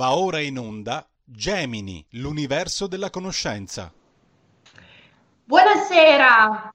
Va 0.00 0.16
ora 0.16 0.40
in 0.40 0.58
onda 0.58 1.06
Gemini, 1.22 2.02
l'universo 2.12 2.86
della 2.86 3.10
conoscenza. 3.10 3.92
Buonasera, 5.44 6.74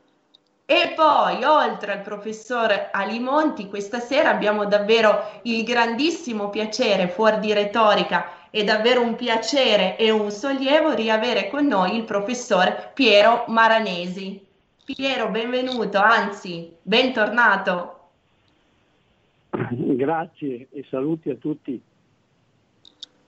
E 0.73 0.95
poi, 0.95 1.45
oltre 1.45 1.93
al 1.93 2.01
professor 2.01 2.89
Alimonti, 2.93 3.69
questa 3.69 3.99
sera 3.99 4.31
abbiamo 4.31 4.65
davvero 4.65 5.41
il 5.43 5.65
grandissimo 5.65 6.49
piacere, 6.49 7.09
fuori 7.09 7.41
di 7.41 7.53
retorica, 7.53 8.49
è 8.49 8.65
davvero 8.65 9.03
un 9.03 9.15
piacere 9.15 9.99
e 9.99 10.11
un 10.11 10.31
sollievo 10.31 10.95
riavere 10.95 11.51
con 11.51 11.67
noi 11.67 11.95
il 11.95 12.05
professor 12.05 12.93
Piero 12.95 13.45
Maranesi. 13.49 14.43
Piero, 14.83 15.29
benvenuto, 15.29 15.99
anzi, 15.99 16.75
bentornato. 16.81 18.09
Grazie 19.51 20.69
e 20.73 20.87
saluti 20.89 21.29
a 21.29 21.35
tutti. 21.35 21.83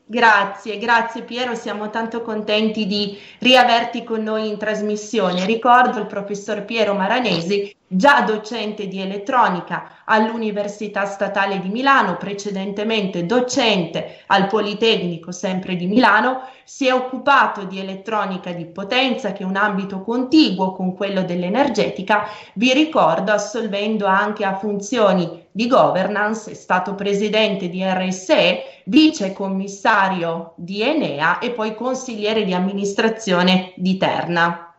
Grazie, 0.07 0.77
grazie 0.77 1.23
Piero, 1.23 1.55
siamo 1.55 1.89
tanto 1.89 2.21
contenti 2.21 2.87
di 2.87 3.19
riaverti 3.39 4.05
con 4.05 4.23
noi 4.23 4.49
in 4.49 4.59
trasmissione. 4.59 5.47
Ricordo 5.47 5.99
il 5.99 6.07
professor 6.07 6.63
Piero 6.65 6.93
Maranesi, 6.93 7.75
già 7.97 8.22
docente 8.22 8.88
di 8.88 9.00
elettronica 9.00 10.03
all'Università 10.05 11.05
Statale 11.05 11.60
di 11.60 11.69
Milano, 11.69 12.16
precedentemente 12.16 13.25
docente 13.25 14.22
al 14.27 14.47
Politecnico 14.47 15.31
sempre 15.31 15.77
di 15.77 15.87
Milano, 15.87 16.43
si 16.65 16.87
è 16.87 16.93
occupato 16.93 17.65
di 17.65 17.78
elettronica 17.78 18.53
di 18.53 18.66
potenza, 18.66 19.32
che 19.32 19.43
è 19.43 19.47
un 19.47 19.56
ambito 19.56 20.00
contiguo 20.00 20.72
con 20.72 20.94
quello 20.94 21.22
dell'energetica, 21.22 22.27
vi 22.55 22.72
ricordo 22.72 23.32
assolvendo 23.32 24.06
anche 24.06 24.44
a 24.44 24.56
funzioni 24.56 25.47
di 25.53 25.69
governance, 25.69 26.50
è 26.50 26.55
stato 26.55 26.94
presidente 26.94 27.69
di 27.69 27.84
RSE, 27.84 28.82
vice 28.87 29.32
commissario 29.32 30.55
di 30.56 30.82
Enea 30.82 31.38
e 31.38 31.53
poi 31.53 31.75
consigliere 31.76 32.44
di 32.44 32.53
amministrazione 32.53 33.72
di 33.76 33.97
Terna. 33.97 34.75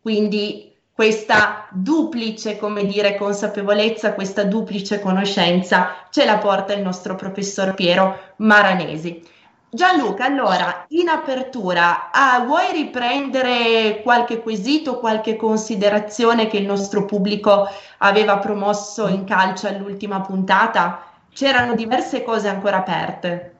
Quindi 0.00 0.69
questa 1.00 1.66
duplice, 1.70 2.58
come 2.58 2.84
dire, 2.84 3.16
consapevolezza, 3.16 4.12
questa 4.12 4.44
duplice 4.44 5.00
conoscenza 5.00 6.06
ce 6.10 6.26
la 6.26 6.36
porta 6.36 6.74
il 6.74 6.82
nostro 6.82 7.14
professor 7.14 7.72
Piero 7.72 8.34
Maranesi. 8.36 9.26
Gianluca, 9.70 10.26
allora, 10.26 10.84
in 10.88 11.08
apertura, 11.08 12.10
ah, 12.10 12.40
vuoi 12.40 12.70
riprendere 12.72 14.02
qualche 14.02 14.42
quesito, 14.42 14.98
qualche 14.98 15.36
considerazione 15.36 16.48
che 16.48 16.58
il 16.58 16.66
nostro 16.66 17.06
pubblico 17.06 17.66
aveva 17.96 18.36
promosso 18.36 19.08
in 19.08 19.24
calcio 19.24 19.68
all'ultima 19.68 20.20
puntata? 20.20 21.02
C'erano 21.32 21.74
diverse 21.74 22.22
cose 22.22 22.48
ancora 22.48 22.76
aperte. 22.76 23.59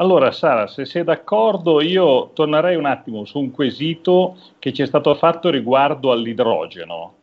Allora, 0.00 0.30
Sara, 0.30 0.68
se 0.68 0.84
sei 0.84 1.02
d'accordo, 1.02 1.80
io 1.80 2.30
tornerei 2.32 2.76
un 2.76 2.84
attimo 2.84 3.24
su 3.24 3.40
un 3.40 3.50
quesito 3.50 4.36
che 4.60 4.72
ci 4.72 4.82
è 4.82 4.86
stato 4.86 5.12
fatto 5.16 5.50
riguardo 5.50 6.12
all'idrogeno. 6.12 7.14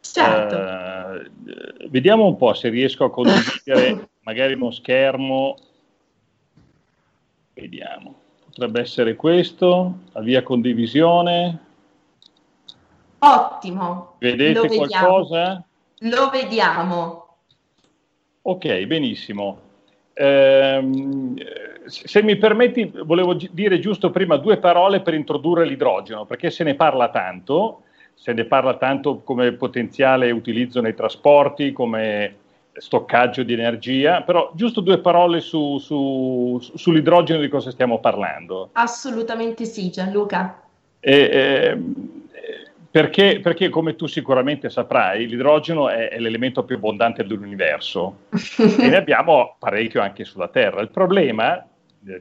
Certo. 0.00 0.56
Eh, 0.56 1.88
vediamo 1.88 2.26
un 2.26 2.36
po' 2.36 2.54
se 2.54 2.70
riesco 2.70 3.04
a 3.04 3.10
condividere 3.10 4.08
magari 4.22 4.54
uno 4.54 4.72
schermo. 4.72 5.56
Vediamo. 7.54 8.14
Potrebbe 8.46 8.80
essere 8.80 9.14
questo, 9.14 9.98
avvia 10.14 10.42
condivisione. 10.42 11.66
Ottimo. 13.20 14.16
Vedete 14.18 14.58
Lo 14.58 14.66
qualcosa? 14.66 15.64
Lo 15.98 16.30
vediamo. 16.30 17.36
Ok, 18.42 18.84
benissimo. 18.86 19.60
Ehm, 20.14 21.36
se 21.88 22.22
mi 22.22 22.36
permetti, 22.36 22.92
volevo 23.04 23.34
dire 23.34 23.78
giusto 23.80 24.10
prima 24.10 24.36
due 24.36 24.58
parole 24.58 25.00
per 25.00 25.14
introdurre 25.14 25.64
l'idrogeno, 25.64 26.24
perché 26.24 26.50
se 26.50 26.64
ne 26.64 26.74
parla 26.74 27.08
tanto, 27.10 27.82
se 28.14 28.32
ne 28.32 28.44
parla 28.44 28.76
tanto 28.76 29.20
come 29.22 29.52
potenziale 29.52 30.30
utilizzo 30.30 30.80
nei 30.80 30.94
trasporti, 30.94 31.72
come 31.72 32.36
stoccaggio 32.78 33.42
di 33.42 33.52
energia, 33.52 34.22
però 34.22 34.52
giusto 34.54 34.80
due 34.80 34.98
parole 34.98 35.40
su, 35.40 35.78
su, 35.78 36.58
sull'idrogeno 36.60 37.40
di 37.40 37.48
cosa 37.48 37.70
stiamo 37.70 37.98
parlando. 37.98 38.70
Assolutamente 38.72 39.64
sì, 39.64 39.90
Gianluca. 39.90 40.62
E, 41.00 41.12
eh, 41.12 41.78
perché, 42.90 43.40
perché, 43.42 43.68
come 43.68 43.96
tu 43.96 44.06
sicuramente 44.06 44.70
saprai, 44.70 45.26
l'idrogeno 45.26 45.88
è, 45.88 46.08
è 46.08 46.18
l'elemento 46.18 46.64
più 46.64 46.76
abbondante 46.76 47.24
dell'universo 47.24 48.20
e 48.30 48.88
ne 48.88 48.96
abbiamo 48.96 49.56
parecchio 49.58 50.00
anche 50.00 50.24
sulla 50.24 50.48
Terra. 50.48 50.80
Il 50.80 50.90
problema 50.90 51.64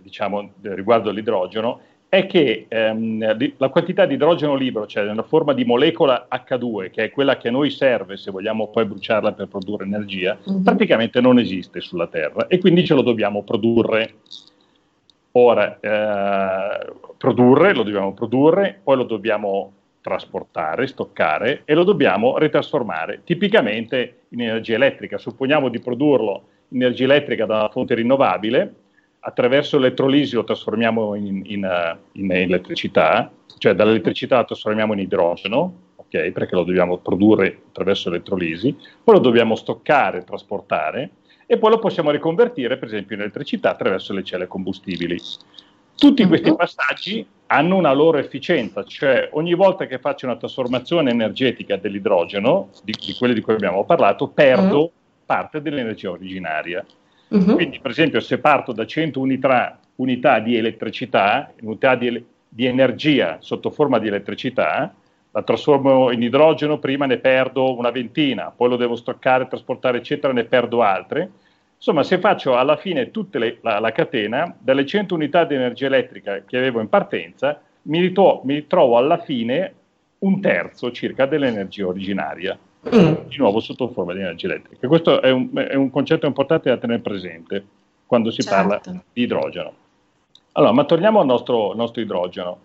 diciamo, 0.02 0.54
riguardo 0.62 1.10
all'idrogeno, 1.10 1.82
è 2.10 2.26
che 2.26 2.68
ehm, 2.70 3.56
la 3.58 3.70
quantità 3.70 4.06
di 4.06 4.14
idrogeno 4.14 4.56
libero, 4.56 4.88
cioè 4.88 5.04
nella 5.04 5.24
forma 5.24 5.54
di 5.54 5.66
molecola 5.66 6.28
H2, 6.32 6.90
che 6.90 7.06
è 7.06 7.12
quella 7.12 7.38
che 7.38 7.50
a 7.50 7.52
noi 7.52 7.70
serve 7.70 8.16
se 8.16 8.32
vogliamo 8.32 8.70
poi 8.70 8.86
bruciarla 8.86 9.34
per 9.34 9.48
produrre 9.48 9.86
energia, 9.86 10.38
mm-hmm. 10.38 10.64
praticamente 10.64 11.20
non 11.20 11.38
esiste 11.38 11.82
sulla 11.82 12.08
Terra 12.08 12.48
e 12.48 12.60
quindi 12.60 12.86
ce 12.86 12.94
lo 12.94 13.02
dobbiamo 13.02 13.44
produrre. 13.44 14.14
Ora, 15.34 15.78
eh, 15.80 16.94
produrre, 17.18 17.74
lo 17.74 17.84
dobbiamo 17.84 18.14
produrre, 18.14 18.80
poi 18.82 18.96
lo 18.96 19.04
dobbiamo 19.04 19.74
trasportare, 20.02 20.88
stoccare 20.88 21.64
e 21.66 21.74
lo 21.74 21.84
dobbiamo 21.84 22.38
ritrasformare, 22.38 23.22
tipicamente 23.26 24.20
in 24.30 24.42
energia 24.42 24.76
elettrica. 24.76 25.18
Supponiamo 25.18 25.68
di 25.68 25.80
produrlo 25.80 26.44
in 26.70 26.82
energia 26.82 27.04
elettrica 27.04 27.46
da 27.46 27.58
una 27.58 27.70
fonte 27.70 27.96
rinnovabile, 27.96 28.74
attraverso 29.28 29.78
l'elettrolisi 29.78 30.36
lo 30.36 30.46
trasformiamo 30.46 31.14
in, 31.16 31.42
in, 31.46 31.66
eh, 31.66 31.98
in, 32.14 32.32
elettricità, 32.32 33.30
cioè 33.58 33.74
dall'elettricità 33.74 34.38
lo 34.38 34.46
trasformiamo 34.46 34.94
in 34.94 35.00
idrogeno, 35.00 35.74
okay, 35.98 36.32
perché 36.32 36.56
lo 36.56 36.64
dobbiamo 36.64 36.98
produrre 36.98 37.64
attraverso 37.68 38.10
l'elettrolisi, 38.10 38.74
poi 39.04 39.16
lo 39.16 39.20
dobbiamo 39.20 39.56
stoccare, 39.56 40.24
trasportare 40.24 41.10
e 41.46 41.58
poi 41.58 41.72
lo 41.72 41.80
possiamo 41.80 42.12
riconvertire 42.12 42.78
per 42.78 42.88
esempio 42.88 43.16
in 43.16 43.24
elettricità 43.24 43.72
attraverso 43.72 44.14
le 44.14 44.24
celle 44.24 44.48
combustibili. 44.48 45.20
Tutti 45.98 46.22
mm-hmm. 46.22 46.30
questi 46.30 46.56
passaggi 46.56 47.28
hanno 47.48 47.76
una 47.76 47.92
loro 47.92 48.20
efficienza, 48.20 48.84
cioè 48.86 49.28
ogni 49.34 49.56
volta 49.56 49.88
che 49.88 50.00
faccio 50.00 50.26
una 50.26 50.38
trasformazione 50.38 51.12
energetica 51.12 51.76
dell'idrogeno, 51.76 52.70
di, 52.82 52.94
di 52.94 53.14
quelle 53.14 53.34
di 53.34 53.42
cui 53.42 53.56
abbiamo 53.56 53.84
parlato, 53.84 54.30
perdo 54.30 54.80
uh-huh. 54.84 54.92
parte 55.26 55.62
dell'energia 55.62 56.12
originaria. 56.12 56.86
Uh-huh. 57.30 57.56
Quindi, 57.56 57.80
per 57.80 57.92
esempio, 57.92 58.20
se 58.20 58.40
parto 58.40 58.72
da 58.72 58.86
100 58.86 59.20
unità, 59.20 59.80
unità 59.96 60.40
di 60.40 60.56
elettricità, 60.56 61.52
unità 61.62 61.96
di, 61.96 62.24
di, 62.48 62.66
energia 62.66 63.38
sotto 63.42 63.70
forma 63.70 64.00
di 64.00 64.08
elettricità, 64.08 64.94
la 65.32 65.44
trasformo 65.44 66.12
in 66.12 66.22
idrogeno, 66.24 66.80
prima 66.80 67.06
ne 67.06 67.18
perdo 67.18 67.78
una 67.78 67.92
ventina, 67.92 68.52
poi 68.56 68.70
lo 68.70 68.76
devo 68.76 68.96
stoccare, 68.96 69.48
trasportare, 69.48 69.98
eccetera, 69.98 70.34
ne 70.34 70.46
perdo 70.46 70.82
altre. 70.82 71.30
Insomma, 71.76 72.02
se 72.04 72.18
faccio 72.18 72.58
alla 72.58 72.78
fine 72.78 73.12
tutta 73.12 73.40
la, 73.62 73.80
la, 73.80 73.92
catena, 73.92 74.56
dalle 74.58 74.86
100 74.86 75.14
unità 75.14 75.44
di 75.44 75.54
energia 75.54 75.86
elettrica 75.86 76.44
che 76.44 76.58
avevo 76.58 76.80
in 76.80 76.90
partenza, 76.90 77.62
mi, 77.84 78.00
ritro- 78.00 78.42
mi 78.46 78.66
trovo 78.66 78.98
alla 78.98 79.20
fine 79.20 79.74
un 80.20 80.42
terzo 80.42 80.92
circa 80.92 81.28
dell'energia 81.28 81.86
originaria, 81.86 82.58
mm. 82.96 83.28
di 83.28 83.38
nuovo 83.38 83.60
sotto 83.60 83.90
forma 83.90 84.14
di 84.14 84.20
energia 84.20 84.48
elettrica. 84.48 84.88
Questo 84.88 85.22
è 85.22 85.32
un, 85.32 85.50
è 85.56 85.76
un 85.76 85.90
concetto 85.90 86.26
importante 86.26 86.70
da 86.70 86.78
tenere 86.78 87.00
presente 87.00 87.66
quando 88.06 88.32
si 88.32 88.42
certo. 88.42 88.56
parla 88.56 88.82
di 89.14 89.22
idrogeno. 89.22 89.74
Allora, 90.54 90.72
ma 90.72 90.86
torniamo 90.86 91.20
al 91.20 91.26
nostro, 91.26 91.74
nostro 91.76 92.02
idrogeno. 92.02 92.60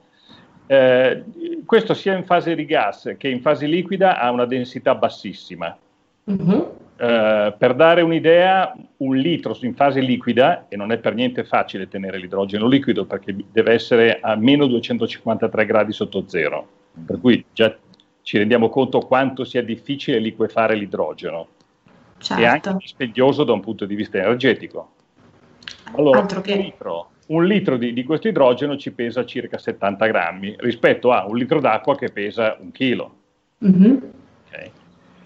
Eh, 0.67 1.25
questo 1.67 1.93
sia 1.93 2.17
in 2.17 2.25
fase 2.25 2.55
di 2.55 2.65
gas 2.65 3.15
che 3.19 3.29
in 3.29 3.43
fase 3.43 3.67
liquida 3.67 4.19
ha 4.19 4.31
una 4.31 4.47
densità 4.47 4.95
bassissima. 4.95 5.77
Mm-hmm. 6.31 6.61
Eh, 6.97 7.55
per 7.59 7.75
dare 7.75 8.01
un'idea, 8.01 8.75
un 8.99 9.17
litro 9.17 9.57
in 9.63 9.75
fase 9.75 10.01
liquida, 10.01 10.67
e 10.69 10.77
non 10.77 10.93
è 10.93 10.99
per 10.99 11.15
niente 11.15 11.45
facile 11.45 11.89
tenere 11.89 12.17
l'idrogeno 12.17 12.69
liquido 12.69 13.05
perché 13.05 13.35
deve 13.51 13.73
essere 13.73 14.21
a 14.21 14.37
meno 14.37 14.67
253 14.67 15.67
gradi 15.67 15.93
sotto 15.93 16.25
zero, 16.29 16.67
per 17.05 17.21
cui 17.21 17.45
già 17.53 17.77
ci 18.23 18.39
rendiamo 18.39 18.69
conto 18.69 19.01
quanto 19.01 19.45
sia 19.45 19.63
difficile 19.63 20.19
liquefare 20.19 20.75
l'idrogeno 20.75 21.49
certo. 22.19 22.43
e 22.43 22.47
anche 22.47 22.75
dispendioso 22.79 23.45
da 23.45 23.53
un 23.53 23.61
punto 23.61 23.85
di 23.85 23.95
vista 23.95 24.19
energetico. 24.19 24.93
Allora, 25.95 26.25
che... 26.25 26.53
un 26.53 26.59
litro, 26.59 27.11
un 27.27 27.45
litro 27.45 27.77
di, 27.77 27.93
di, 27.93 28.05
questo 28.05 28.29
idrogeno 28.29 28.77
ci 28.77 28.93
pesa 28.93 29.25
circa 29.25 29.59
70 29.59 30.07
grammi 30.07 30.55
rispetto 30.59 31.13
a 31.13 31.27
un 31.27 31.37
litro 31.37 31.61
d'acqua 31.61 31.97
che 31.97 32.11
pesa 32.11 32.57
un 32.61 32.71
chilo. 32.71 33.15
Mm-hmm. 33.65 33.97
Okay. 34.47 34.71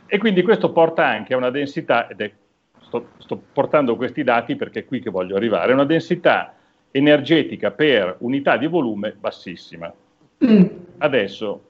E 0.06 0.18
quindi 0.18 0.42
questo 0.42 0.72
porta 0.72 1.06
anche 1.06 1.34
a 1.34 1.36
una 1.36 1.50
densità, 1.50 2.08
ed 2.08 2.20
è, 2.20 2.32
sto, 2.80 3.08
sto 3.18 3.40
portando 3.52 3.96
questi 3.96 4.24
dati 4.24 4.56
perché 4.56 4.80
è 4.80 4.84
qui 4.84 5.00
che 5.00 5.10
voglio 5.10 5.36
arrivare, 5.36 5.72
una 5.72 5.84
densità 5.84 6.54
energetica 6.90 7.70
per 7.70 8.16
unità 8.20 8.56
di 8.56 8.66
volume 8.66 9.14
bassissima. 9.18 9.92
Mm. 10.44 10.64
Adesso 10.98 11.62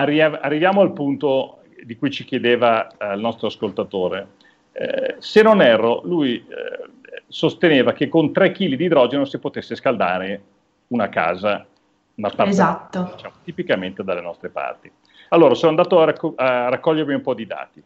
arriviamo 0.00 0.80
al 0.80 0.92
punto 0.92 1.60
di 1.84 1.96
cui 1.96 2.10
ci 2.10 2.24
chiedeva 2.24 2.88
eh, 2.88 3.14
il 3.14 3.20
nostro 3.20 3.46
ascoltatore. 3.46 4.28
Eh, 4.72 5.16
se 5.18 5.42
non 5.42 5.62
erro, 5.62 6.02
lui 6.04 6.36
eh, 6.36 6.88
sosteneva 7.28 7.92
che 7.92 8.08
con 8.08 8.32
3 8.32 8.52
kg 8.52 8.74
di 8.74 8.84
idrogeno 8.84 9.24
si 9.24 9.38
potesse 9.38 9.74
scaldare 9.74 10.42
una 10.88 11.08
casa, 11.08 11.66
una 12.14 12.30
parte, 12.30 12.50
esatto. 12.50 13.10
diciamo, 13.14 13.34
tipicamente 13.44 14.04
dalle 14.04 14.20
nostre 14.20 14.48
parti. 14.48 14.90
Allora, 15.30 15.54
sono 15.54 15.70
andato 15.70 16.00
a, 16.00 16.04
racco- 16.04 16.34
a 16.36 16.68
raccogliermi 16.68 17.14
un 17.14 17.22
po' 17.22 17.34
di 17.34 17.46
dati. 17.46 17.82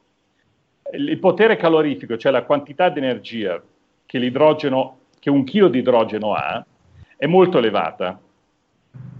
Il 0.93 1.19
potere 1.19 1.57
calorifico, 1.57 2.17
cioè 2.17 2.33
la 2.33 2.43
quantità 2.43 2.89
di 2.89 2.99
energia 2.99 3.63
che 4.05 4.19
l'idrogeno, 4.19 4.99
che 5.19 5.31
un 5.31 5.45
chilo 5.45 5.69
di 5.69 5.79
idrogeno 5.79 6.35
ha, 6.35 6.65
è 7.17 7.27
molto 7.27 7.59
elevata. 7.59 8.19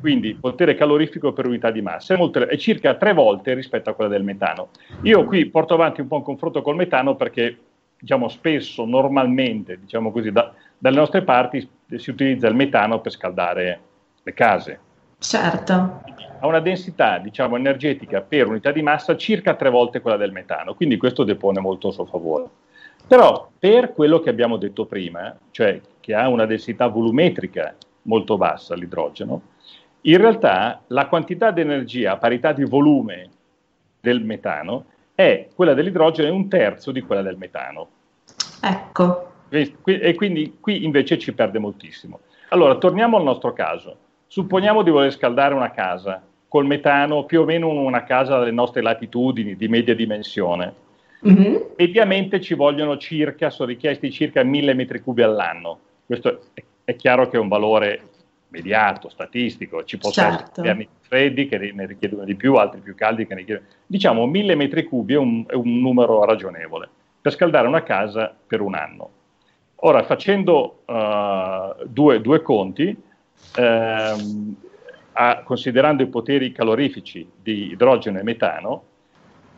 Quindi 0.01 0.35
potere 0.35 0.75
calorifico 0.75 1.33
per 1.33 1.47
unità 1.47 1.71
di 1.71 1.83
massa 1.83 2.15
è, 2.15 2.17
molto, 2.17 2.47
è, 2.47 2.57
circa 2.57 2.95
tre 2.95 3.13
volte 3.13 3.55
rispetto 3.55 3.91
a 3.91 3.95
quella 3.95 4.11
del 4.11 4.23
metano. 4.23 4.69
Io 5.03 5.25
qui 5.25 5.45
porto 5.47 5.75
avanti 5.75 6.01
un 6.01 6.09
po' 6.09 6.17
un 6.17 6.23
confronto 6.23 6.63
col 6.63 6.77
metano 6.77 7.17
perché 7.17 7.59
diciamo, 7.99 8.29
spesso, 8.29 8.87
normalmente, 8.87 9.79
diciamo 9.79 10.11
così, 10.11 10.33
da, 10.33 10.53
dalle 10.79 10.97
nostre 10.97 11.23
parti 11.23 11.69
si 11.97 12.11
utilizza 12.11 12.49
il 12.49 12.55
metano 12.55 13.01
per 13.01 13.13
scaldare 13.13 13.81
le 14.23 14.33
case. 14.33 14.81
Certo 15.19 16.29
ha 16.41 16.47
una 16.47 16.61
densità 16.61 17.19
diciamo, 17.19 17.57
energetica 17.57 18.23
per 18.23 18.49
unità 18.49 18.73
di 18.73 18.83
massa 18.83 19.17
circa 19.17 19.55
tre 19.55 19.71
volte 19.71 20.01
quella 20.01 20.17
del 20.17 20.33
metano, 20.33 20.75
quindi 20.75 20.97
questo 20.97 21.23
depone 21.23 21.61
molto 21.61 21.89
a 21.89 21.93
suo 21.93 22.07
favore. 22.07 22.49
Però 23.07 23.51
per 23.59 23.93
quello 23.93 24.21
che 24.21 24.31
abbiamo 24.31 24.57
detto 24.57 24.87
prima, 24.87 25.37
cioè 25.51 25.81
che 26.01 26.15
ha 26.15 26.29
una 26.29 26.47
densità 26.47 26.87
volumetrica 26.87 27.75
molto 28.03 28.37
bassa 28.37 28.75
l'idrogeno, 28.75 29.43
in 30.03 30.17
realtà 30.17 30.83
la 30.89 31.07
quantità 31.07 31.51
di 31.51 31.61
energia 31.61 32.13
a 32.13 32.17
parità 32.17 32.53
di 32.53 32.65
volume 32.65 33.29
del 34.01 34.23
metano 34.25 34.87
è 35.15 35.49
quella 35.55 35.75
dell'idrogeno 35.75 36.29
è 36.29 36.33
un 36.33 36.49
terzo 36.49 36.93
di 36.93 37.03
quella 37.03 37.23
del 37.23 37.37
metano. 37.37 37.89
Ecco. 38.63 39.33
E 39.51 40.15
quindi 40.15 40.57
qui 40.61 40.85
invece 40.85 41.19
ci 41.19 41.35
perde 41.35 41.59
moltissimo. 41.59 42.21
Allora, 42.51 42.77
torniamo 42.77 43.17
al 43.17 43.25
nostro 43.25 43.53
caso. 43.53 43.97
Supponiamo 44.27 44.83
di 44.83 44.91
voler 44.91 45.13
scaldare 45.13 45.55
una 45.55 45.73
casa 45.73 46.23
col 46.49 46.67
metano 46.67 47.25
più 47.25 47.43
o 47.43 47.45
meno 47.45 47.69
una 47.69 48.05
casa 48.05 48.39
dalle 48.39 48.51
nostre 48.51 48.81
latitudini 48.81 49.57
di 49.57 49.69
media 49.69 49.95
dimensione. 49.95 50.75
Mm-hmm. 51.27 51.57
Mediamente 51.77 52.41
ci 52.41 52.55
vogliono 52.55 52.97
circa, 52.97 53.51
sono 53.51 53.69
richiesti 53.69 54.11
circa 54.11 54.43
1000 54.43 54.75
metri 54.75 55.01
cubi 55.01 55.23
all'anno. 55.23 55.79
Questo 56.07 56.41
è, 56.55 56.63
è 56.85 56.97
chiaro 56.97 57.29
che 57.29 57.37
è 57.37 57.41
un 57.41 57.49
valore 57.49 58.03
immediato, 58.51 59.09
statistico, 59.09 59.85
ci 59.85 59.97
possono 59.97 60.31
certo. 60.31 60.43
essere 60.43 60.69
inverni 60.69 60.89
freddi 61.01 61.49
che 61.49 61.73
ne 61.73 61.87
richiedono 61.87 62.25
di 62.25 62.35
più, 62.35 62.57
altri 62.57 62.81
più 62.81 62.95
caldi 62.95 63.27
che 63.27 63.35
ne 63.35 63.41
richiedono. 63.41 63.67
Diciamo 63.87 64.27
1000 64.27 64.55
metri 64.55 64.85
cubi 64.85 65.15
è 65.15 65.19
un, 65.19 65.45
è 65.47 65.55
un 65.55 65.81
numero 65.81 66.25
ragionevole 66.25 66.89
per 67.21 67.33
scaldare 67.33 67.69
una 67.69 67.83
casa 67.83 68.35
per 68.47 68.61
un 68.61 68.75
anno. 68.75 69.11
Ora, 69.83 70.03
facendo 70.05 70.83
uh, 70.87 71.87
due, 71.87 72.21
due, 72.21 72.43
conti, 72.43 72.95
ehm, 73.57 74.57
a, 75.13 75.43
considerando 75.43 76.03
i 76.03 76.09
poteri 76.09 76.53
calorifici 76.53 77.27
di 77.43 77.71
idrogeno 77.71 78.19
e 78.19 78.23
metano, 78.23 78.83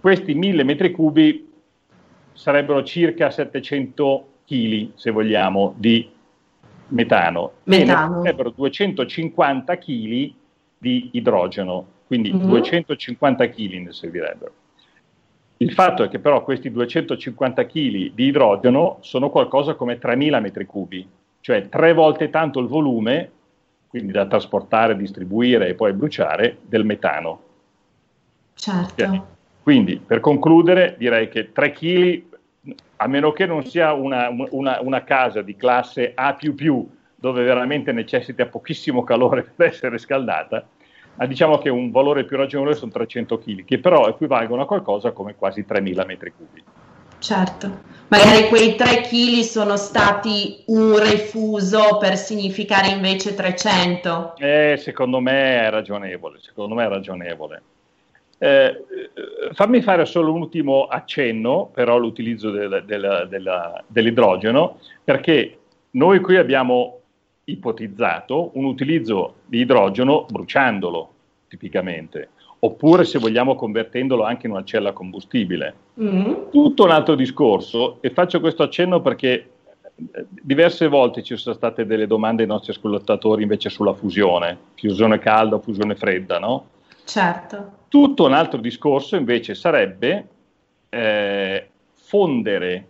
questi 0.00 0.34
1000 0.34 0.62
metri 0.64 0.90
cubi 0.92 1.50
sarebbero 2.32 2.82
circa 2.84 3.30
700 3.30 4.28
kg, 4.46 4.90
se 4.94 5.10
vogliamo, 5.10 5.74
di 5.76 6.08
metano. 6.92 7.52
metano. 7.64 8.22
Sarebbero 8.22 8.50
250 8.50 9.78
kg 9.78 10.32
di 10.78 11.10
idrogeno, 11.12 11.86
quindi 12.06 12.32
mm-hmm. 12.32 12.48
250 12.48 13.48
kg 13.48 13.72
ne 13.72 13.92
servirebbero. 13.92 14.52
Il 15.58 15.72
fatto 15.72 16.02
è 16.02 16.08
che 16.08 16.18
però 16.18 16.42
questi 16.42 16.70
250 16.70 17.66
kg 17.66 18.12
di 18.12 18.24
idrogeno 18.26 18.98
sono 19.00 19.30
qualcosa 19.30 19.74
come 19.74 19.98
3000 19.98 20.40
metri 20.40 20.66
cubi, 20.66 21.06
cioè 21.40 21.68
tre 21.68 21.92
volte 21.92 22.30
tanto 22.30 22.58
il 22.58 22.66
volume 22.66 23.30
quindi 23.92 24.12
da 24.12 24.24
trasportare, 24.24 24.96
distribuire 24.96 25.68
e 25.68 25.74
poi 25.74 25.92
bruciare, 25.92 26.56
del 26.62 26.82
metano. 26.82 27.42
Certo. 28.54 29.26
Quindi, 29.62 29.98
per 29.98 30.20
concludere, 30.20 30.94
direi 30.96 31.28
che 31.28 31.52
3 31.52 31.72
kg, 31.72 32.22
a 33.02 33.08
meno 33.08 33.32
che 33.32 33.46
non 33.46 33.64
sia 33.66 33.92
una, 33.92 34.28
una, 34.50 34.78
una 34.80 35.02
casa 35.02 35.42
di 35.42 35.56
classe 35.56 36.12
A++, 36.14 36.36
dove 37.16 37.42
veramente 37.42 37.90
necessita 37.90 38.46
pochissimo 38.46 39.02
calore 39.02 39.42
per 39.56 39.68
essere 39.68 39.98
scaldata, 39.98 40.64
ma 41.16 41.26
diciamo 41.26 41.58
che 41.58 41.68
un 41.68 41.90
valore 41.90 42.24
più 42.24 42.36
ragionevole 42.36 42.76
sono 42.76 42.92
300 42.92 43.38
kg, 43.38 43.64
che 43.64 43.80
però 43.80 44.06
equivalgono 44.06 44.62
a 44.62 44.66
qualcosa 44.66 45.10
come 45.10 45.34
quasi 45.34 45.64
3.000 45.68 46.06
metri 46.06 46.32
cubi. 46.36 46.62
Certo, 47.18 47.80
magari 48.08 48.48
quei 48.48 48.76
3 48.76 49.02
kg 49.02 49.40
sono 49.40 49.76
stati 49.76 50.62
un 50.66 50.96
refuso 50.98 51.98
per 51.98 52.16
significare 52.16 52.88
invece 52.88 53.34
300. 53.34 54.34
Eh, 54.38 54.76
secondo 54.78 55.20
me 55.20 55.60
è 55.60 55.70
ragionevole, 55.70 56.38
secondo 56.40 56.74
me 56.74 56.84
è 56.84 56.88
ragionevole. 56.88 57.62
Eh, 58.42 58.84
fammi 59.52 59.82
fare 59.82 60.04
solo 60.04 60.32
un 60.32 60.40
ultimo 60.40 60.86
accenno 60.86 61.70
però 61.72 61.94
all'utilizzo 61.94 62.50
del, 62.50 62.82
del, 62.84 63.28
del, 63.30 63.84
dell'idrogeno, 63.86 64.78
perché 65.04 65.58
noi 65.90 66.18
qui 66.18 66.36
abbiamo 66.36 66.98
ipotizzato 67.44 68.50
un 68.54 68.64
utilizzo 68.64 69.34
di 69.46 69.60
idrogeno 69.60 70.26
bruciandolo, 70.28 71.12
tipicamente 71.46 72.30
oppure 72.64 73.04
se 73.04 73.20
vogliamo 73.20 73.54
convertendolo 73.54 74.24
anche 74.24 74.46
in 74.46 74.52
una 74.52 74.64
cella 74.64 74.92
combustibile. 74.92 75.74
Mm-hmm. 76.00 76.32
Tutto 76.50 76.84
un 76.84 76.90
altro 76.90 77.14
discorso, 77.14 77.98
e 78.00 78.10
faccio 78.10 78.40
questo 78.40 78.64
accenno 78.64 79.00
perché 79.00 79.50
eh, 79.94 80.26
diverse 80.28 80.88
volte 80.88 81.22
ci 81.22 81.36
sono 81.36 81.54
state 81.54 81.86
delle 81.86 82.08
domande 82.08 82.42
ai 82.42 82.48
nostri 82.48 82.72
ascoltatori 82.72 83.42
invece 83.42 83.68
sulla 83.68 83.94
fusione, 83.94 84.58
fusione 84.74 85.20
calda 85.20 85.56
o 85.56 85.60
fusione 85.60 85.94
fredda, 85.94 86.40
no? 86.40 86.66
Certo. 87.04 87.72
Tutto 87.88 88.24
un 88.24 88.32
altro 88.32 88.60
discorso 88.60 89.16
invece 89.16 89.54
sarebbe 89.54 90.28
eh, 90.88 91.68
fondere, 91.92 92.86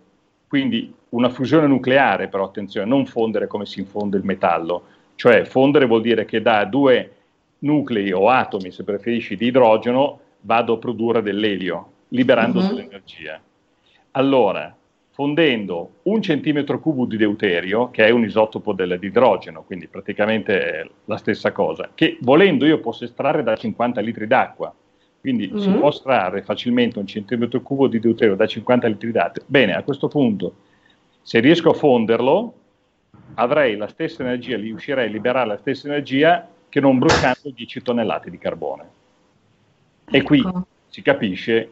quindi 0.49 0.93
una 1.11 1.29
fusione 1.29 1.67
nucleare, 1.67 2.29
però 2.29 2.45
attenzione, 2.45 2.87
non 2.87 3.07
fondere 3.07 3.47
come 3.47 3.67
si 3.67 3.81
infonde 3.81 4.17
il 4.17 4.25
metallo, 4.25 4.85
cioè 5.15 5.45
fondere 5.45 5.87
vuol 5.87 6.01
dire 6.01 6.25
che 6.25 6.41
da 6.41 6.65
due 6.65 7.13
nuclei 7.61 8.13
o 8.13 8.29
atomi, 8.29 8.71
se 8.71 8.85
preferisci, 8.85 9.37
di 9.37 9.47
idrogeno 9.47 10.21
vado 10.41 10.75
a 10.75 10.79
produrre 10.79 11.23
dell'elio, 11.23 11.91
liberando 12.09 12.59
uh-huh. 12.59 12.67
dell'energia. 12.69 13.41
Allora, 14.13 14.75
fondendo 15.13 15.97
un 16.05 16.23
centimetro 16.23 16.81
cubo 16.81 17.05
di 17.05 17.19
deuterio, 17.19 17.91
che 17.91 18.07
è 18.07 18.11
un 18.11 18.25
isotopo 18.25 18.73
dell'idrogeno, 18.73 19.63
quindi 19.63 19.87
praticamente 19.87 20.91
la 21.05 21.19
stessa 21.19 21.53
cosa, 21.53 21.91
che 21.95 22.17
volendo 22.23 22.65
io 22.65 22.81
posso 22.81 23.05
estrarre 23.05 23.43
da 23.43 23.55
50 23.55 24.01
litri 24.01 24.27
d'acqua, 24.27 24.75
quindi 25.21 25.49
mm-hmm. 25.49 25.63
si 25.63 25.71
può 25.71 25.91
estrarre 25.91 26.43
facilmente 26.43 26.99
un 26.99 27.07
centimetro 27.07 27.61
cubo 27.61 27.89
di 27.89 28.01
deuterio 28.01 28.35
da 28.35 28.47
50 28.47 28.89
litri 28.89 29.13
d'acqua. 29.13 29.43
Bene, 29.47 29.75
a 29.75 29.83
questo 29.83 30.09
punto, 30.09 30.55
se 31.21 31.41
riesco 31.41 31.71
a 31.71 31.75
fonderlo, 31.75 32.55
avrei 33.35 33.77
la 33.77 33.89
stessa 33.89 34.23
energia, 34.23 34.57
riuscirei 34.57 35.09
a 35.09 35.11
liberare 35.11 35.47
la 35.47 35.59
stessa 35.59 35.89
energia 35.89 36.49
che 36.71 36.81
non 36.81 36.99
bruciando 36.99 37.51
10 37.55 37.83
tonnellate 37.83 38.31
di 38.31 38.39
carbone. 38.39 38.89
E 40.11 40.23
qui 40.23 40.39
ecco. 40.39 40.67
si 40.89 41.03
capisce 41.03 41.71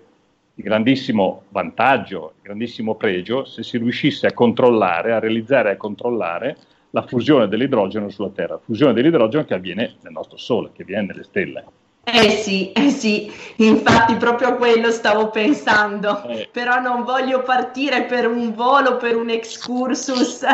il 0.55 0.65
grandissimo 0.65 1.45
vantaggio, 1.49 2.33
il 2.37 2.43
grandissimo 2.43 2.95
pregio 2.95 3.45
se 3.45 3.63
si 3.63 3.79
riuscisse 3.79 4.27
a 4.27 4.33
controllare, 4.33 5.13
a 5.13 5.19
realizzare 5.19 5.71
e 5.71 5.73
a 5.73 5.77
controllare 5.77 6.57
la 6.91 7.03
fusione 7.03 7.49
dell'idrogeno 7.49 8.09
sulla 8.09 8.31
Terra, 8.31 8.59
fusione 8.59 8.93
dell'idrogeno 8.93 9.45
che 9.45 9.55
avviene 9.55 9.97
nel 10.03 10.13
nostro 10.13 10.37
Sole, 10.37 10.71
che 10.73 10.83
avviene 10.83 11.07
nelle 11.07 11.23
stelle. 11.23 11.65
Eh 12.03 12.31
sì, 12.31 12.73
eh 12.73 12.91
sì, 12.91 13.31
infatti 13.57 14.17
proprio 14.17 14.57
quello 14.57 14.91
stavo 14.91 15.31
pensando, 15.31 16.27
eh. 16.27 16.49
però 16.51 16.81
non 16.81 17.05
voglio 17.05 17.43
partire 17.43 18.03
per 18.05 18.27
un 18.27 18.53
volo, 18.55 18.97
per 18.97 19.17
un 19.17 19.31
excursus 19.31 20.45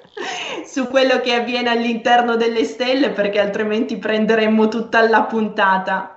su 0.64 0.86
quello 0.88 1.20
che 1.20 1.34
avviene 1.34 1.70
all'interno 1.70 2.36
delle 2.36 2.64
stelle 2.64 3.10
perché 3.10 3.40
altrimenti 3.40 3.98
prenderemmo 3.98 4.68
tutta 4.68 5.06
la 5.08 5.22
puntata 5.22 6.13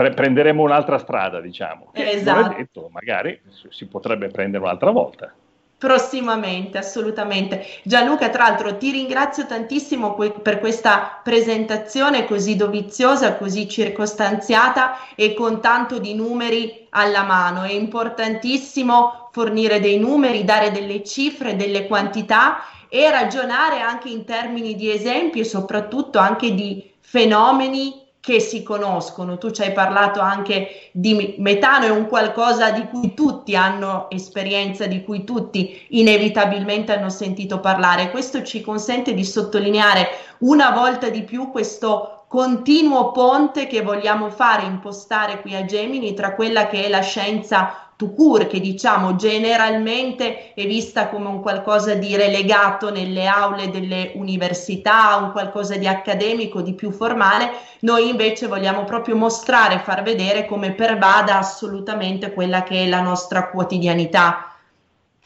pre- 0.00 0.14
prenderemo 0.14 0.62
un'altra 0.62 0.96
strada, 0.96 1.40
diciamo. 1.40 1.90
Esatto. 1.92 2.56
Detto, 2.56 2.88
magari 2.90 3.38
si 3.68 3.86
potrebbe 3.86 4.28
prendere 4.28 4.64
un'altra 4.64 4.90
volta. 4.90 5.30
Prossimamente, 5.76 6.78
assolutamente. 6.78 7.66
Gianluca, 7.82 8.30
tra 8.30 8.44
l'altro, 8.44 8.78
ti 8.78 8.90
ringrazio 8.92 9.44
tantissimo 9.44 10.14
per 10.14 10.58
questa 10.58 11.20
presentazione 11.22 12.24
così 12.24 12.56
doviziosa, 12.56 13.36
così 13.36 13.68
circostanziata 13.68 14.96
e 15.14 15.34
con 15.34 15.60
tanto 15.60 15.98
di 15.98 16.14
numeri 16.14 16.86
alla 16.90 17.22
mano. 17.22 17.62
È 17.62 17.72
importantissimo 17.72 19.28
fornire 19.32 19.80
dei 19.80 19.98
numeri, 19.98 20.44
dare 20.44 20.70
delle 20.70 21.02
cifre, 21.02 21.56
delle 21.56 21.86
quantità 21.86 22.60
e 22.88 23.10
ragionare 23.10 23.80
anche 23.80 24.08
in 24.08 24.24
termini 24.24 24.74
di 24.74 24.90
esempi 24.90 25.40
e 25.40 25.44
soprattutto 25.44 26.18
anche 26.18 26.54
di 26.54 26.90
fenomeni 27.00 28.08
che 28.20 28.38
si 28.38 28.62
conoscono. 28.62 29.38
Tu 29.38 29.50
ci 29.50 29.62
hai 29.62 29.72
parlato 29.72 30.20
anche 30.20 30.90
di 30.92 31.34
metano, 31.38 31.86
è 31.86 31.90
un 31.90 32.06
qualcosa 32.06 32.70
di 32.70 32.86
cui 32.86 33.14
tutti 33.14 33.56
hanno 33.56 34.08
esperienza, 34.10 34.86
di 34.86 35.02
cui 35.02 35.24
tutti 35.24 35.86
inevitabilmente 35.90 36.92
hanno 36.92 37.08
sentito 37.08 37.60
parlare. 37.60 38.10
Questo 38.10 38.42
ci 38.42 38.60
consente 38.60 39.14
di 39.14 39.24
sottolineare 39.24 40.08
una 40.38 40.70
volta 40.70 41.08
di 41.08 41.22
più 41.22 41.50
questo 41.50 42.24
continuo 42.28 43.10
ponte 43.10 43.66
che 43.66 43.82
vogliamo 43.82 44.30
fare, 44.30 44.62
impostare 44.62 45.40
qui 45.40 45.56
a 45.56 45.64
Gemini 45.64 46.14
tra 46.14 46.34
quella 46.34 46.68
che 46.68 46.84
è 46.84 46.88
la 46.88 47.00
scienza 47.00 47.89
to 48.00 48.46
che 48.46 48.60
diciamo 48.60 49.16
generalmente 49.16 50.54
è 50.54 50.66
vista 50.66 51.08
come 51.08 51.28
un 51.28 51.42
qualcosa 51.42 51.94
di 51.94 52.16
relegato 52.16 52.90
nelle 52.90 53.26
aule 53.26 53.68
delle 53.68 54.12
università, 54.14 55.16
un 55.16 55.32
qualcosa 55.32 55.76
di 55.76 55.86
accademico, 55.86 56.62
di 56.62 56.72
più 56.72 56.92
formale, 56.92 57.50
noi 57.80 58.08
invece 58.08 58.46
vogliamo 58.46 58.84
proprio 58.84 59.16
mostrare, 59.16 59.80
far 59.80 60.02
vedere 60.02 60.46
come 60.46 60.72
pervada 60.72 61.36
assolutamente 61.36 62.32
quella 62.32 62.62
che 62.62 62.84
è 62.84 62.88
la 62.88 63.02
nostra 63.02 63.50
quotidianità. 63.50 64.54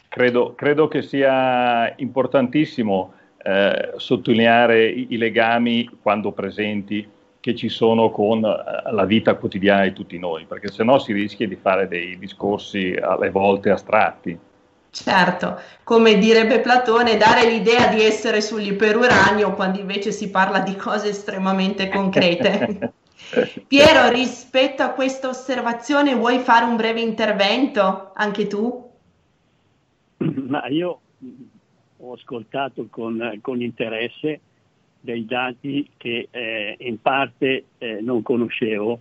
Credo, 0.09 0.53
credo 0.53 0.89
che 0.89 1.01
sia 1.01 1.93
importantissimo 1.95 3.13
eh, 3.41 3.93
sottolineare 3.95 4.85
i, 4.85 5.07
i 5.11 5.17
legami 5.17 5.89
quando 6.01 6.33
presenti 6.33 7.07
che 7.45 7.53
ci 7.53 7.69
sono 7.69 8.09
con 8.09 8.43
eh, 8.43 8.91
la 8.91 9.05
vita 9.05 9.35
quotidiana 9.35 9.83
di 9.83 9.93
tutti 9.93 10.17
noi, 10.17 10.45
perché 10.45 10.71
se 10.71 10.83
no 10.83 10.97
si 10.97 11.13
rischia 11.13 11.47
di 11.47 11.55
fare 11.55 11.87
dei 11.87 12.17
discorsi 12.17 12.97
alle 12.99 13.29
volte 13.29 13.69
astratti. 13.69 14.35
Certo, 14.89 15.59
come 15.83 16.17
direbbe 16.17 16.59
Platone, 16.59 17.17
dare 17.17 17.47
l'idea 17.47 17.85
di 17.85 18.01
essere 18.01 18.41
sull'iperuranio 18.41 19.53
quando 19.53 19.77
invece 19.77 20.11
si 20.11 20.31
parla 20.31 20.61
di 20.61 20.75
cose 20.75 21.09
estremamente 21.09 21.87
concrete. 21.87 22.93
Piero, 23.67 24.09
rispetto 24.09 24.81
a 24.81 24.89
questa 24.89 25.27
osservazione, 25.27 26.15
vuoi 26.15 26.39
fare 26.39 26.65
un 26.65 26.75
breve 26.75 27.01
intervento 27.01 28.09
anche 28.15 28.47
tu? 28.47 28.89
Ma 30.17 30.65
io 30.65 30.99
ho 31.97 32.11
ascoltato 32.11 32.87
con, 32.89 33.37
con 33.43 33.61
interesse 33.61 34.39
dei 35.05 35.25
dati 35.25 35.89
che 35.95 36.27
eh, 36.29 36.75
in 36.79 36.99
parte 37.01 37.65
eh, 37.77 38.01
non 38.01 38.21
conoscevo. 38.21 38.99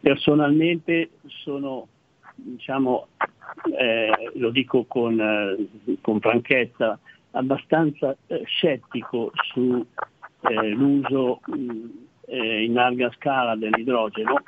Personalmente 0.00 1.10
sono, 1.26 1.88
diciamo, 2.34 3.08
eh, 3.78 4.30
lo 4.34 4.50
dico 4.50 4.84
con, 4.84 5.20
eh, 5.20 5.98
con 6.00 6.20
franchezza, 6.20 6.98
abbastanza 7.32 8.16
eh, 8.28 8.42
scettico 8.46 9.32
sull'uso 9.52 11.40
eh, 12.26 12.64
in 12.64 12.72
larga 12.72 13.10
scala 13.16 13.56
dell'idrogeno, 13.56 14.42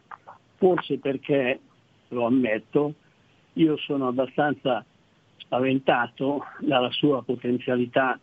forse 0.57 0.99
perché, 0.99 1.61
lo 2.09 2.27
ammetto, 2.27 2.95
io 3.55 3.77
sono 3.79 4.07
abbastanza 4.09 4.85
spaventato 5.39 6.45
dalla 6.61 6.91
sua 6.91 7.23
potenzialità 7.23 8.19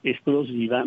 esplosiva 0.00 0.84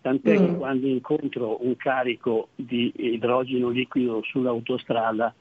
tant'è 0.00 0.38
mm. 0.38 0.44
che 0.44 0.54
quando 0.56 0.86
incontro 0.86 1.64
un 1.64 1.76
carico 1.76 2.48
di 2.54 2.92
idrogeno 2.96 3.68
liquido 3.68 4.22
sull'autostrada 4.24 5.34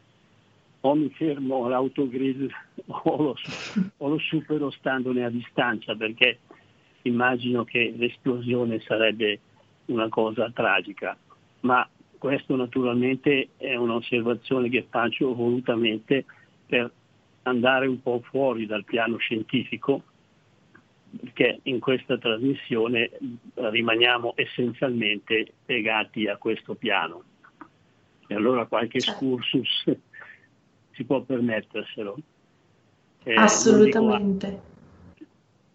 o 0.81 0.95
mi 0.95 1.09
fermo 1.09 1.65
all'autogrill 1.65 2.49
o 2.87 3.21
lo, 3.21 3.35
o 3.97 4.07
lo 4.07 4.19
supero 4.19 4.69
standone 4.71 5.25
a 5.25 5.29
distanza 5.29 5.95
perché 5.95 6.39
immagino 7.03 7.63
che 7.63 7.93
l'esplosione 7.95 8.79
sarebbe 8.81 9.39
una 9.85 10.09
cosa 10.09 10.51
tragica. 10.51 11.17
Ma 11.61 11.87
questo 12.17 12.55
naturalmente 12.55 13.49
è 13.57 13.75
un'osservazione 13.75 14.69
che 14.69 14.85
faccio 14.89 15.33
volutamente 15.33 16.25
per 16.65 16.91
andare 17.43 17.87
un 17.87 18.01
po' 18.01 18.21
fuori 18.29 18.65
dal 18.65 18.83
piano 18.83 19.17
scientifico 19.17 20.03
perché 21.17 21.59
in 21.63 21.79
questa 21.79 22.17
trasmissione 22.17 23.09
rimaniamo 23.55 24.33
essenzialmente 24.35 25.53
legati 25.65 26.27
a 26.27 26.37
questo 26.37 26.75
piano. 26.75 27.23
E 28.27 28.35
allora 28.35 28.65
qualche 28.65 28.99
certo. 28.99 29.19
excursus 29.19 29.83
si 30.91 31.03
può 31.03 31.21
permetterselo. 31.21 32.17
Eh, 33.23 33.33
Assolutamente. 33.33 34.67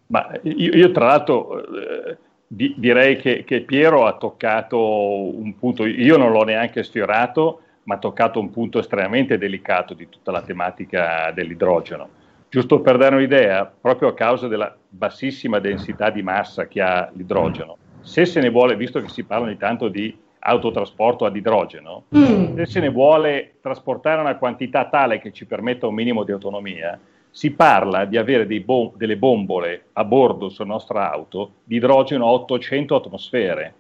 Ma 0.06 0.30
io, 0.42 0.72
io, 0.74 0.92
tra 0.92 1.06
l'altro 1.06 1.64
eh, 1.66 2.16
di, 2.46 2.74
direi 2.76 3.16
che, 3.16 3.42
che, 3.44 3.62
Piero 3.62 4.06
ha 4.06 4.16
toccato 4.16 5.34
un 5.36 5.56
punto, 5.58 5.84
io 5.84 6.16
non 6.16 6.30
l'ho 6.30 6.44
neanche 6.44 6.84
sfiorato, 6.84 7.60
ma 7.84 7.96
ha 7.96 7.98
toccato 7.98 8.38
un 8.38 8.50
punto 8.50 8.78
estremamente 8.78 9.36
delicato 9.36 9.94
di 9.94 10.08
tutta 10.08 10.30
la 10.30 10.42
tematica 10.42 11.32
dell'idrogeno 11.32 12.22
Giusto 12.54 12.80
per 12.80 12.98
dare 12.98 13.16
un'idea, 13.16 13.66
proprio 13.66 14.06
a 14.06 14.14
causa 14.14 14.46
della 14.46 14.72
bassissima 14.88 15.58
densità 15.58 16.10
di 16.10 16.22
massa 16.22 16.68
che 16.68 16.80
ha 16.80 17.10
l'idrogeno, 17.12 17.78
se 18.00 18.24
se 18.26 18.40
ne 18.40 18.48
vuole, 18.48 18.76
visto 18.76 19.00
che 19.02 19.08
si 19.08 19.24
parla 19.24 19.48
di 19.48 19.56
tanto 19.56 19.88
di 19.88 20.16
autotrasporto 20.38 21.24
ad 21.24 21.34
idrogeno, 21.34 22.04
mm. 22.16 22.54
se 22.54 22.66
se 22.66 22.78
ne 22.78 22.90
vuole 22.90 23.54
trasportare 23.60 24.20
una 24.20 24.36
quantità 24.36 24.88
tale 24.88 25.18
che 25.18 25.32
ci 25.32 25.46
permetta 25.46 25.88
un 25.88 25.94
minimo 25.94 26.22
di 26.22 26.30
autonomia, 26.30 26.96
si 27.28 27.50
parla 27.50 28.04
di 28.04 28.16
avere 28.16 28.46
bom- 28.60 28.94
delle 28.94 29.16
bombole 29.16 29.86
a 29.94 30.04
bordo 30.04 30.48
sulla 30.48 30.68
nostra 30.68 31.10
auto 31.10 31.54
di 31.64 31.74
idrogeno 31.74 32.24
a 32.24 32.30
800 32.30 32.94
atmosfere. 32.94 33.74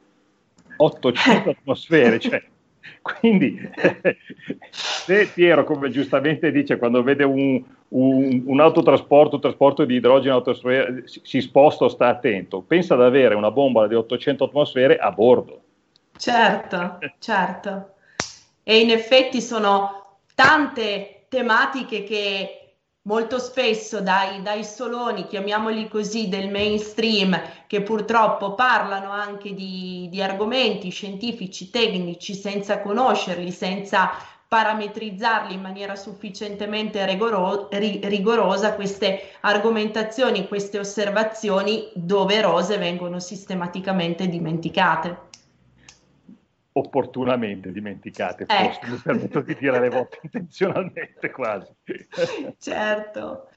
800 0.78 1.50
atmosfere, 1.50 2.18
cioè 2.18 2.42
quindi, 3.00 3.58
se 4.70 5.28
Piero, 5.32 5.64
come 5.64 5.90
giustamente 5.90 6.50
dice, 6.50 6.78
quando 6.78 7.02
vede 7.02 7.24
un, 7.24 7.62
un, 7.94 8.42
un 8.46 8.60
autotrasporto, 8.60 9.38
trasporto 9.38 9.84
di 9.84 9.94
idrogeno 9.94 10.42
si, 11.04 11.20
si 11.22 11.40
sposta 11.40 11.84
o 11.84 11.88
sta 11.88 12.08
attento, 12.08 12.62
pensa 12.62 12.94
ad 12.94 13.02
avere 13.02 13.34
una 13.34 13.50
bombola 13.50 13.86
di 13.86 13.94
800 13.94 14.44
atmosfere 14.44 14.96
a 14.96 15.10
bordo. 15.10 15.60
Certo, 16.16 16.98
certo. 17.18 17.94
E 18.62 18.80
in 18.80 18.90
effetti 18.90 19.40
sono 19.40 20.18
tante 20.34 21.26
tematiche 21.28 22.02
che 22.04 22.58
molto 23.02 23.38
spesso 23.38 24.00
dai, 24.00 24.42
dai, 24.42 24.64
soloni, 24.64 25.26
chiamiamoli 25.26 25.88
così, 25.88 26.28
del 26.28 26.50
mainstream, 26.50 27.38
che 27.66 27.82
purtroppo 27.82 28.54
parlano 28.54 29.10
anche 29.10 29.52
di, 29.54 30.08
di 30.10 30.22
argomenti 30.22 30.90
scientifici, 30.90 31.70
tecnici, 31.70 32.34
senza 32.34 32.80
conoscerli, 32.80 33.50
senza 33.50 34.12
parametrizzarli 34.48 35.54
in 35.54 35.60
maniera 35.60 35.96
sufficientemente 35.96 37.04
rigoro- 37.06 37.68
rigorosa, 37.70 38.74
queste 38.74 39.32
argomentazioni, 39.40 40.48
queste 40.48 40.78
osservazioni 40.78 41.90
doverose 41.94 42.78
vengono 42.78 43.18
sistematicamente 43.18 44.28
dimenticate 44.28 45.32
opportunamente 46.76 47.70
dimenticate, 47.70 48.46
ecco. 48.48 48.64
forse 48.64 48.80
mi 48.86 48.96
permetto 48.96 49.40
di 49.42 49.56
dire 49.56 49.76
alle 49.76 49.90
volte 49.90 50.18
intenzionalmente 50.22 51.30
quasi. 51.30 51.72
certo. 52.58 53.48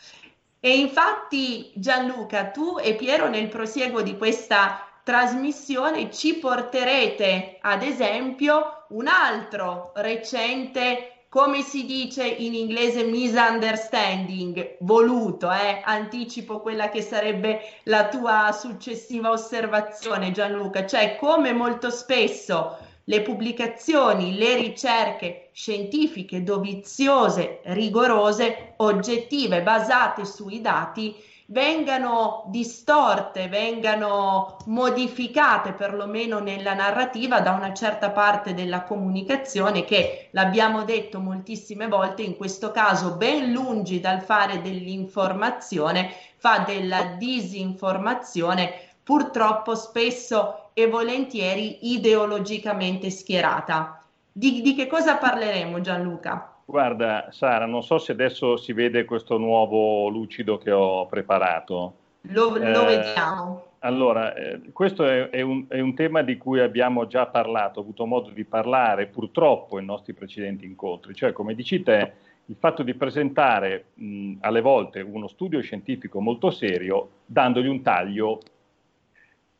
E 0.59 0.79
infatti 0.79 1.71
Gianluca, 1.75 2.49
tu 2.49 2.77
e 2.79 2.95
Piero 2.95 3.29
nel 3.29 3.47
prosieguo 3.47 4.01
di 4.01 4.17
questa 4.17 4.86
trasmissione 5.07 6.11
ci 6.11 6.33
porterete 6.35 7.59
ad 7.61 7.81
esempio 7.81 8.83
un 8.89 9.07
altro 9.07 9.93
recente 9.95 11.23
come 11.29 11.61
si 11.61 11.85
dice 11.85 12.25
in 12.25 12.53
inglese 12.53 13.05
misunderstanding, 13.05 14.75
voluto, 14.79 15.49
eh? 15.49 15.81
anticipo 15.81 16.59
quella 16.59 16.89
che 16.89 17.01
sarebbe 17.01 17.61
la 17.83 18.09
tua 18.09 18.51
successiva 18.51 19.31
osservazione 19.31 20.31
Gianluca, 20.31 20.85
cioè 20.85 21.15
come 21.15 21.53
molto 21.53 21.89
spesso 21.89 22.77
le 23.05 23.21
pubblicazioni, 23.21 24.37
le 24.37 24.55
ricerche 24.55 25.51
scientifiche 25.53 26.43
doviziose, 26.43 27.61
rigorose, 27.63 28.73
oggettive, 28.77 29.61
basate 29.61 30.25
sui 30.25 30.59
dati, 30.59 31.15
vengano 31.49 32.43
distorte, 32.47 33.47
vengano 33.47 34.57
modificate 34.65 35.71
perlomeno 35.71 36.39
nella 36.39 36.73
narrativa 36.73 37.39
da 37.39 37.51
una 37.51 37.73
certa 37.73 38.11
parte 38.11 38.53
della 38.53 38.83
comunicazione 38.83 39.85
che, 39.85 40.27
l'abbiamo 40.31 40.83
detto 40.83 41.19
moltissime 41.19 41.87
volte, 41.87 42.23
in 42.23 42.35
questo 42.35 42.71
caso 42.71 43.15
ben 43.15 43.51
lungi 43.51 43.99
dal 43.99 44.21
fare 44.21 44.61
dell'informazione, 44.61 46.11
fa 46.35 46.59
della 46.59 47.15
disinformazione 47.17 48.73
purtroppo 49.01 49.73
spesso 49.75 50.71
e 50.73 50.87
volentieri 50.87 51.93
ideologicamente 51.93 53.09
schierata. 53.09 54.03
Di, 54.31 54.61
di 54.61 54.75
che 54.75 54.85
cosa 54.87 55.15
parleremo 55.15 55.79
Gianluca? 55.79 56.56
Guarda, 56.69 57.29
Sara, 57.31 57.65
non 57.65 57.81
so 57.81 57.97
se 57.97 58.11
adesso 58.11 58.57
si 58.57 58.73
vede 58.73 59.05
questo 59.05 59.37
nuovo 59.37 60.09
lucido 60.09 60.57
che 60.57 60.69
ho 60.69 61.05
preparato. 61.05 61.93
Lo, 62.23 62.49
lo 62.49 62.89
eh, 62.89 62.97
vediamo. 62.97 63.67
Allora, 63.79 64.35
eh, 64.35 64.59
questo 64.73 65.05
è, 65.05 65.29
è, 65.29 65.39
un, 65.39 65.63
è, 65.69 65.79
un, 65.79 65.95
tema 65.95 66.23
di 66.23 66.35
cui 66.35 66.59
abbiamo 66.59 67.07
già 67.07 67.25
parlato, 67.27 67.79
ho 67.79 67.83
avuto 67.83 68.05
modo 68.05 68.31
di 68.31 68.43
parlare 68.43 69.07
purtroppo 69.07 69.79
in 69.79 69.85
nostri 69.85 70.11
precedenti 70.11 70.65
incontri, 70.65 71.15
cioè 71.15 71.31
come 71.31 71.55
dici 71.55 71.81
te, 71.83 72.11
il 72.47 72.57
fatto 72.59 72.83
di 72.83 72.95
presentare 72.95 73.85
mh, 73.93 74.33
alle 74.41 74.59
volte 74.59 74.99
uno 74.99 75.29
studio 75.29 75.61
scientifico 75.61 76.19
molto 76.19 76.51
serio 76.51 77.11
dandogli 77.25 77.67
un 77.67 77.81
taglio 77.81 78.41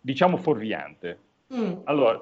diciamo 0.01 0.35
fuorviante. 0.35 1.19
Mm. 1.53 1.73
Allora, 1.85 2.21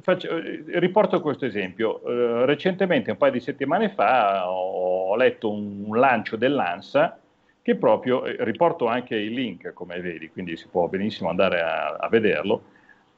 faccio, 0.00 0.38
riporto 0.38 1.20
questo 1.20 1.44
esempio. 1.44 2.00
Uh, 2.02 2.44
recentemente, 2.44 3.10
un 3.10 3.16
paio 3.18 3.32
di 3.32 3.40
settimane 3.40 3.90
fa, 3.90 4.50
ho, 4.50 5.14
letto 5.16 5.50
un, 5.50 5.84
un 5.86 5.98
lancio 5.98 6.36
dell'ANSA 6.36 7.18
che 7.60 7.76
proprio, 7.76 8.24
eh, 8.24 8.36
riporto 8.40 8.86
anche 8.86 9.14
il 9.14 9.32
link, 9.32 9.72
come 9.72 10.00
vedi, 10.00 10.30
quindi 10.30 10.56
si 10.56 10.66
può 10.68 10.88
benissimo 10.88 11.28
andare 11.28 11.60
a, 11.60 11.96
a 11.96 12.08
vederlo, 12.08 12.62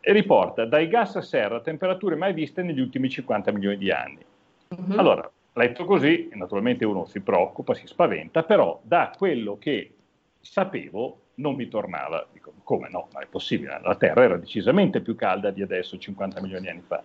e 0.01 0.13
riporta 0.13 0.67
dai 0.67 0.87
gas 0.87 1.17
a 1.17 1.23
serra 1.23 1.61
temperature 1.61 2.15
mai 2.15 2.35
viste 2.35 2.63
negli 2.63 2.81
ultimi 2.81 3.09
50 3.09 3.53
milioni 3.53 3.79
di 3.79 3.91
anni. 3.91 4.23
Mm-hmm. 4.75 4.99
Allora, 4.99 5.31
letto 5.55 5.85
così, 5.87 6.29
naturalmente 6.35 6.85
uno 6.85 7.07
si 7.07 7.21
preoccupa, 7.21 7.73
si 7.73 7.87
spaventa, 7.87 8.43
però 8.43 8.79
da 8.83 9.13
quello 9.17 9.57
che 9.57 9.95
sapevo 10.41 11.21
non 11.37 11.55
mi 11.55 11.69
tornava. 11.69 12.27
Dico, 12.33 12.53
come 12.63 12.89
no? 12.91 13.09
Ma 13.13 13.21
è 13.21 13.27
possibile, 13.27 13.81
la 13.83 13.97
Terra 13.97 14.23
era 14.23 14.37
decisamente 14.37 15.01
più 15.01 15.15
calda 15.15 15.51
di 15.51 15.63
adesso, 15.63 15.99
50 15.99 16.41
milioni 16.41 16.63
di 16.63 16.69
anni 16.69 16.83
fa. 16.87 17.03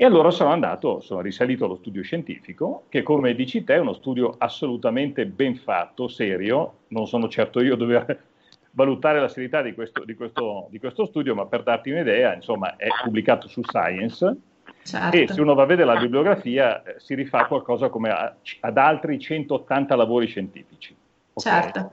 E 0.00 0.04
allora 0.04 0.30
sono 0.30 0.50
andato, 0.50 1.00
sono 1.00 1.20
risalito 1.20 1.64
allo 1.64 1.74
studio 1.74 2.02
scientifico, 2.02 2.84
che 2.88 3.02
come 3.02 3.34
dici 3.34 3.64
te 3.64 3.74
è 3.74 3.78
uno 3.78 3.94
studio 3.94 4.32
assolutamente 4.38 5.26
ben 5.26 5.56
fatto, 5.56 6.06
serio, 6.06 6.82
non 6.88 7.08
sono 7.08 7.28
certo 7.28 7.60
io 7.60 7.74
a 7.74 7.76
dover 7.76 8.24
valutare 8.70 9.20
la 9.20 9.26
serietà 9.26 9.60
di 9.60 9.74
questo, 9.74 10.04
di, 10.04 10.14
questo, 10.14 10.68
di 10.70 10.78
questo, 10.78 11.04
studio, 11.04 11.34
ma 11.34 11.46
per 11.46 11.64
darti 11.64 11.90
un'idea, 11.90 12.32
insomma, 12.32 12.76
è 12.76 12.86
pubblicato 13.02 13.48
su 13.48 13.60
Science 13.64 14.36
certo. 14.84 15.16
e 15.16 15.26
se 15.26 15.40
uno 15.40 15.54
va 15.54 15.64
a 15.64 15.66
vedere 15.66 15.92
la 15.92 15.98
bibliografia 15.98 16.80
eh, 16.84 16.94
si 16.98 17.16
rifà 17.16 17.46
qualcosa 17.46 17.88
come 17.88 18.10
a, 18.10 18.32
ad 18.60 18.78
altri 18.78 19.18
180 19.18 19.96
lavori 19.96 20.28
scientifici. 20.28 20.94
Okay? 21.32 21.62
Certo. 21.62 21.92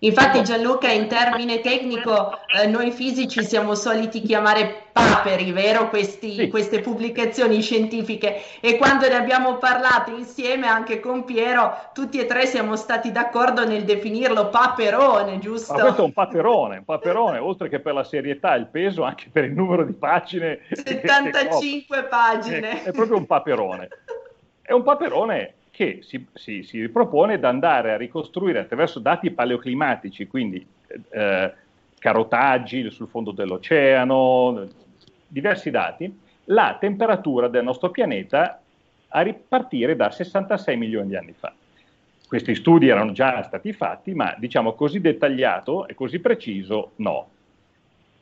Infatti 0.00 0.42
Gianluca 0.42 0.90
in 0.90 1.06
termine 1.08 1.60
tecnico 1.60 2.38
eh, 2.54 2.66
noi 2.66 2.90
fisici 2.90 3.42
siamo 3.42 3.74
soliti 3.74 4.20
chiamare 4.20 4.88
paperi, 4.92 5.52
vero? 5.52 5.88
Questi, 5.88 6.34
sì. 6.34 6.48
Queste 6.48 6.80
pubblicazioni 6.80 7.62
scientifiche 7.62 8.42
e 8.60 8.76
quando 8.76 9.08
ne 9.08 9.14
abbiamo 9.14 9.56
parlato 9.56 10.10
insieme 10.10 10.66
anche 10.66 11.00
con 11.00 11.24
Piero 11.24 11.90
tutti 11.94 12.18
e 12.18 12.26
tre 12.26 12.44
siamo 12.44 12.76
stati 12.76 13.10
d'accordo 13.10 13.66
nel 13.66 13.84
definirlo 13.84 14.50
paperone, 14.50 15.38
giusto? 15.38 15.72
Ma 15.72 15.80
questo 15.80 16.02
è 16.02 16.04
un 16.04 16.12
paperone, 16.12 16.76
un 16.76 16.84
paperone, 16.84 17.38
oltre 17.38 17.70
che 17.70 17.80
per 17.80 17.94
la 17.94 18.04
serietà 18.04 18.54
e 18.54 18.58
il 18.58 18.66
peso 18.66 19.02
anche 19.02 19.28
per 19.32 19.44
il 19.44 19.52
numero 19.52 19.82
di 19.82 19.94
pagine. 19.94 20.60
75 20.72 21.96
che, 21.96 22.02
che 22.02 22.08
pagine. 22.08 22.82
È, 22.82 22.88
è 22.88 22.92
proprio 22.92 23.16
un 23.16 23.24
paperone. 23.24 23.88
È 24.60 24.72
un 24.72 24.82
paperone 24.82 25.54
che 25.76 25.98
si, 26.00 26.26
si, 26.32 26.62
si 26.62 26.80
ripropone 26.80 27.38
di 27.38 27.44
andare 27.44 27.92
a 27.92 27.98
ricostruire 27.98 28.60
attraverso 28.60 28.98
dati 28.98 29.30
paleoclimatici, 29.30 30.26
quindi 30.26 30.66
eh, 31.10 31.52
carotaggi 31.98 32.90
sul 32.90 33.08
fondo 33.08 33.30
dell'oceano, 33.30 34.66
diversi 35.26 35.70
dati, 35.70 36.18
la 36.44 36.78
temperatura 36.80 37.48
del 37.48 37.62
nostro 37.62 37.90
pianeta 37.90 38.58
a 39.08 39.20
ripartire 39.20 39.94
da 39.96 40.10
66 40.10 40.76
milioni 40.78 41.08
di 41.08 41.16
anni 41.16 41.34
fa. 41.38 41.52
Questi 42.26 42.54
studi 42.54 42.88
erano 42.88 43.12
già 43.12 43.42
stati 43.42 43.74
fatti, 43.74 44.14
ma 44.14 44.34
diciamo 44.38 44.72
così 44.72 45.02
dettagliato 45.02 45.86
e 45.86 45.94
così 45.94 46.20
preciso 46.20 46.92
no. 46.96 47.28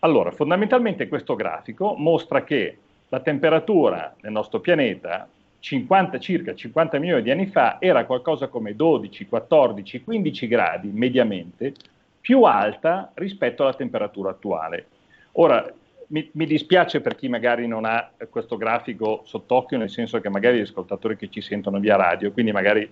Allora, 0.00 0.32
fondamentalmente 0.32 1.06
questo 1.06 1.36
grafico 1.36 1.94
mostra 1.96 2.42
che 2.42 2.78
la 3.10 3.20
temperatura 3.20 4.12
del 4.20 4.32
nostro 4.32 4.58
pianeta 4.58 5.28
50, 5.64 6.18
circa 6.18 6.54
50 6.54 6.98
milioni 6.98 7.22
di 7.22 7.30
anni 7.30 7.46
fa 7.46 7.78
era 7.80 8.04
qualcosa 8.04 8.48
come 8.48 8.76
12, 8.76 9.26
14, 9.26 10.04
15 10.04 10.46
gradi 10.46 10.90
mediamente 10.92 11.72
più 12.20 12.42
alta 12.42 13.10
rispetto 13.14 13.62
alla 13.62 13.72
temperatura 13.72 14.28
attuale. 14.28 14.88
Ora, 15.32 15.72
mi, 16.08 16.28
mi, 16.34 16.44
dispiace 16.44 17.00
per 17.00 17.14
chi 17.14 17.28
magari 17.28 17.66
non 17.66 17.86
ha 17.86 18.10
questo 18.28 18.58
grafico 18.58 19.22
sott'occhio, 19.24 19.78
nel 19.78 19.88
senso 19.88 20.20
che 20.20 20.28
magari 20.28 20.58
gli 20.58 20.62
ascoltatori 20.62 21.16
che 21.16 21.30
ci 21.30 21.40
sentono 21.40 21.80
via 21.80 21.96
radio, 21.96 22.30
quindi 22.30 22.52
magari 22.52 22.86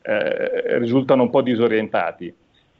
eh, 0.00 0.78
risultano 0.78 1.24
un 1.24 1.30
po' 1.30 1.42
disorientati. 1.42 2.34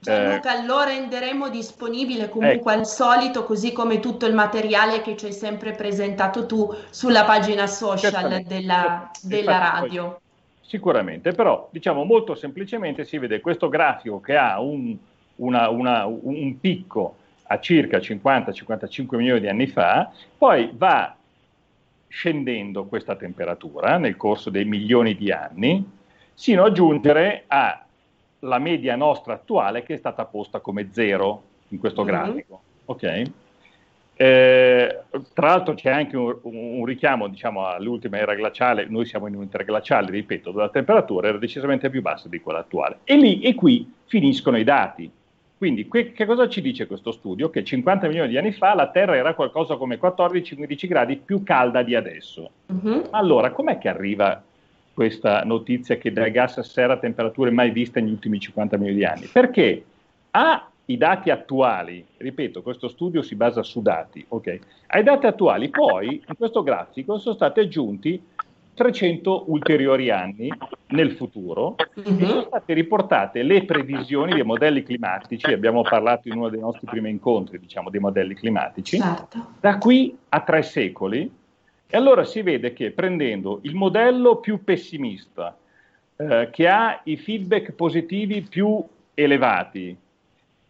Gianluca, 0.04 0.58
eh, 0.58 0.66
lo 0.66 0.82
renderemo 0.82 1.48
disponibile 1.48 2.28
comunque 2.28 2.72
ecco. 2.72 2.80
al 2.80 2.86
solito, 2.86 3.44
così 3.44 3.72
come 3.72 4.00
tutto 4.00 4.26
il 4.26 4.34
materiale 4.34 5.00
che 5.00 5.16
ci 5.16 5.26
hai 5.26 5.32
sempre 5.32 5.72
presentato 5.72 6.44
tu 6.46 6.72
sulla 6.90 7.24
pagina 7.24 7.66
social 7.66 8.42
della, 8.42 9.10
della 9.22 9.58
radio. 9.58 10.20
Sicuramente, 10.60 11.32
però 11.32 11.68
diciamo 11.70 12.04
molto 12.04 12.34
semplicemente 12.34 13.04
si 13.04 13.18
vede 13.18 13.40
questo 13.40 13.68
grafico 13.68 14.20
che 14.20 14.36
ha 14.36 14.60
un, 14.60 14.94
una, 15.36 15.70
una, 15.70 16.04
un 16.04 16.58
picco 16.60 17.16
a 17.44 17.58
circa 17.60 17.98
50-55 17.98 19.16
milioni 19.16 19.40
di 19.40 19.48
anni 19.48 19.66
fa, 19.66 20.10
poi 20.36 20.70
va 20.74 21.16
scendendo 22.08 22.84
questa 22.84 23.16
temperatura 23.16 23.98
nel 23.98 24.16
corso 24.16 24.50
dei 24.50 24.64
milioni 24.64 25.16
di 25.16 25.30
anni, 25.30 25.84
sino 26.32 26.64
a 26.64 26.72
giungere 26.72 27.44
a 27.46 27.83
la 28.44 28.58
media 28.58 28.96
nostra 28.96 29.34
attuale 29.34 29.82
che 29.82 29.94
è 29.94 29.96
stata 29.96 30.24
posta 30.24 30.60
come 30.60 30.88
zero 30.92 31.42
in 31.68 31.78
questo 31.78 32.04
mm-hmm. 32.04 32.12
grafico. 32.12 32.60
Okay? 32.86 33.32
Eh, 34.16 35.00
tra 35.32 35.48
l'altro 35.48 35.74
c'è 35.74 35.90
anche 35.90 36.16
un, 36.16 36.36
un 36.42 36.84
richiamo 36.84 37.26
diciamo, 37.26 37.66
all'ultima 37.66 38.18
era 38.18 38.34
glaciale, 38.34 38.86
noi 38.88 39.06
siamo 39.06 39.26
in 39.26 39.34
un 39.34 39.42
interglaciale, 39.42 40.10
ripeto, 40.10 40.50
dove 40.50 40.62
la 40.62 40.70
temperatura 40.70 41.28
era 41.28 41.38
decisamente 41.38 41.90
più 41.90 42.00
bassa 42.00 42.28
di 42.28 42.40
quella 42.40 42.60
attuale. 42.60 42.98
E 43.04 43.16
lì 43.16 43.40
e 43.40 43.54
qui 43.54 43.92
finiscono 44.06 44.56
i 44.56 44.64
dati. 44.64 45.10
Quindi 45.56 45.88
que- 45.88 46.12
che 46.12 46.26
cosa 46.26 46.48
ci 46.48 46.60
dice 46.60 46.86
questo 46.86 47.10
studio? 47.10 47.48
Che 47.48 47.64
50 47.64 48.06
milioni 48.08 48.28
di 48.28 48.36
anni 48.36 48.52
fa 48.52 48.74
la 48.74 48.90
Terra 48.90 49.16
era 49.16 49.34
qualcosa 49.34 49.76
come 49.76 49.98
14-15 49.98 50.86
gradi 50.86 51.16
più 51.16 51.42
calda 51.42 51.82
di 51.82 51.94
adesso. 51.94 52.50
Mm-hmm. 52.72 53.00
Allora, 53.10 53.50
com'è 53.50 53.78
che 53.78 53.88
arriva 53.88 54.42
questa 54.94 55.42
notizia 55.42 55.96
che 55.96 56.12
dà 56.12 56.28
gas 56.28 56.58
a 56.58 56.62
serra 56.62 56.94
a 56.94 56.98
temperature 56.98 57.50
mai 57.50 57.70
viste 57.70 58.00
negli 58.00 58.12
ultimi 58.12 58.38
50 58.38 58.76
milioni 58.78 58.98
di 58.98 59.04
anni? 59.04 59.26
Perché 59.26 59.84
ha 60.30 60.68
i 60.86 60.96
dati 60.96 61.30
attuali, 61.30 62.04
ripeto, 62.16 62.62
questo 62.62 62.88
studio 62.88 63.22
si 63.22 63.34
basa 63.34 63.62
su 63.62 63.82
dati, 63.82 64.24
ok? 64.28 64.58
Ai 64.88 65.02
dati 65.02 65.26
attuali 65.26 65.68
poi 65.68 66.22
in 66.26 66.34
questo 66.36 66.62
grafico 66.62 67.18
sono 67.18 67.34
stati 67.34 67.60
aggiunti 67.60 68.22
300 68.74 69.44
ulteriori 69.48 70.10
anni 70.10 70.52
nel 70.88 71.12
futuro 71.12 71.76
mm-hmm. 71.98 72.22
e 72.22 72.26
sono 72.26 72.42
state 72.42 72.72
riportate 72.74 73.42
le 73.42 73.64
previsioni 73.64 74.34
dei 74.34 74.42
modelli 74.42 74.82
climatici, 74.82 75.52
abbiamo 75.52 75.82
parlato 75.82 76.28
in 76.28 76.36
uno 76.36 76.48
dei 76.48 76.60
nostri 76.60 76.86
primi 76.86 77.08
incontri, 77.08 77.58
diciamo, 77.58 77.88
dei 77.88 78.00
modelli 78.00 78.34
climatici, 78.34 78.98
certo. 78.98 79.54
da 79.60 79.78
qui 79.78 80.16
a 80.28 80.40
tre 80.40 80.62
secoli. 80.62 81.42
E 81.86 81.96
allora 81.96 82.24
si 82.24 82.42
vede 82.42 82.72
che 82.72 82.90
prendendo 82.90 83.60
il 83.62 83.74
modello 83.74 84.36
più 84.36 84.64
pessimista, 84.64 85.56
eh, 86.16 86.48
che 86.50 86.68
ha 86.68 87.00
i 87.04 87.16
feedback 87.16 87.72
positivi 87.72 88.42
più 88.42 88.82
elevati, 89.14 89.96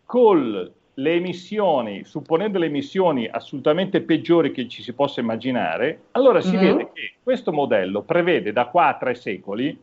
con 0.05 0.71
le 0.97 1.13
emissioni, 1.13 2.05
supponendo 2.05 2.59
le 2.59 2.67
emissioni 2.67 3.27
assolutamente 3.27 4.01
peggiori 4.01 4.53
che 4.53 4.69
ci 4.69 4.83
si 4.83 4.93
possa 4.93 5.21
immaginare, 5.21 6.03
allora 6.13 6.41
si 6.41 6.55
mm-hmm. 6.55 6.77
vede 6.77 6.91
che 6.93 7.13
questo 7.23 7.53
modello 7.53 8.03
prevede 8.03 8.53
da 8.53 8.67
qua 8.67 8.89
a 8.89 8.95
tre 8.95 9.15
secoli, 9.15 9.77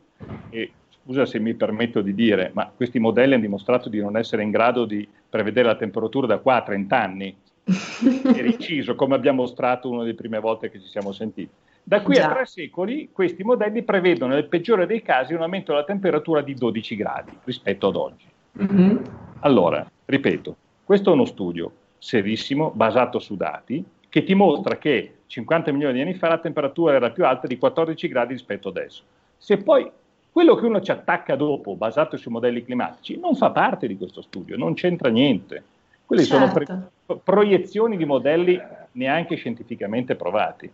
e 0.49 0.71
scusa 1.03 1.25
se 1.25 1.39
mi 1.39 1.53
permetto 1.53 2.01
di 2.01 2.13
dire, 2.13 2.51
ma 2.53 2.71
questi 2.73 2.99
modelli 2.99 3.33
hanno 3.33 3.41
dimostrato 3.41 3.89
di 3.89 3.99
non 3.99 4.15
essere 4.15 4.43
in 4.43 4.51
grado 4.51 4.85
di 4.85 5.07
prevedere 5.29 5.67
la 5.67 5.75
temperatura 5.75 6.27
da 6.27 6.37
qua 6.37 6.57
a 6.57 6.63
30 6.63 7.01
anni, 7.01 7.35
è 7.63 8.41
inciso, 8.41 8.95
come 8.95 9.15
abbiamo 9.15 9.41
mostrato 9.41 9.89
una 9.89 10.01
delle 10.01 10.15
prime 10.15 10.39
volte 10.39 10.69
che 10.69 10.79
ci 10.79 10.87
siamo 10.87 11.11
sentiti. 11.11 11.51
Da 11.83 12.01
qui 12.01 12.15
Già. 12.15 12.29
a 12.29 12.33
tre 12.33 12.45
secoli 12.45 13.09
questi 13.11 13.43
modelli 13.43 13.83
prevedono 13.83 14.33
nel 14.33 14.45
peggiore 14.45 14.85
dei 14.85 15.01
casi 15.01 15.33
un 15.33 15.41
aumento 15.41 15.71
della 15.71 15.83
temperatura 15.83 16.41
di 16.41 16.53
12 16.53 16.95
gradi 16.95 17.31
rispetto 17.43 17.87
ad 17.87 17.95
oggi. 17.95 18.25
Mm-hmm. 18.61 18.97
Allora, 19.39 19.89
ripeto, 20.05 20.55
questo 20.83 21.09
è 21.09 21.13
uno 21.13 21.25
studio 21.25 21.71
serissimo, 21.97 22.71
basato 22.73 23.19
su 23.19 23.35
dati, 23.35 23.83
che 24.09 24.23
ti 24.23 24.33
mostra 24.33 24.77
che 24.77 25.19
50 25.27 25.71
milioni 25.71 25.93
di 25.93 26.01
anni 26.01 26.13
fa 26.15 26.27
la 26.27 26.39
temperatura 26.39 26.93
era 26.93 27.11
più 27.11 27.25
alta 27.25 27.47
di 27.47 27.57
14 27.57 28.07
gradi 28.07 28.33
rispetto 28.33 28.69
adesso. 28.69 29.03
Se 29.37 29.57
poi 29.57 29.89
quello 30.31 30.55
che 30.55 30.65
uno 30.65 30.81
ci 30.81 30.91
attacca 30.91 31.35
dopo, 31.35 31.75
basato 31.75 32.17
sui 32.17 32.31
modelli 32.31 32.63
climatici, 32.63 33.17
non 33.17 33.35
fa 33.35 33.51
parte 33.51 33.87
di 33.87 33.97
questo 33.97 34.21
studio, 34.21 34.57
non 34.57 34.73
c'entra 34.73 35.09
niente. 35.09 35.63
Quelle 36.11 36.25
certo. 36.25 36.45
sono 36.45 36.51
pre- 36.51 36.65
certo. 36.65 37.21
proiezioni 37.23 37.95
di 37.95 38.03
modelli 38.03 38.61
neanche 38.93 39.37
scientificamente 39.37 40.15
provati. 40.15 40.69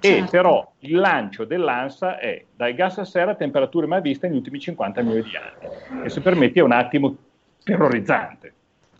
Certo. 0.00 0.24
E 0.24 0.28
però 0.28 0.68
il 0.80 0.96
lancio 0.96 1.44
dell'ANSA 1.44 2.18
è 2.18 2.44
dai 2.56 2.74
gas 2.74 2.98
a 2.98 3.04
serra 3.04 3.30
a 3.30 3.34
temperature 3.36 3.86
mai 3.86 4.00
viste 4.00 4.26
negli 4.26 4.38
ultimi 4.38 4.58
50 4.58 5.00
milioni 5.02 5.30
di 5.30 5.36
anni. 5.36 6.04
E 6.04 6.08
se 6.08 6.20
permetti 6.20 6.58
è 6.58 6.62
un 6.62 6.72
attimo 6.72 7.16
terrorizzante. 7.62 8.52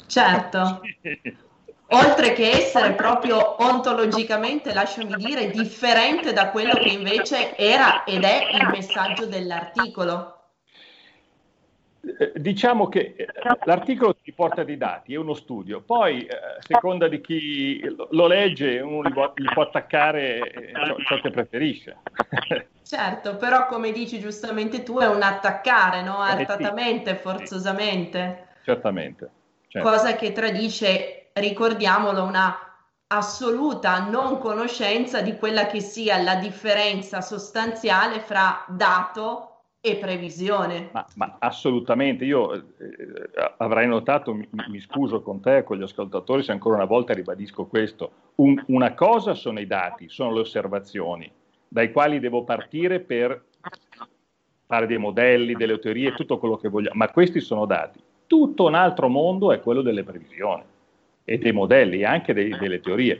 Certo. 0.06 0.80
Oltre 1.88 2.34
che 2.34 2.50
essere 2.50 2.92
proprio 2.92 3.60
ontologicamente, 3.60 4.72
lasciami 4.72 5.16
dire, 5.16 5.50
differente 5.50 6.32
da 6.32 6.50
quello 6.50 6.74
che 6.74 6.90
invece 6.90 7.56
era 7.56 8.04
ed 8.04 8.22
è 8.22 8.50
il 8.52 8.68
messaggio 8.70 9.26
dell'articolo. 9.26 10.34
Eh, 12.18 12.32
diciamo 12.36 12.88
che 12.88 13.14
eh, 13.16 13.26
l'articolo 13.64 14.16
ti 14.16 14.32
porta 14.32 14.62
dei 14.62 14.76
dati, 14.76 15.14
è 15.14 15.16
uno 15.16 15.34
studio, 15.34 15.80
poi 15.80 16.26
eh, 16.26 16.36
a 16.36 16.56
seconda 16.60 17.08
di 17.08 17.20
chi 17.20 17.80
lo 18.10 18.26
legge 18.26 18.80
uno 18.80 19.08
gli 19.08 19.12
può, 19.12 19.62
attaccare 19.62 20.72
ciò, 20.84 20.96
ciò, 20.98 21.20
che 21.20 21.30
preferisce. 21.30 21.96
Certo, 22.84 23.36
però 23.36 23.66
come 23.66 23.92
dici 23.92 24.20
giustamente 24.20 24.82
tu 24.82 24.98
è 24.98 25.08
un 25.08 25.22
attaccare, 25.22 26.02
no? 26.02 26.18
artatamente, 26.18 27.12
eh 27.12 27.14
sì. 27.14 27.20
forzosamente. 27.22 28.48
Certamente. 28.62 29.30
Certo. 29.68 29.88
Cosa 29.88 30.14
che 30.16 30.32
tradisce, 30.32 31.30
ricordiamolo, 31.32 32.22
una 32.24 32.54
assoluta 33.06 34.00
non 34.00 34.36
conoscenza 34.38 35.22
di 35.22 35.36
quella 35.38 35.66
che 35.66 35.80
sia 35.80 36.18
la 36.18 36.34
differenza 36.34 37.22
sostanziale 37.22 38.20
fra 38.20 38.66
dato 38.68 39.53
e 39.87 39.97
previsione. 39.97 40.88
Ma, 40.92 41.05
ma 41.16 41.37
assolutamente, 41.38 42.25
io 42.25 42.55
eh, 42.55 42.62
avrei 43.59 43.87
notato, 43.87 44.33
mi, 44.33 44.49
mi, 44.68 44.81
scuso 44.81 45.20
con 45.20 45.42
te 45.42 45.59
e 45.59 45.62
con 45.62 45.77
gli 45.77 45.83
ascoltatori 45.83 46.42
se 46.42 46.53
ancora 46.53 46.77
una 46.77 46.87
volta 46.87 47.12
ribadisco 47.12 47.66
questo, 47.66 48.11
Un, 48.37 48.64
una 48.68 48.94
cosa 48.94 49.35
sono 49.35 49.61
i 49.61 49.66
dati, 49.66 50.09
sono 50.09 50.33
le 50.33 50.40
osservazioni, 50.40 51.31
dai 51.68 51.92
quali 51.92 52.18
devo 52.18 52.44
partire 52.44 53.01
per 53.01 53.44
fare 54.64 54.87
dei 54.87 54.97
modelli, 54.97 55.53
delle 55.53 55.79
teorie, 55.79 56.14
tutto 56.14 56.38
quello 56.38 56.57
che 56.57 56.70
vogliamo, 56.70 56.97
ma 56.97 57.11
questi 57.11 57.40
sono 57.40 57.66
dati. 57.66 58.01
Tutto 58.27 58.64
un 58.64 58.75
altro 58.75 59.09
mondo 59.09 59.53
è 59.53 59.61
quello 59.61 59.83
delle 59.83 60.03
previsioni 60.03 60.62
e 61.27 61.37
dei 61.37 61.53
modelli 61.53 62.01
e 62.01 62.07
anche 62.07 62.33
dei, 62.33 62.57
delle 62.57 62.81
teorie. 62.81 63.18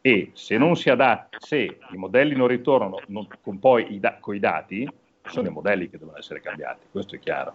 E 0.00 0.30
se 0.32 0.56
non 0.56 0.76
si 0.76 0.88
adatta, 0.88 1.36
se 1.40 1.78
i 1.90 1.96
modelli 1.96 2.34
non 2.34 2.46
ritornano 2.46 3.00
non, 3.08 3.26
con 3.42 3.58
poi 3.58 3.92
i, 3.92 4.00
da, 4.00 4.16
con 4.18 4.34
i 4.34 4.38
dati, 4.38 4.88
sono 5.28 5.48
i 5.48 5.52
modelli 5.52 5.90
che 5.90 5.98
devono 5.98 6.18
essere 6.18 6.40
cambiati, 6.40 6.86
questo 6.90 7.14
è 7.16 7.18
chiaro. 7.18 7.54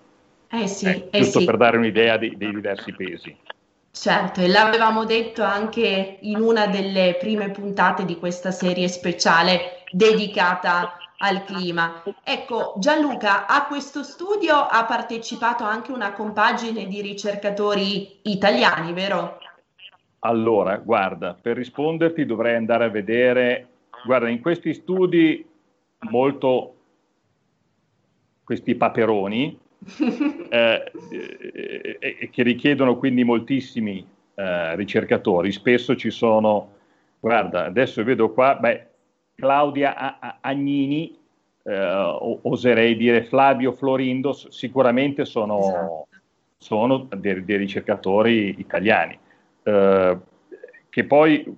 Eh 0.49 0.67
sì, 0.67 0.85
eh, 0.85 1.07
eh 1.11 1.19
giusto 1.21 1.39
sì. 1.39 1.45
per 1.45 1.57
dare 1.57 1.77
un'idea 1.77 2.17
dei, 2.17 2.35
dei 2.35 2.51
diversi 2.53 2.93
pesi. 2.93 3.35
Certo, 3.91 4.39
e 4.39 4.47
l'avevamo 4.47 5.05
detto 5.05 5.43
anche 5.43 6.17
in 6.21 6.39
una 6.39 6.67
delle 6.67 7.17
prime 7.19 7.51
puntate 7.51 8.05
di 8.05 8.17
questa 8.17 8.51
serie 8.51 8.87
speciale 8.87 9.83
dedicata 9.91 10.97
al 11.17 11.43
clima. 11.43 12.01
Ecco, 12.23 12.73
Gianluca, 12.77 13.45
a 13.47 13.65
questo 13.67 14.03
studio 14.03 14.55
ha 14.55 14.85
partecipato 14.85 15.63
anche 15.63 15.91
una 15.91 16.13
compagine 16.13 16.87
di 16.87 17.01
ricercatori 17.01 18.19
italiani, 18.23 18.93
vero? 18.93 19.39
Allora, 20.19 20.77
guarda, 20.77 21.35
per 21.39 21.57
risponderti 21.57 22.25
dovrei 22.25 22.55
andare 22.55 22.85
a 22.85 22.89
vedere, 22.89 23.67
guarda, 24.05 24.29
in 24.29 24.41
questi 24.41 24.73
studi 24.73 25.45
molto 26.09 26.75
questi 28.43 28.75
paperoni, 28.75 29.57
eh, 30.49 30.91
eh, 31.11 31.97
eh, 31.99 32.29
che 32.29 32.43
richiedono 32.43 32.97
quindi 32.97 33.23
moltissimi 33.23 34.05
eh, 34.35 34.75
ricercatori. 34.75 35.51
Spesso 35.51 35.95
ci 35.95 36.09
sono, 36.09 36.73
guarda, 37.19 37.65
adesso 37.65 38.03
vedo 38.03 38.31
qua, 38.31 38.55
beh, 38.55 38.87
Claudia 39.35 40.39
Agnini, 40.41 41.17
eh, 41.63 42.37
oserei 42.43 42.95
dire 42.95 43.23
Flavio 43.23 43.71
Florindo, 43.71 44.33
sicuramente 44.33 45.25
sono, 45.25 45.59
esatto. 45.59 46.07
sono 46.57 47.07
dei, 47.15 47.43
dei, 47.43 47.57
ricercatori 47.57 48.55
italiani. 48.59 49.17
Che 49.63 51.05
poi 51.05 51.57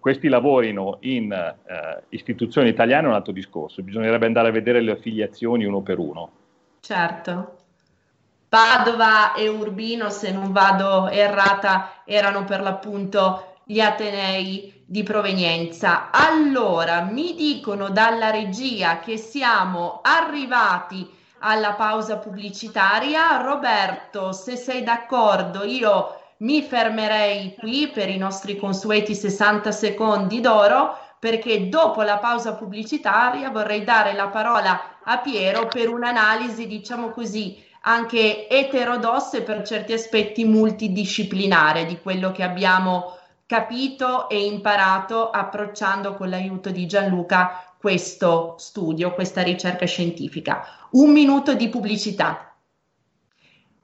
questi 0.00 0.28
lavorino 0.28 0.98
in 1.00 1.32
eh, 1.32 2.02
istituzioni 2.10 2.68
italiane 2.68 3.06
è 3.06 3.08
un 3.08 3.14
altro 3.14 3.32
discorso, 3.32 3.82
bisognerebbe 3.82 4.26
andare 4.26 4.48
a 4.48 4.52
vedere 4.52 4.80
le 4.80 4.92
affiliazioni 4.92 5.64
uno 5.64 5.82
per 5.82 5.98
uno. 5.98 6.30
Certo. 6.80 7.56
Padova 8.48 9.34
e 9.34 9.48
Urbino, 9.48 10.10
se 10.10 10.30
non 10.30 10.52
vado 10.52 11.08
errata, 11.08 12.02
erano 12.04 12.44
per 12.44 12.60
l'appunto 12.60 13.56
gli 13.64 13.80
Atenei 13.80 14.84
di 14.86 15.02
provenienza. 15.02 16.10
Allora, 16.12 17.02
mi 17.02 17.34
dicono 17.34 17.88
dalla 17.88 18.30
regia 18.30 19.00
che 19.00 19.16
siamo 19.16 20.00
arrivati 20.02 21.10
alla 21.40 21.72
pausa 21.72 22.18
pubblicitaria. 22.18 23.40
Roberto, 23.42 24.32
se 24.32 24.56
sei 24.56 24.84
d'accordo, 24.84 25.64
io 25.64 26.20
mi 26.44 26.62
fermerei 26.62 27.54
qui 27.58 27.88
per 27.88 28.10
i 28.10 28.18
nostri 28.18 28.56
consueti 28.56 29.14
60 29.14 29.72
secondi 29.72 30.40
d'oro 30.40 30.96
perché 31.18 31.70
dopo 31.70 32.02
la 32.02 32.18
pausa 32.18 32.54
pubblicitaria 32.54 33.48
vorrei 33.48 33.82
dare 33.82 34.12
la 34.12 34.28
parola 34.28 35.00
a 35.02 35.18
Piero 35.18 35.68
per 35.68 35.88
un'analisi, 35.88 36.66
diciamo 36.66 37.08
così, 37.10 37.56
anche 37.82 38.46
eterodossa 38.46 39.38
e 39.38 39.42
per 39.42 39.62
certi 39.66 39.94
aspetti 39.94 40.44
multidisciplinare 40.44 41.86
di 41.86 41.98
quello 41.98 42.30
che 42.30 42.42
abbiamo 42.42 43.16
capito 43.46 44.28
e 44.28 44.44
imparato 44.44 45.30
approcciando 45.30 46.12
con 46.14 46.28
l'aiuto 46.28 46.70
di 46.70 46.86
Gianluca 46.86 47.72
questo 47.78 48.56
studio, 48.58 49.14
questa 49.14 49.42
ricerca 49.42 49.86
scientifica. 49.86 50.66
Un 50.92 51.10
minuto 51.10 51.54
di 51.54 51.70
pubblicità. 51.70 52.53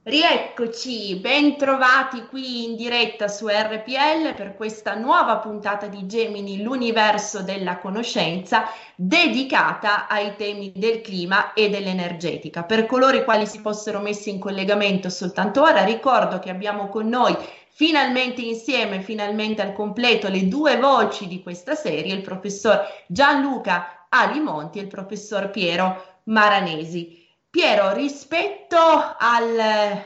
Rieccoci, 0.03 1.17
ben 1.17 1.57
trovati 1.57 2.25
qui 2.25 2.63
in 2.63 2.75
diretta 2.75 3.27
su 3.27 3.45
RPL 3.45 4.33
per 4.35 4.55
questa 4.55 4.95
nuova 4.95 5.37
puntata 5.37 5.85
di 5.85 6.07
Gemini, 6.07 6.63
l'universo 6.63 7.43
della 7.43 7.77
conoscenza, 7.77 8.63
dedicata 8.95 10.07
ai 10.07 10.35
temi 10.35 10.71
del 10.75 11.01
clima 11.01 11.53
e 11.53 11.69
dell'energetica. 11.69 12.63
Per 12.63 12.87
coloro 12.87 13.15
i 13.15 13.23
quali 13.23 13.45
si 13.45 13.59
fossero 13.59 13.99
messi 13.99 14.31
in 14.31 14.39
collegamento 14.39 15.07
soltanto 15.11 15.61
ora, 15.61 15.83
ricordo 15.83 16.39
che 16.39 16.49
abbiamo 16.49 16.87
con 16.87 17.07
noi 17.07 17.37
finalmente 17.69 18.41
insieme, 18.41 19.01
finalmente 19.01 19.61
al 19.61 19.73
completo, 19.73 20.29
le 20.29 20.47
due 20.47 20.77
voci 20.77 21.27
di 21.27 21.43
questa 21.43 21.75
serie, 21.75 22.15
il 22.15 22.21
professor 22.23 22.81
Gianluca 23.05 24.07
Ali 24.09 24.39
Monti 24.39 24.79
e 24.79 24.81
il 24.81 24.87
professor 24.87 25.51
Piero 25.51 26.19
Maranesi. 26.23 27.20
Piero, 27.51 27.91
rispetto 27.91 28.77
al, 28.77 29.59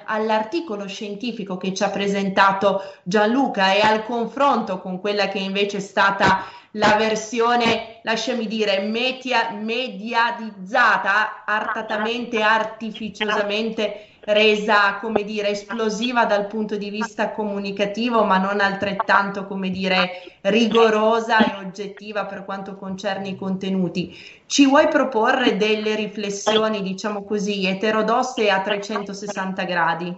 all'articolo 0.06 0.88
scientifico 0.88 1.58
che 1.58 1.76
ci 1.76 1.84
ha 1.84 1.92
presentato 1.92 2.82
Gianluca 3.04 3.72
e 3.72 3.82
al 3.82 4.04
confronto 4.04 4.80
con 4.80 5.00
quella 5.00 5.28
che 5.28 5.38
invece 5.38 5.78
è 5.78 5.80
stata 5.80 6.44
la 6.72 6.96
versione, 6.96 8.00
lasciami 8.02 8.48
dire, 8.48 8.80
media, 8.80 9.52
mediatizzata, 9.52 11.44
artatamente, 11.46 12.42
artificiosamente 12.42 14.15
resa, 14.26 14.98
come 15.00 15.24
dire, 15.24 15.50
esplosiva 15.50 16.26
dal 16.26 16.48
punto 16.48 16.78
di 16.78 16.90
vista 16.90 17.32
comunicativo, 17.32 18.24
ma 18.24 18.38
non 18.38 18.60
altrettanto, 18.60 19.46
come 19.46 19.70
dire, 19.70 20.38
rigorosa 20.42 21.40
e 21.40 21.66
oggettiva 21.66 22.26
per 22.26 22.46
quanto 22.46 22.76
concerne 22.76 23.30
i 23.30 23.36
contenuti. 23.36 24.16
Ci 24.46 24.68
vuoi 24.68 24.88
proporre 24.88 25.58
delle 25.58 25.96
riflessioni, 25.96 26.82
diciamo 26.82 27.24
così, 27.24 27.66
eterodosse 27.66 28.50
a 28.50 28.62
360 28.62 29.64
gradi? 29.64 30.18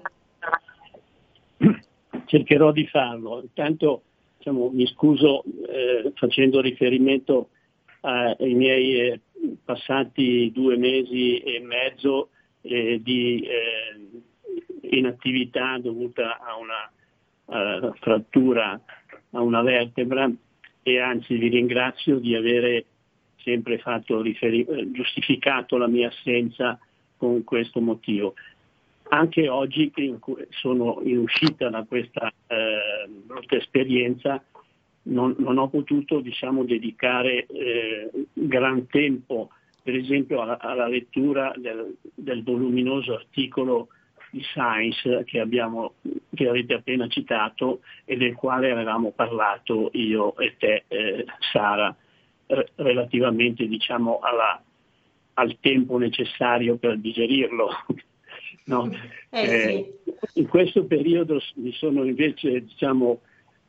Cercherò 2.26 2.72
di 2.72 2.88
farlo. 2.88 3.42
Intanto 3.42 4.02
diciamo, 4.38 4.70
mi 4.70 4.88
scuso 4.88 5.44
eh, 5.44 6.12
facendo 6.16 6.62
riferimento 6.62 7.50
ai 8.02 8.54
miei 8.54 9.00
eh, 9.00 9.20
passati 9.66 10.52
due 10.54 10.78
mesi 10.78 11.40
e 11.40 11.60
mezzo 11.60 12.30
eh, 12.68 13.02
di 13.02 13.42
eh, 13.42 14.98
inattività 14.98 15.78
dovuta 15.80 16.40
a 16.40 16.56
una 16.58 16.92
uh, 17.46 17.94
frattura 18.00 18.80
a 19.32 19.42
una 19.42 19.62
vertebra 19.62 20.30
e 20.84 21.00
anzi 21.00 21.36
vi 21.36 21.50
ringrazio 21.50 22.18
di 22.20 22.36
avere 22.36 22.86
sempre 23.44 23.82
riferi- 24.22 24.92
giustificato 24.92 25.78
la 25.78 25.88
mia 25.88 26.08
assenza 26.08 26.80
con 27.18 27.44
questo 27.44 27.82
motivo. 27.82 28.34
Anche 29.10 29.48
oggi 29.48 29.90
che 29.92 30.18
sono 30.50 31.00
in 31.04 31.20
uscita 31.20 31.70
da 31.70 31.84
questa 31.84 32.32
eh, 32.48 33.08
brutta 33.08 33.56
esperienza 33.56 34.44
non, 35.04 35.36
non, 35.40 35.58
ho 35.58 35.70
potuto 35.70 36.20
diciamo, 36.20 36.66
dedicare 36.66 37.46
eh, 37.46 38.12
gran 38.34 38.88
tempo 38.88 39.50
per 39.88 39.96
esempio 39.96 40.42
alla, 40.42 40.60
alla 40.60 40.90
lettura 40.90 41.54
del, 41.56 41.96
del, 42.14 42.44
voluminoso 42.44 43.14
articolo 43.14 43.88
di 44.32 44.42
Science 44.42 45.24
che, 45.24 45.40
abbiamo, 45.40 45.94
che, 46.34 46.50
avete 46.50 46.74
appena 46.74 47.08
citato 47.08 47.80
e 48.04 48.18
del 48.18 48.36
quale 48.36 48.70
avevamo 48.70 49.12
parlato 49.12 49.90
io 49.94 50.36
e 50.40 50.58
te, 50.58 50.84
eh, 50.90 51.24
Sara, 51.54 51.96
re- 52.48 52.72
relativamente 52.76 53.66
diciamo, 53.66 54.20
alla, 54.20 54.62
al 55.36 55.56
tempo 55.62 55.98
necessario 55.98 56.76
per 56.76 56.98
digerirlo. 56.98 57.70
no? 58.66 58.92
eh, 59.30 59.42
eh, 59.42 59.96
sì. 60.04 60.40
In 60.42 60.48
questo 60.50 60.84
periodo 60.84 61.40
mi 61.56 61.72
sono 61.72 62.04
invece 62.04 62.62
diciamo, 62.62 63.22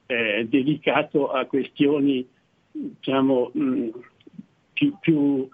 eh, 0.07 0.49
dedicato 0.49 1.31
a 1.31 1.45
questioni 1.45 2.29
diciamo, 2.73 3.53
mh, 3.55 3.89
più, 4.73 4.99
più 4.99 5.49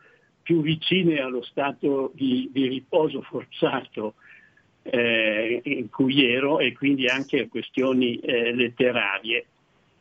più 0.45 0.61
vicine 0.61 1.21
allo 1.21 1.43
stato 1.43 2.13
di, 2.15 2.51
di 2.53 2.69
riposo 2.69 3.23
forzato 3.23 4.15
eh, 4.83 5.63
in 5.65 5.89
cui 5.89 6.23
ero 6.31 6.59
e 6.59 6.75
quindi 6.75 7.07
anche 7.07 7.41
a 7.41 7.49
questioni 7.49 8.17
eh, 8.17 8.55
letterarie. 8.55 9.47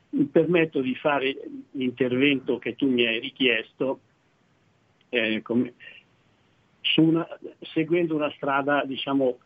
Mi 0.09 0.25
permetto 0.25 0.81
di 0.81 0.93
fare 0.95 1.35
l'intervento 1.71 2.59
che 2.59 2.75
tu 2.75 2.89
mi 2.89 3.05
hai 3.05 3.19
richiesto 3.19 4.01
eh, 5.09 5.41
come, 5.41 5.73
una, 6.97 7.25
seguendo 7.61 8.13
una 8.13 8.31
strada 8.31 8.83
diciamo, 8.85 9.37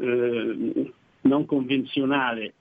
eh, 0.00 0.92
non 1.20 1.44
convenzionale 1.44 2.54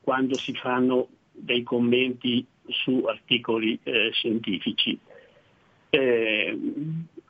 quando 0.00 0.36
si 0.36 0.54
fanno 0.54 1.08
dei 1.32 1.62
commenti 1.62 2.44
su 2.68 3.04
articoli 3.06 3.78
eh, 3.82 4.10
scientifici. 4.12 4.98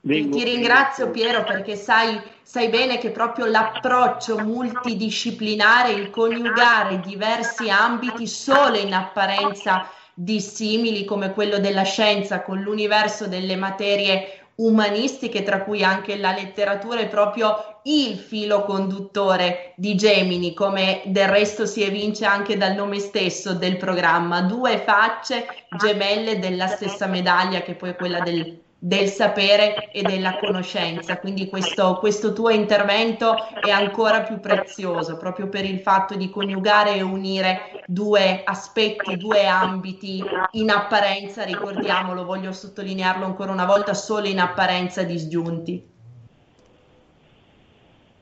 Vengo, 0.07 0.37
ti 0.37 0.45
ringrazio 0.45 1.11
Piero 1.11 1.43
perché 1.43 1.75
sai, 1.75 2.21
sai, 2.41 2.69
bene 2.69 2.99
che 2.99 3.11
proprio 3.11 3.47
l'approccio 3.47 4.39
multidisciplinare, 4.39 5.91
il 5.91 6.11
coniugare 6.11 7.01
diversi 7.01 7.69
ambiti 7.69 8.29
solo 8.29 8.79
in 8.79 8.95
apparenza 8.95 9.91
dissimili 10.15 11.05
come 11.05 11.33
quello 11.33 11.59
della 11.59 11.83
scienza 11.83 12.43
con 12.43 12.61
l'universo 12.61 13.27
delle 13.27 13.57
materie 13.57 14.51
umanistiche, 14.55 15.43
tra 15.43 15.65
cui 15.65 15.83
anche 15.83 16.17
la 16.17 16.33
letteratura, 16.33 17.01
è 17.01 17.09
proprio 17.09 17.81
il 17.83 18.17
filo 18.17 18.63
conduttore 18.63 19.75
di 19.77 19.97
Gemini, 19.97 20.55
come 20.55 21.03
del 21.07 21.29
resto 21.29 21.67
si 21.67 21.83
evince 21.83 22.25
anche 22.25 22.57
dal 22.57 22.77
nome 22.77 23.01
stesso 23.01 23.55
del 23.55 23.77
programma, 23.77 24.43
due 24.43 24.79
facce 24.79 25.49
gemelle 25.77 26.39
della 26.39 26.69
stessa 26.69 27.07
medaglia 27.07 27.63
che 27.63 27.75
poi 27.75 27.91
è 27.91 27.97
quella 27.97 28.21
del 28.21 28.65
del 28.87 29.09
sapere 29.09 29.91
e 29.91 30.03
della 30.03 30.37
conoscenza. 30.39 31.19
Quindi 31.19 31.49
questo, 31.49 31.97
questo, 31.99 32.33
tuo 32.33 32.51
intervento 32.51 33.35
è 33.61 33.71
ancora 33.71 34.23
più 34.23 34.39
prezioso 34.39 35.17
proprio 35.17 35.49
per 35.49 35.65
il 35.65 35.81
fatto 35.81 36.15
di 36.15 36.31
coniugare 36.31 36.95
e 36.95 37.03
unire 37.03 37.83
due 37.89 38.45
aspetti, 38.45 39.17
due 39.17 39.45
ambiti 39.45 40.23
in 40.53 40.71
apparenza, 40.71 41.43
ricordiamolo, 41.43 42.25
voglio 42.25 42.53
sottolinearlo 42.53 43.25
ancora 43.25 43.51
una 43.51 43.67
volta, 43.67 43.93
solo 43.93 44.29
in 44.29 44.39
apparenza 44.39 45.03
disgiunti. 45.03 45.83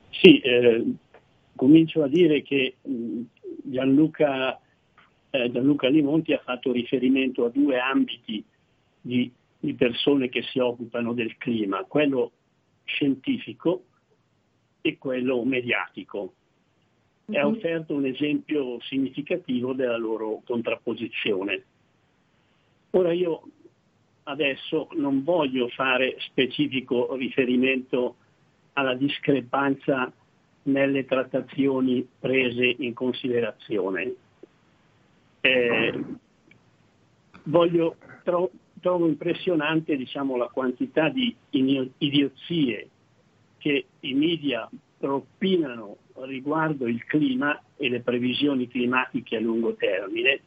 Sì, 0.08 0.38
eh, 0.38 0.84
comincio 1.54 2.04
a 2.04 2.08
dire 2.08 2.40
che 2.40 2.76
Gianluca, 2.82 4.58
eh, 5.28 5.50
Gianluca 5.52 5.88
Limonti 5.88 6.32
ha 6.32 6.40
fatto 6.42 6.72
riferimento 6.72 7.44
a 7.44 7.50
due 7.50 7.78
ambiti 7.78 8.42
di 9.02 9.30
di 9.64 9.74
persone 9.74 10.28
che 10.28 10.42
si 10.42 10.58
occupano 10.58 11.14
del 11.14 11.36
clima, 11.38 11.84
quello 11.84 12.32
scientifico 12.84 13.84
e 14.82 14.98
quello 14.98 15.42
mediatico. 15.44 16.34
Mm-hmm. 17.30 17.40
È 17.40 17.44
offerto 17.44 17.94
un 17.94 18.04
esempio 18.04 18.78
significativo 18.82 19.72
della 19.72 19.96
loro 19.96 20.42
contrapposizione. 20.44 21.64
Ora 22.90 23.12
io 23.12 23.42
adesso 24.24 24.88
non 24.92 25.24
voglio 25.24 25.68
fare 25.68 26.16
specifico 26.18 27.14
riferimento 27.14 28.16
alla 28.74 28.94
discrepanza 28.94 30.12
nelle 30.64 31.04
trattazioni 31.06 32.06
prese 32.18 32.76
in 32.78 32.92
considerazione. 32.92 34.14
Eh, 35.40 36.04
voglio 37.44 37.96
tro- 38.22 38.50
trovo 38.84 39.08
impressionante 39.08 39.96
diciamo, 39.96 40.36
la 40.36 40.48
quantità 40.48 41.08
di 41.08 41.34
idiozie 41.48 42.88
che 43.56 43.86
i 44.00 44.12
media 44.12 44.68
propinano 44.98 45.96
riguardo 46.16 46.86
il 46.86 47.02
clima 47.06 47.58
e 47.78 47.88
le 47.88 48.00
previsioni 48.00 48.68
climatiche 48.68 49.36
a 49.36 49.40
lungo 49.40 49.72
termine 49.72 50.40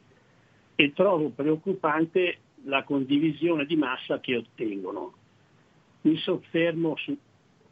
e 0.75 0.93
trovo 0.93 1.29
preoccupante 1.29 2.37
la 2.65 2.83
condivisione 2.83 3.65
di 3.65 3.75
massa 3.75 4.19
che 4.19 4.35
ottengono. 4.35 5.13
Mi 6.01 6.15
soffermo 6.17 6.95
su, 6.95 7.17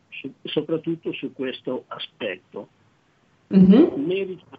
su, 0.09 0.33
soprattutto 0.41 1.13
su 1.13 1.31
questo 1.31 1.83
aspetto. 1.89 2.69
Mm-hmm. 3.55 4.03
Merita 4.03 4.57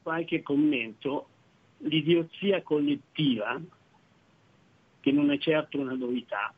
qualche 0.00 0.42
commento 0.42 1.26
l'idiozia 1.78 2.62
collettiva 2.62 3.60
che 5.00 5.12
non 5.12 5.30
è 5.30 5.38
certo 5.38 5.78
una 5.78 5.94
novità. 5.94 6.52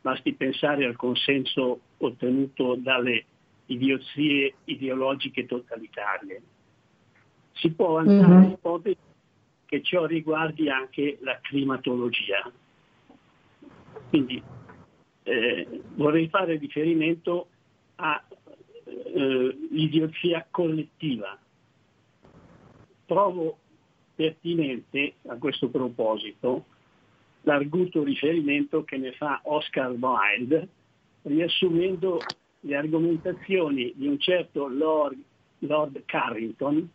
Basti 0.00 0.34
pensare 0.34 0.84
al 0.84 0.96
consenso 0.96 1.80
ottenuto 1.98 2.74
dalle 2.76 3.24
idiozie 3.66 4.54
ideologiche 4.64 5.46
totalitarie. 5.46 6.42
Si 7.52 7.70
può 7.70 7.98
avanzare 7.98 8.34
mm-hmm. 8.34 8.48
l'ipotesi 8.48 8.98
che 9.66 9.82
ciò 9.82 10.04
riguardi 10.04 10.68
anche 10.68 11.18
la 11.20 11.38
climatologia. 11.40 12.52
Quindi 14.08 14.42
eh, 15.22 15.82
vorrei 15.94 16.28
fare 16.28 16.56
riferimento 16.56 17.48
all'idiozia 19.14 20.40
eh, 20.40 20.46
collettiva. 20.50 21.38
Trovo 23.06 23.58
pertinente 24.14 25.14
a 25.26 25.36
questo 25.36 25.68
proposito 25.68 26.66
l'arguto 27.44 28.02
riferimento 28.02 28.84
che 28.84 28.96
ne 28.96 29.12
fa 29.12 29.40
Oscar 29.44 29.92
Wilde, 29.92 30.68
riassumendo 31.22 32.20
le 32.60 32.76
argomentazioni 32.76 33.92
di 33.94 34.06
un 34.06 34.18
certo 34.18 34.66
Lord, 34.66 35.18
Lord 35.60 36.02
Carrington, 36.06 36.88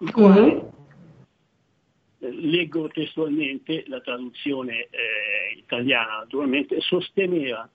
il 0.00 0.10
quale 0.12 0.72
mm-hmm. 2.22 2.50
leggo 2.50 2.88
testualmente 2.88 3.84
la 3.86 4.00
traduzione 4.00 4.88
eh, 4.90 5.56
italiana, 5.56 6.18
naturalmente, 6.18 6.80
sosteneva 6.80 7.68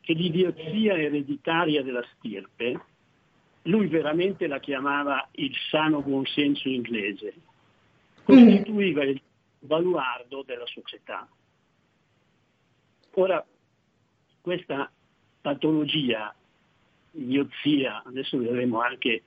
che 0.00 0.12
l'idiozia 0.14 0.96
ereditaria 0.96 1.82
della 1.82 2.04
stirpe, 2.16 2.80
lui 3.62 3.88
veramente 3.88 4.46
la 4.46 4.60
chiamava 4.60 5.28
il 5.32 5.54
sano 5.70 6.00
buonsenso 6.00 6.68
inglese, 6.68 7.34
costituiva 8.24 9.04
il 9.04 9.20
baluardo 9.58 10.42
della 10.42 10.66
società. 10.66 11.28
Ora, 13.12 13.44
questa 14.40 14.90
patologia, 15.40 16.34
idiozia, 17.12 18.02
adesso 18.04 18.38
vedremo 18.38 18.80
anche 18.80 19.22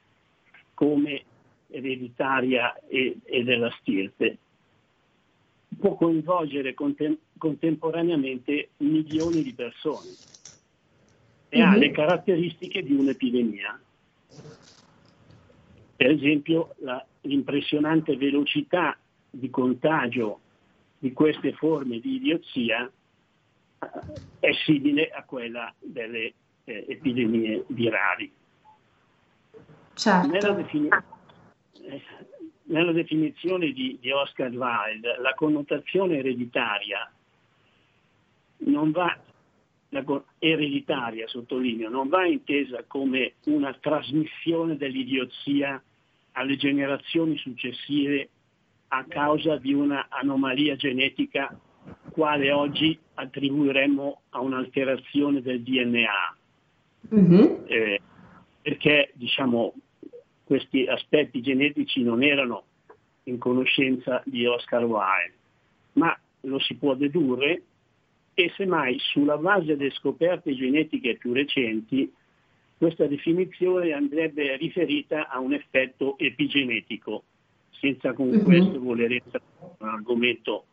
come 0.73 1.23
ereditaria 1.67 2.77
e, 2.87 3.17
e 3.23 3.43
della 3.43 3.71
stirpe, 3.79 4.37
può 5.79 5.95
coinvolgere 5.95 6.73
contem- 6.73 7.17
contemporaneamente 7.37 8.69
milioni 8.77 9.41
di 9.43 9.53
persone 9.53 10.09
e 11.49 11.57
mm-hmm. 11.57 11.67
ha 11.67 11.71
mhm. 11.71 11.79
le 11.79 11.91
caratteristiche 11.91 12.83
di 12.83 12.93
un'epidemia. 12.93 13.79
Per 15.95 16.09
esempio 16.09 16.75
la, 16.79 17.05
l'impressionante 17.21 18.15
velocità 18.15 18.97
di 19.31 19.49
contagio 19.49 20.39
di 20.99 21.13
queste 21.13 21.53
forme 21.53 21.99
di 21.99 22.15
idiozia 22.15 22.85
eh, 23.79 23.89
è 24.39 24.51
simile 24.65 25.09
a 25.09 25.23
quella 25.23 25.73
delle 25.79 26.33
eh, 26.65 26.85
epidemie 26.87 27.63
virali. 27.67 28.31
Certo. 29.93 30.27
Nella, 30.27 30.51
defini- 30.51 30.89
eh, 30.89 32.01
nella, 32.63 32.91
definizione 32.91 33.71
di, 33.71 33.97
di 33.99 34.11
Oscar 34.11 34.51
Wilde, 34.51 35.17
la 35.19 35.33
connotazione 35.33 36.17
ereditaria 36.17 37.11
non 38.57 38.91
va 38.91 39.17
ereditaria, 40.39 41.27
sottolineo, 41.27 41.89
non 41.89 42.07
va 42.07 42.25
intesa 42.25 42.83
come 42.87 43.33
una 43.45 43.73
trasmissione 43.73 44.77
dell'idiozia 44.77 45.81
alle 46.33 46.55
generazioni 46.55 47.37
successive 47.37 48.29
a 48.93 49.05
causa 49.07 49.57
di 49.57 49.73
una 49.73 50.07
anomalia 50.09 50.75
genetica 50.75 51.57
quale 52.11 52.51
oggi 52.51 52.97
attribuiremmo 53.13 54.21
a 54.31 54.41
un'alterazione 54.41 55.41
del 55.41 55.61
DNA. 55.61 56.35
Mm-hmm. 57.15 57.55
Eh, 57.65 58.01
perché 58.61 59.11
diciamo, 59.13 59.73
questi 60.43 60.85
aspetti 60.85 61.41
genetici 61.41 62.03
non 62.03 62.21
erano 62.21 62.63
in 63.23 63.37
conoscenza 63.37 64.21
di 64.25 64.45
Oscar 64.45 64.83
Wilde, 64.83 65.33
ma 65.93 66.17
lo 66.41 66.59
si 66.59 66.75
può 66.75 66.93
dedurre 66.95 67.61
e 68.33 68.51
semmai 68.55 68.97
sulla 68.99 69.37
base 69.37 69.77
delle 69.77 69.91
scoperte 69.91 70.53
genetiche 70.53 71.15
più 71.15 71.31
recenti 71.33 72.11
questa 72.81 73.05
definizione 73.05 73.93
andrebbe 73.93 74.57
riferita 74.57 75.29
a 75.29 75.37
un 75.37 75.53
effetto 75.53 76.17
epigenetico, 76.17 77.25
senza 77.71 78.13
con 78.13 78.27
mm-hmm. 78.27 78.43
questo 78.43 78.79
voler 78.79 79.11
in 79.11 79.21
un 79.79 79.87
argomento 79.87 80.65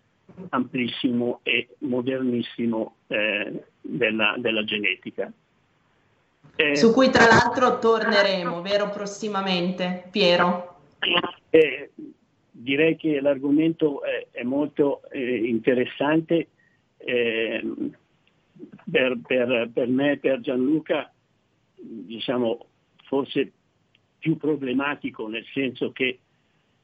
amplissimo 0.50 1.40
e 1.42 1.68
modernissimo 1.78 2.96
eh, 3.06 3.64
della, 3.80 4.34
della, 4.38 4.64
genetica. 4.64 5.32
Eh, 6.56 6.76
Su 6.76 6.92
cui 6.92 7.10
tra 7.10 7.26
l'altro 7.26 7.78
torneremo, 7.78 8.60
vero, 8.62 8.90
prossimamente, 8.90 10.08
Piero? 10.10 10.76
Eh, 11.50 11.90
direi 12.50 12.96
che 12.96 13.20
l'argomento 13.20 14.02
è, 14.02 14.26
è 14.30 14.42
molto 14.42 15.02
eh, 15.10 15.36
interessante 15.46 16.48
eh, 16.98 17.62
per, 18.90 19.18
per, 19.26 19.70
per, 19.72 19.88
me 19.88 20.12
e 20.12 20.18
per 20.18 20.40
Gianluca, 20.40 21.12
diciamo, 21.74 22.66
forse 23.04 23.52
più 24.18 24.36
problematico 24.36 25.28
nel 25.28 25.44
senso 25.52 25.92
che 25.92 26.18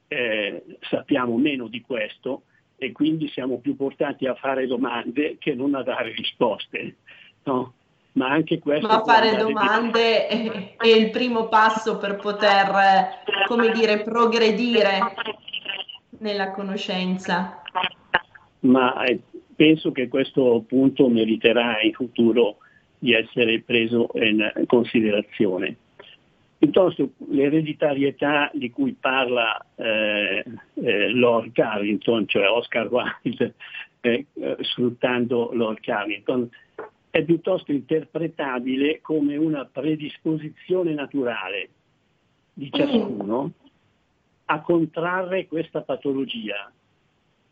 eh, 0.07 0.63
sappiamo 0.89 1.37
meno 1.37 1.67
di 1.67 1.81
questo 1.81 2.43
e 2.77 2.91
quindi 2.91 3.29
siamo 3.29 3.59
più 3.59 3.75
portati 3.75 4.27
a 4.27 4.35
fare 4.35 4.67
domande 4.67 5.37
che 5.39 5.53
non 5.53 5.75
a 5.75 5.83
dare 5.83 6.11
risposte. 6.11 6.95
No? 7.43 7.73
Ma 8.13 8.29
anche 8.29 8.59
questo. 8.59 8.87
Ma 8.87 9.03
fare 9.03 9.35
domande 9.35 10.27
è, 10.27 10.75
è, 10.77 10.87
il 10.87 11.09
primo 11.09 11.47
passo 11.47 11.97
per 11.97 12.15
poter, 12.15 13.23
come 13.45 13.71
dire, 13.71 14.03
progredire 14.03 14.99
nella 16.19 16.51
conoscenza. 16.51 17.61
Ma 18.61 19.03
eh, 19.03 19.19
penso 19.55 19.91
che 19.91 20.07
questo 20.07 20.63
punto 20.65 21.09
meriterà 21.09 21.81
in 21.81 21.93
futuro 21.93 22.57
di 22.97 23.13
essere 23.13 23.61
preso 23.61 24.09
in 24.13 24.63
considerazione. 24.65 25.75
Piuttosto 26.57 27.11
l'ereditarietà 27.29 28.49
di 28.53 28.69
cui 28.71 28.93
parla 28.93 29.57
eh, 29.75 30.43
eh, 30.73 31.09
Lord 31.09 31.51
Carrington, 31.51 32.27
cioè 32.27 32.47
Oscar 32.47 32.87
Wilde, 32.91 33.53
eh, 34.01 34.25
eh, 34.33 34.57
sfruttando 34.61 35.51
Lord 35.53 35.79
Carrington, 35.81 36.49
è 37.09 37.23
piuttosto 37.23 37.71
interpretabile 37.71 39.01
come 39.01 39.35
una 39.37 39.65
predisposizione 39.65 40.93
naturale 40.93 41.69
di 42.53 42.69
ciascuno 42.71 43.51
a 44.45 44.61
contrarre 44.61 45.47
questa 45.47 45.81
patologia 45.81 46.71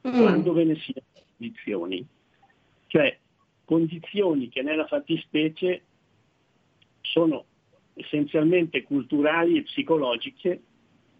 mm. 0.07 0.21
quando 0.21 0.53
ve 0.53 0.63
ne 0.65 0.75
siano 0.75 1.07
condizioni, 1.37 2.05
cioè 2.87 3.17
condizioni 3.65 4.49
che 4.49 4.61
nella 4.61 4.85
fattispecie 4.85 5.81
sono 7.01 7.45
essenzialmente 7.93 8.83
culturali 8.83 9.57
e 9.57 9.63
psicologiche 9.63 10.61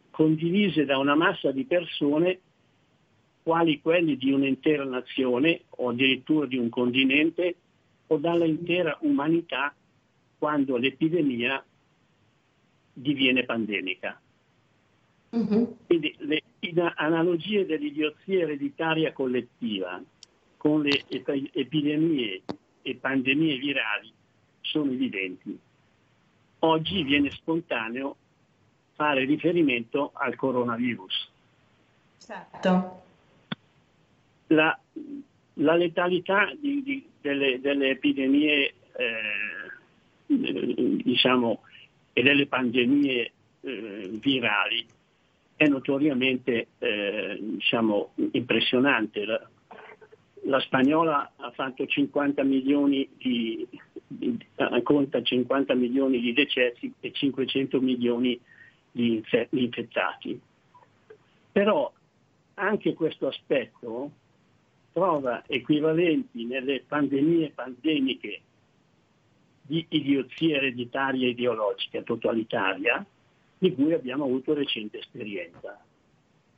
condivise 0.10 0.86
da 0.86 0.98
una 0.98 1.16
massa 1.16 1.52
di 1.52 1.66
persone 1.66 2.40
quali 3.44 3.82
quelli 3.82 4.16
di 4.16 4.32
un'intera 4.32 4.86
nazione 4.86 5.64
o 5.70 5.90
addirittura 5.90 6.46
di 6.46 6.58
un 6.58 6.70
continente 6.70 7.56
o 8.08 8.18
dall'intera 8.18 8.98
umanità 9.02 9.74
quando 10.38 10.78
l'epidemia 10.78 11.64
diviene 12.94 13.44
pandemica. 13.44 14.20
Mm-hmm. 15.36 15.64
Quindi 15.88 16.16
le 16.20 16.44
analogie 16.96 17.66
dell'idiozia 17.66 18.44
ereditaria 18.44 19.12
collettiva 19.12 20.02
con 20.58 20.82
le 20.82 21.04
epidemie 21.08 22.42
e 22.82 22.96
pandemie 22.96 23.58
virali 23.58 24.12
sono 24.62 24.92
evidenti. 24.92 25.58
Oggi 26.66 27.04
viene 27.04 27.30
spontaneo 27.32 28.16
fare 28.94 29.26
riferimento 29.26 30.12
al 30.14 30.36
coronavirus. 30.36 31.30
Certo. 32.20 33.02
La, 34.48 34.80
la 35.56 35.76
letalità 35.76 36.50
di, 36.58 36.82
di, 36.82 37.06
delle, 37.20 37.60
delle, 37.60 37.90
epidemie 37.90 38.76
eh, 38.96 41.04
diciamo, 41.04 41.64
e 42.14 42.24
delle 42.24 42.48
pandemie 42.48 43.32
eh, 43.60 44.10
virali 44.22 44.86
è 45.58 45.68
notoriamente 45.68 46.68
eh, 46.78 47.40
diciamo, 47.42 48.14
impressionante. 48.32 49.26
La, 49.26 49.50
la, 50.46 50.60
spagnola 50.62 51.34
ha 51.36 51.52
fatto 51.52 51.86
50 51.86 52.44
milioni 52.44 53.08
di, 53.18 53.68
di, 54.08 54.38
conta 54.84 55.22
50 55.22 55.74
milioni 55.76 56.20
di 56.20 56.34
decessi 56.34 56.94
e 57.00 57.12
500 57.12 57.82
milioni 57.82 58.40
di, 58.92 59.16
infe- 59.16 59.48
di 59.50 59.64
infettati. 59.64 60.40
Però 61.52 61.92
anche 62.56 62.94
questo 62.94 63.28
aspetto 63.28 64.12
trova 64.92 65.44
equivalenti 65.48 66.46
nelle 66.46 66.84
pandemie 66.88 67.52
pandemiche 67.52 68.42
di 69.66 69.86
idiozia 69.90 70.58
ereditaria 70.58 71.28
ideologica 71.30 72.02
totalitaria 72.02 73.04
di 73.58 73.74
cui 73.74 73.94
abbiamo 73.94 74.26
avuto 74.26 74.54
recente 74.54 75.00
esperienza. 75.00 75.80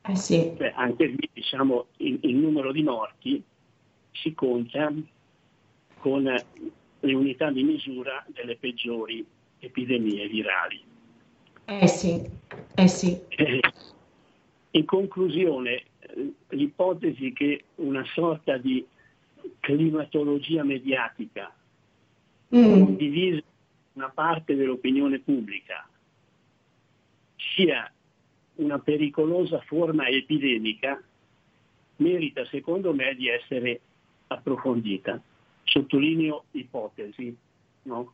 Eh 0.08 0.16
sì. 0.16 0.54
cioè, 0.58 0.74
anche 0.76 1.06
lì 1.06 1.30
diciamo, 1.32 1.88
il, 1.98 2.20
il, 2.22 2.36
numero 2.36 2.72
di 2.72 2.84
morti 2.84 3.44
si 4.16 4.34
conta 4.34 4.92
con 5.98 6.24
le 6.24 7.14
unità 7.14 7.52
di 7.52 7.64
misura 7.64 8.26
delle 8.28 8.56
peggiori 8.58 9.26
epidemie 9.60 10.28
virali. 10.28 10.84
Eh 11.66 11.88
sì, 11.88 12.22
eh 12.76 12.88
sì. 12.88 13.20
Eh, 13.30 13.60
in 14.72 14.86
conclusione, 14.86 15.84
l'ipotesi 16.50 17.34
che 17.34 17.66
una 17.76 18.06
sorta 18.14 18.58
di 18.58 18.86
climatologia 19.60 20.64
mediatica 20.64 21.54
mm. 22.56 22.64
condivisa 22.64 23.42
una 23.94 24.10
parte 24.10 24.56
dell'opinione 24.56 25.20
pubblica 25.20 25.88
sia 27.56 27.92
una 28.56 28.80
pericolosa 28.80 29.60
forma 29.62 30.08
epidemica 30.08 31.02
merita 31.98 32.46
secondo 32.46 32.94
me 32.94 33.16
di 33.16 33.30
essere 33.30 33.80
approfondita. 34.36 35.20
Sottolineo 35.64 36.46
ipotesi. 36.52 37.36
No? 37.84 38.14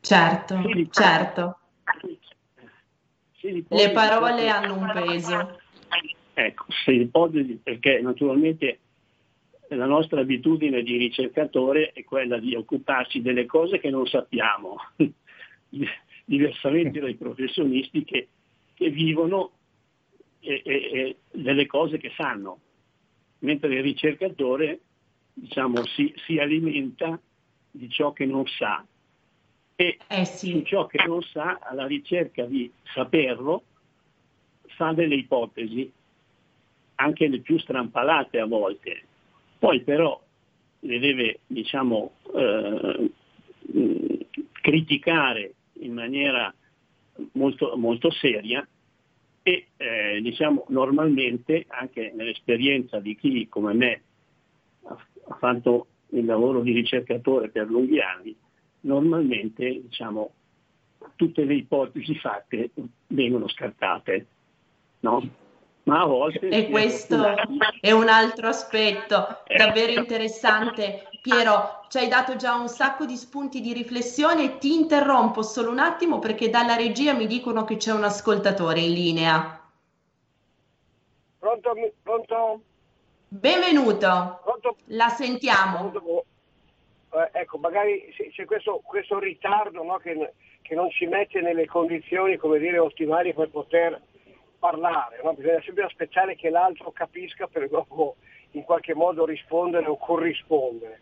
Certo, 0.00 0.62
certo. 0.90 1.58
Le 3.68 3.90
parole 3.90 4.48
hanno 4.48 4.76
un 4.76 4.90
peso. 4.92 5.60
Ecco, 6.34 6.64
se 6.84 6.92
ipotesi, 6.92 7.60
perché 7.62 8.00
naturalmente 8.00 8.78
la 9.68 9.86
nostra 9.86 10.20
abitudine 10.20 10.82
di 10.82 10.96
ricercatore 10.96 11.92
è 11.92 12.04
quella 12.04 12.38
di 12.38 12.54
occuparci 12.54 13.22
delle 13.22 13.46
cose 13.46 13.78
che 13.78 13.90
non 13.90 14.06
sappiamo, 14.06 14.76
diversamente 16.24 17.00
dai 17.00 17.14
professionisti 17.14 18.04
che, 18.04 18.28
che 18.74 18.90
vivono 18.90 19.52
e, 20.40 20.62
e, 20.64 20.74
e 20.92 21.16
delle 21.30 21.66
cose 21.66 21.98
che 21.98 22.12
sanno, 22.16 22.58
mentre 23.40 23.74
il 23.74 23.82
ricercatore 23.82 24.80
diciamo, 25.34 25.84
si, 25.86 26.12
si 26.26 26.38
alimenta 26.38 27.20
di 27.70 27.90
ciò 27.90 28.12
che 28.12 28.24
non 28.24 28.46
sa 28.46 28.84
e 29.76 29.98
eh 30.06 30.24
sì. 30.24 30.50
su 30.50 30.62
ciò 30.62 30.86
che 30.86 31.04
non 31.04 31.20
sa, 31.22 31.58
alla 31.60 31.86
ricerca 31.86 32.44
di 32.44 32.70
saperlo, 32.84 33.64
fa 34.76 34.92
delle 34.92 35.16
ipotesi, 35.16 35.90
anche 36.96 37.28
le 37.28 37.40
più 37.40 37.58
strampalate 37.58 38.38
a 38.38 38.46
volte. 38.46 39.02
Poi 39.58 39.82
però 39.82 40.20
le 40.80 40.98
deve, 40.98 41.40
diciamo, 41.46 42.12
eh, 42.36 43.10
criticare 44.52 45.54
in 45.80 45.92
maniera 45.92 46.54
molto, 47.32 47.76
molto 47.76 48.10
seria 48.10 48.66
e 49.42 49.66
eh, 49.76 50.20
diciamo 50.22 50.64
normalmente 50.68 51.66
anche 51.68 52.12
nell'esperienza 52.14 52.98
di 52.98 53.14
chi 53.16 53.46
come 53.48 53.74
me 53.74 54.02
ha, 54.84 55.34
fatto 55.38 55.86
il 56.08 56.24
lavoro 56.24 56.60
di 56.60 56.72
ricercatore 56.72 57.48
per 57.48 57.68
lunghi 57.68 58.00
anni, 58.00 58.36
normalmente 58.80 59.80
diciamo, 59.82 60.32
tutte 61.16 61.44
le 61.44 61.54
ipotesi 61.54 62.14
fatte 62.16 62.70
vengono 63.08 63.48
scartate. 63.48 64.26
No? 65.00 65.22
Ma 65.84 66.00
a 66.00 66.06
volte... 66.06 66.48
E 66.48 66.70
questo 66.70 67.22
è 67.80 67.92
un 67.92 68.08
altro 68.08 68.48
aspetto 68.48 69.42
davvero 69.46 69.92
interessante. 69.92 71.08
Piero, 71.20 71.84
ci 71.88 71.98
hai 71.98 72.08
dato 72.08 72.36
già 72.36 72.54
un 72.54 72.68
sacco 72.68 73.04
di 73.04 73.16
spunti 73.16 73.60
di 73.60 73.72
riflessione. 73.72 74.56
Ti 74.58 74.74
interrompo 74.74 75.42
solo 75.42 75.70
un 75.70 75.78
attimo 75.78 76.18
perché 76.18 76.48
dalla 76.48 76.74
regia 76.74 77.12
mi 77.12 77.26
dicono 77.26 77.64
che 77.64 77.76
c'è 77.76 77.92
un 77.92 78.04
ascoltatore 78.04 78.80
in 78.80 78.92
linea. 78.92 79.60
Pronto? 81.38 81.74
Pronto? 82.02 82.60
Benvenuto. 83.28 84.40
Pronto? 84.44 84.76
La 84.86 85.08
sentiamo. 85.08 85.90
Pronto? 85.90 86.24
eh, 87.14 87.40
ecco, 87.40 87.58
magari 87.58 88.12
c'è 88.32 88.44
questo, 88.44 88.80
questo 88.84 89.18
ritardo 89.18 89.82
no, 89.82 89.96
che, 89.98 90.32
che, 90.62 90.74
non 90.74 90.90
ci 90.90 91.06
mette 91.06 91.40
nelle 91.40 91.66
condizioni 91.66 92.36
come 92.36 92.58
dire, 92.58 92.78
ottimali 92.78 93.32
per 93.32 93.50
poter 93.50 94.00
parlare, 94.58 95.20
no? 95.22 95.34
bisogna 95.34 95.60
sempre 95.64 95.84
aspettare 95.84 96.36
che 96.36 96.50
l'altro 96.50 96.90
capisca 96.90 97.46
per 97.46 97.68
dopo 97.68 98.16
in 98.52 98.64
qualche 98.64 98.94
modo 98.94 99.24
rispondere 99.24 99.86
o 99.86 99.96
corrispondere. 99.96 101.00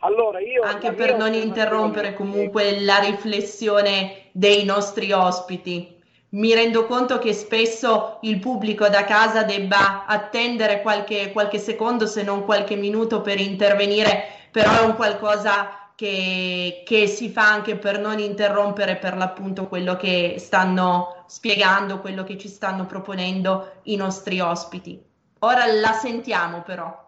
Allora 0.00 0.40
io, 0.40 0.62
Anche 0.62 0.92
per 0.92 1.16
non 1.16 1.32
interrompere 1.32 2.12
comunque 2.14 2.80
la 2.80 2.98
riflessione 2.98 4.24
dei 4.32 4.64
nostri 4.64 5.10
ospiti. 5.12 5.95
Mi 6.36 6.52
rendo 6.52 6.84
conto 6.84 7.18
che 7.18 7.32
spesso 7.32 8.18
il 8.22 8.38
pubblico 8.38 8.88
da 8.88 9.04
casa 9.04 9.42
debba 9.42 10.04
attendere 10.04 10.82
qualche, 10.82 11.32
qualche 11.32 11.58
secondo, 11.58 12.06
se 12.06 12.22
non 12.22 12.44
qualche 12.44 12.76
minuto, 12.76 13.22
per 13.22 13.40
intervenire 13.40 14.34
però 14.50 14.70
è 14.72 14.84
un 14.84 14.96
qualcosa 14.96 15.90
che, 15.94 16.82
che, 16.84 17.06
si 17.06 17.30
fa 17.30 17.50
anche 17.50 17.76
per 17.76 17.98
non 17.98 18.18
interrompere 18.18 18.96
per 18.96 19.16
l'appunto 19.16 19.66
quello 19.66 19.96
che 19.96 20.36
stanno 20.38 21.24
spiegando, 21.26 22.00
quello 22.00 22.22
che 22.22 22.36
ci 22.36 22.48
stanno 22.48 22.84
proponendo 22.84 23.80
i 23.84 23.96
nostri 23.96 24.38
ospiti. 24.38 25.02
Ora 25.40 25.64
la 25.66 25.92
sentiamo 25.92 26.62
però. 26.62 27.04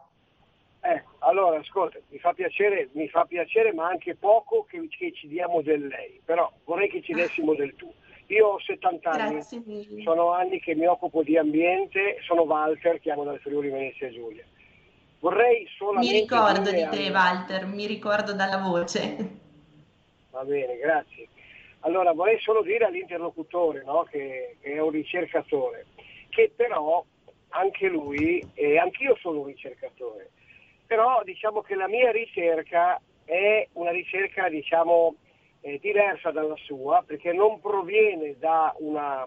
Eh, 0.80 1.04
allora, 1.18 1.58
ascolta, 1.58 1.98
mi 2.08 2.18
fa 2.18 2.32
piacere, 2.32 2.88
mi 2.92 3.08
fa 3.08 3.24
piacere 3.26 3.74
ma 3.74 3.88
anche 3.88 4.14
poco 4.14 4.64
che, 4.68 4.88
che 4.88 5.12
ci 5.12 5.28
diamo 5.28 5.60
del 5.60 5.86
lei, 5.86 6.18
però 6.24 6.50
vorrei 6.64 6.88
che 6.88 7.02
ci 7.02 7.12
dessimo 7.12 7.54
del 7.54 7.74
tu. 7.76 7.92
Io 8.30 8.46
ho 8.46 8.60
70 8.60 9.10
anni, 9.10 9.42
sono 10.02 10.32
anni 10.32 10.60
che 10.60 10.74
mi 10.74 10.86
occupo 10.86 11.22
di 11.22 11.38
ambiente, 11.38 12.18
sono 12.26 12.42
Walter, 12.42 13.00
chiamo 13.00 13.24
dal 13.24 13.38
Friuli 13.38 13.70
Venezia 13.70 14.10
Giulia 14.10 14.44
Vorrei 15.20 15.66
solamente... 15.76 16.12
Mi 16.12 16.20
ricordo 16.20 16.70
di 16.70 16.86
te, 16.90 17.10
Walter, 17.10 17.66
mi 17.66 17.86
ricordo 17.86 18.34
dalla 18.34 18.58
voce. 18.58 19.16
Va 20.30 20.44
bene, 20.44 20.76
grazie. 20.76 21.28
Allora, 21.80 22.12
vorrei 22.12 22.38
solo 22.40 22.62
dire 22.62 22.84
all'interlocutore, 22.84 23.82
no, 23.84 24.06
che, 24.10 24.56
che, 24.60 24.74
è 24.74 24.80
un 24.80 24.90
ricercatore, 24.90 25.86
che 26.28 26.52
però 26.54 27.04
anche 27.50 27.88
lui, 27.88 28.46
e 28.54 28.78
anch'io 28.78 29.16
sono 29.20 29.40
un 29.40 29.46
ricercatore, 29.46 30.30
però 30.86 31.22
diciamo 31.24 31.62
che 31.62 31.74
la 31.74 31.88
mia 31.88 32.10
ricerca 32.10 33.00
è 33.24 33.66
una 33.72 33.90
ricerca, 33.90 34.48
diciamo, 34.48 35.14
eh, 35.60 35.78
diversa 35.80 36.30
dalla 36.30 36.56
sua, 36.64 37.02
perché 37.06 37.32
non 37.32 37.60
proviene 37.60 38.36
da 38.38 38.74
una, 38.78 39.26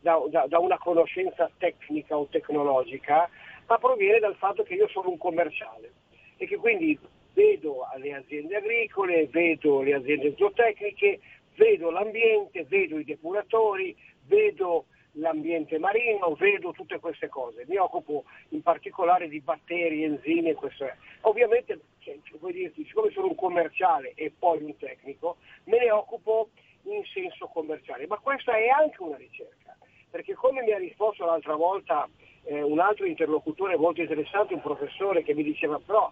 da, 0.00 0.20
da, 0.28 0.46
da 0.46 0.58
una 0.58 0.78
conoscenza 0.78 1.50
tecnica 1.58 2.16
o 2.16 2.26
tecnologica, 2.26 3.28
ma 3.66 3.78
proviene 3.78 4.18
dal 4.18 4.36
fatto 4.36 4.62
che 4.62 4.74
io 4.74 4.88
sono 4.88 5.10
un 5.10 5.18
commerciale 5.18 5.92
e 6.36 6.46
che 6.46 6.56
quindi 6.56 6.98
vedo 7.32 7.86
le 7.96 8.14
aziende 8.14 8.56
agricole, 8.56 9.28
vedo 9.28 9.80
le 9.82 9.94
aziende 9.94 10.34
zootecniche, 10.36 11.20
vedo 11.56 11.90
l'ambiente, 11.90 12.64
vedo 12.64 12.98
i 12.98 13.04
depuratori, 13.04 13.96
vedo 14.26 14.86
l'ambiente 15.12 15.78
marino, 15.78 16.34
vedo 16.34 16.72
tutte 16.72 16.98
queste 16.98 17.28
cose. 17.28 17.64
Mi 17.68 17.76
occupo 17.76 18.24
in 18.50 18.62
particolare 18.62 19.28
di 19.28 19.40
batteri, 19.40 20.04
enzimi 20.04 20.50
e 20.50 20.54
questo 20.54 20.84
è. 20.84 20.94
Ovviamente, 21.22 21.80
cioè, 21.98 22.16
dirti, 22.52 22.84
siccome 22.84 23.10
sono 23.10 23.28
un 23.28 23.34
commerciale 23.34 24.12
e 24.14 24.32
poi 24.36 24.62
un 24.62 24.76
tecnico, 24.76 25.36
me 25.64 25.78
ne 25.78 25.90
occupo 25.90 26.50
in 26.84 27.02
senso 27.12 27.46
commerciale, 27.46 28.06
ma 28.06 28.18
questa 28.18 28.56
è 28.56 28.68
anche 28.68 29.02
una 29.02 29.16
ricerca, 29.16 29.76
perché 30.10 30.34
come 30.34 30.62
mi 30.62 30.72
ha 30.72 30.78
risposto 30.78 31.24
l'altra 31.24 31.54
volta 31.54 32.08
eh, 32.44 32.62
un 32.62 32.80
altro 32.80 33.06
interlocutore 33.06 33.76
molto 33.76 34.00
interessante, 34.00 34.54
un 34.54 34.62
professore 34.62 35.22
che 35.22 35.34
mi 35.34 35.44
diceva 35.44 35.78
però 35.78 36.10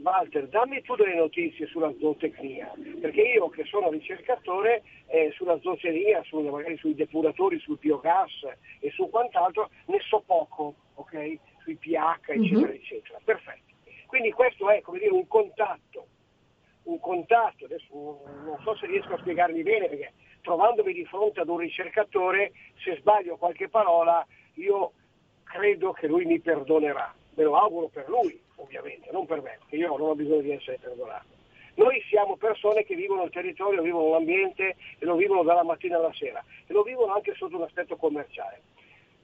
Walter 0.00 0.48
dammi 0.48 0.80
tu 0.82 0.94
delle 0.94 1.14
notizie 1.14 1.66
sulla 1.66 1.92
zootecnia, 1.98 2.72
perché 3.00 3.22
io 3.22 3.48
che 3.48 3.64
sono 3.64 3.90
ricercatore 3.90 4.82
eh, 5.06 5.30
sulla 5.34 5.58
zootecnia, 5.60 6.22
su, 6.24 6.40
magari 6.40 6.76
sui 6.76 6.94
depuratori, 6.94 7.58
sul 7.58 7.78
biogas 7.78 8.30
e 8.78 8.90
su 8.90 9.08
quant'altro 9.10 9.70
ne 9.86 9.98
so 10.00 10.22
poco, 10.24 10.74
ok? 10.94 11.38
Sui 11.62 11.76
pH 11.76 12.30
eccetera 12.30 12.60
mm-hmm. 12.60 12.74
eccetera. 12.74 13.18
Perfetto. 13.24 13.72
Quindi 14.06 14.30
questo 14.32 14.70
è 14.70 14.80
come 14.82 14.98
dire 14.98 15.10
un 15.10 15.26
contatto, 15.26 16.06
un 16.84 17.00
contatto, 17.00 17.64
adesso 17.64 18.22
non 18.44 18.58
so 18.62 18.76
se 18.76 18.86
riesco 18.86 19.14
a 19.14 19.18
spiegarmi 19.18 19.62
bene 19.62 19.88
perché 19.88 20.12
trovandomi 20.42 20.92
di 20.92 21.04
fronte 21.06 21.40
ad 21.40 21.48
un 21.48 21.58
ricercatore, 21.58 22.52
se 22.84 22.96
sbaglio 22.96 23.36
qualche 23.36 23.68
parola, 23.68 24.24
io 24.54 24.92
credo 25.44 25.92
che 25.92 26.06
lui 26.06 26.24
mi 26.24 26.40
perdonerà. 26.40 27.14
Me 27.34 27.44
lo 27.44 27.56
auguro 27.56 27.88
per 27.88 28.08
lui, 28.08 28.38
ovviamente, 28.56 29.10
non 29.10 29.26
per 29.26 29.40
me, 29.40 29.58
perché 29.60 29.76
io 29.76 29.96
non 29.96 30.08
ho 30.08 30.14
bisogno 30.14 30.42
di 30.42 30.52
essere 30.52 30.78
perdonato. 30.78 31.40
Noi 31.74 32.02
siamo 32.08 32.36
persone 32.36 32.84
che 32.84 32.94
vivono 32.94 33.24
il 33.24 33.30
territorio, 33.30 33.80
vivono 33.80 34.10
l'ambiente 34.10 34.76
e 34.98 35.04
lo 35.04 35.16
vivono 35.16 35.42
dalla 35.42 35.62
mattina 35.64 35.96
alla 35.96 36.12
sera 36.12 36.44
e 36.66 36.72
lo 36.72 36.82
vivono 36.82 37.14
anche 37.14 37.34
sotto 37.34 37.56
un 37.56 37.62
aspetto 37.62 37.96
commerciale. 37.96 38.60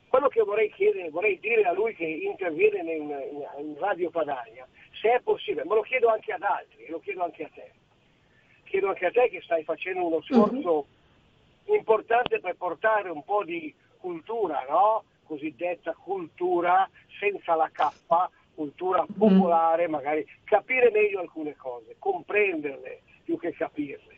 Quello 0.08 0.28
che 0.28 0.40
vorrei 0.42 0.72
chiedere, 0.72 1.10
vorrei 1.10 1.38
dire 1.38 1.64
a 1.64 1.72
lui 1.72 1.94
che 1.94 2.06
interviene 2.06 2.94
in, 2.94 3.02
in, 3.10 3.46
in 3.58 3.76
Radio 3.78 4.08
Padania, 4.08 4.66
se 5.00 5.16
è 5.16 5.20
possibile, 5.20 5.64
ma 5.64 5.74
lo 5.74 5.82
chiedo 5.82 6.08
anche 6.08 6.32
ad 6.32 6.42
altri, 6.42 6.86
e 6.86 6.90
lo 6.90 7.00
chiedo 7.00 7.22
anche 7.24 7.44
a 7.44 7.50
te. 7.52 7.70
Chiedo 8.64 8.88
anche 8.88 9.06
a 9.06 9.10
te 9.10 9.28
che 9.28 9.42
stai 9.42 9.64
facendo 9.64 10.06
uno 10.06 10.22
sforzo 10.22 10.86
mm-hmm. 11.66 11.76
importante 11.76 12.40
per 12.40 12.56
portare 12.56 13.10
un 13.10 13.22
po' 13.22 13.44
di 13.44 13.74
cultura, 13.98 14.64
no? 14.66 15.04
Cosiddetta 15.28 15.92
cultura 15.92 16.88
senza 17.20 17.54
la 17.54 17.70
K, 17.70 17.86
cultura 18.54 19.02
mm. 19.02 19.16
popolare, 19.16 19.86
magari 19.86 20.26
capire 20.44 20.90
meglio 20.90 21.20
alcune 21.20 21.54
cose, 21.54 21.96
comprenderle 21.98 23.02
più 23.22 23.38
che 23.38 23.52
capirle. 23.52 24.16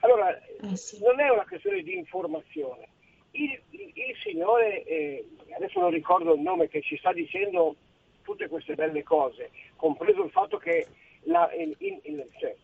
Allora, 0.00 0.36
eh 0.38 0.76
sì. 0.76 1.02
non 1.02 1.20
è 1.20 1.28
una 1.28 1.44
questione 1.46 1.82
di 1.82 1.96
informazione. 1.96 2.88
Il, 3.32 3.60
il, 3.70 3.92
il 3.94 4.16
signore, 4.22 4.84
eh, 4.84 5.26
adesso 5.56 5.80
non 5.80 5.90
ricordo 5.90 6.34
il 6.34 6.40
nome, 6.40 6.68
che 6.68 6.80
ci 6.80 6.96
sta 6.96 7.12
dicendo 7.12 7.74
tutte 8.22 8.48
queste 8.48 8.74
belle 8.74 9.02
cose, 9.02 9.50
compreso 9.76 10.22
il 10.22 10.30
fatto 10.30 10.58
che 10.58 10.86
la, 11.24 11.50
in, 11.54 11.74
in, 11.78 12.24
cioè, 12.38 12.54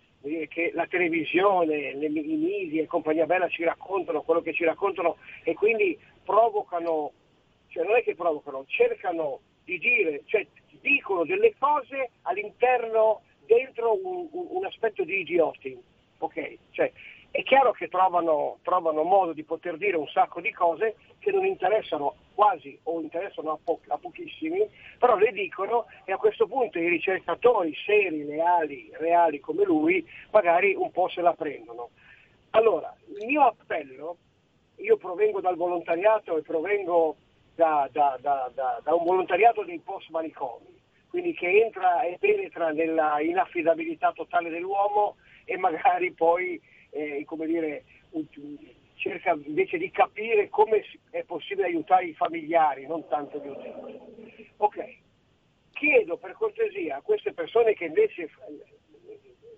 che 0.49 0.70
la 0.74 0.86
televisione, 0.86 1.94
le, 1.94 2.07
i 2.07 2.36
media 2.36 2.82
e 2.82 2.86
compagnia 2.86 3.26
bella 3.26 3.49
ci 3.49 3.64
raccontano 3.64 4.22
quello 4.22 4.40
che 4.40 4.53
ci 4.53 4.64
raccontano 4.64 5.16
e 5.42 5.55
quindi 5.55 5.99
provocano 6.24 7.12
cioè 7.79 7.87
non 7.87 7.97
è 7.97 8.03
che 8.03 8.16
provocano, 8.16 8.64
cercano 8.66 9.39
di 9.62 9.79
dire, 9.79 10.22
cioè 10.24 10.45
dicono 10.81 11.24
delle 11.24 11.55
cose 11.57 12.11
all'interno, 12.22 13.22
dentro 13.47 13.97
un, 14.05 14.26
un, 14.33 14.64
aspetto 14.64 15.05
di 15.05 15.20
idioti. 15.20 15.81
Ok? 16.18 16.59
Cioè, 16.72 16.91
è 17.31 17.43
chiaro 17.45 17.70
che 17.70 17.87
trovano, 17.87 18.59
trovano, 18.62 19.05
modo 19.05 19.33
di 19.33 19.45
poter 19.45 19.76
dire 19.76 19.97
un 19.97 20.09
sacco 20.09 20.41
di 20.41 20.51
cose 20.53 20.97
che 21.20 21.31
non 21.31 21.47
interessano 21.47 22.16
quasi 22.35 22.76
o 22.85 23.01
interessano 23.01 23.53
a, 23.53 23.59
po- 23.62 23.81
a, 23.87 23.97
pochissimi, 23.97 24.68
però 24.99 25.16
le 25.16 25.31
dicono 25.31 25.87
e 26.05 26.11
a 26.11 26.16
questo 26.16 26.49
punto 26.49 26.81
i 26.81 26.89
ricercatori 26.89 27.72
seri, 27.87 28.24
leali, 28.24 28.91
reali 28.95 29.39
come 29.39 29.62
lui, 29.62 30.05
magari 30.33 30.74
un 30.74 30.91
po' 30.91 31.09
se 31.09 31.20
la 31.20 31.35
prendono. 31.35 31.91
Allora, 32.51 32.93
il 33.20 33.24
mio 33.24 33.43
appello, 33.43 34.16
io 34.76 34.97
provengo 34.97 35.41
dal 35.41 35.57
volontariato 35.57 36.37
e 36.37 36.43
provengo 36.43 37.16
da, 37.59 37.88
da, 37.90 38.16
da, 38.54 38.80
da 38.84 38.94
un 38.94 39.04
volontariato 39.04 39.64
dei 39.64 39.80
post 39.80 40.09
manicomi, 40.11 40.80
quindi 41.11 41.34
che 41.34 41.64
entra 41.64 42.02
e 42.02 42.16
penetra 42.20 42.70
nella 42.70 43.20
inaffidabilità 43.20 44.12
totale 44.12 44.48
dell'uomo 44.48 45.16
e 45.44 45.56
magari 45.56 46.12
poi 46.12 46.61
eh, 46.90 47.24
come 47.26 47.46
dire, 47.46 47.82
cerca 48.94 49.32
invece 49.32 49.76
di 49.76 49.90
capire 49.90 50.48
come 50.48 50.84
è 51.11 51.24
possibile 51.24 51.66
aiutare 51.66 52.04
i 52.06 52.14
familiari, 52.14 52.86
non 52.86 53.09
tanto 53.09 53.42
gli 53.42 53.48
utenti. 53.48 54.52
Ok, 54.59 54.96
chiedo 55.72 56.16
per 56.16 56.34
cortesia 56.34 56.98
a 56.98 57.02
queste 57.02 57.32
persone 57.32 57.74
che 57.74 57.86
invece, 57.86 58.30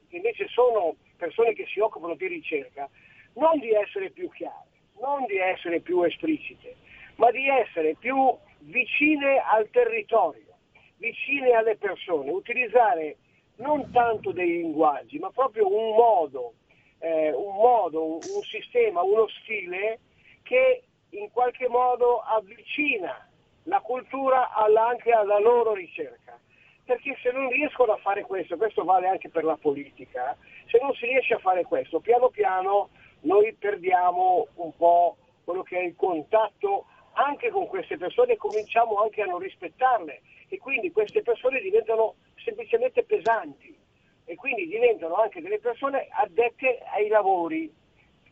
che 0.09 0.16
invece 0.16 0.48
sono 0.48 0.96
persone 1.18 1.53
che 1.53 1.66
si 1.66 1.80
occupano 1.80 2.14
di 2.14 2.28
ricerca, 2.28 2.88
non 3.34 3.59
di 3.59 3.72
essere 3.72 4.09
più 4.09 4.30
chiare, 4.30 4.68
non 4.98 5.26
di 5.26 5.36
essere 5.36 5.80
più 5.80 6.03
esplicite, 6.03 6.88
ma 7.21 7.31
di 7.31 7.47
essere 7.49 7.95
più 7.99 8.35
vicine 8.61 9.43
al 9.45 9.68
territorio, 9.71 10.57
vicine 10.97 11.51
alle 11.53 11.77
persone, 11.77 12.31
utilizzare 12.31 13.16
non 13.57 13.91
tanto 13.93 14.33
dei 14.33 14.62
linguaggi, 14.62 15.18
ma 15.18 15.31
proprio 15.31 15.66
un 15.68 15.95
modo 15.95 16.55
eh, 17.01 17.33
un 17.33 17.55
modo, 17.55 18.05
un, 18.05 18.12
un 18.14 18.43
sistema, 18.43 19.03
uno 19.03 19.27
stile 19.43 20.01
che 20.43 20.85
in 21.11 21.31
qualche 21.31 21.68
modo 21.68 22.21
avvicina 22.21 23.29
la 23.64 23.81
cultura 23.81 24.53
alla, 24.53 24.87
anche 24.89 25.11
alla 25.11 25.39
loro 25.39 25.75
ricerca. 25.75 26.39
Perché 26.85 27.16
se 27.23 27.31
non 27.33 27.51
riescono 27.51 27.93
a 27.93 27.99
fare 27.99 28.23
questo, 28.23 28.57
questo 28.57 28.85
vale 28.85 29.09
anche 29.09 29.29
per 29.29 29.45
la 29.45 29.57
politica, 29.57 30.37
se 30.66 30.79
non 30.81 30.93
si 30.95 31.07
riesce 31.07 31.35
a 31.35 31.39
fare 31.39 31.64
questo, 31.64 32.01
piano 32.01 32.29
piano 32.31 32.89
noi 33.21 33.55
perdiamo 33.55 34.47
un 34.55 34.75
po' 34.75 35.16
quello 35.45 35.62
che 35.62 35.79
è 35.79 35.83
il 35.83 35.95
contatto 35.97 36.87
anche 37.12 37.50
con 37.50 37.66
queste 37.66 37.96
persone 37.96 38.36
cominciamo 38.36 39.02
anche 39.02 39.22
a 39.22 39.26
non 39.26 39.38
rispettarle 39.38 40.20
e 40.48 40.58
quindi 40.58 40.90
queste 40.90 41.22
persone 41.22 41.61
diventano 41.61 42.16
semplicemente 42.44 43.02
pesanti 43.04 43.76
e 44.24 44.34
quindi 44.36 44.68
diventano 44.68 45.14
anche 45.14 45.40
delle 45.40 45.58
persone 45.58 46.08
addette 46.11 46.80
ai 46.94 47.08
lavori. 47.08 47.72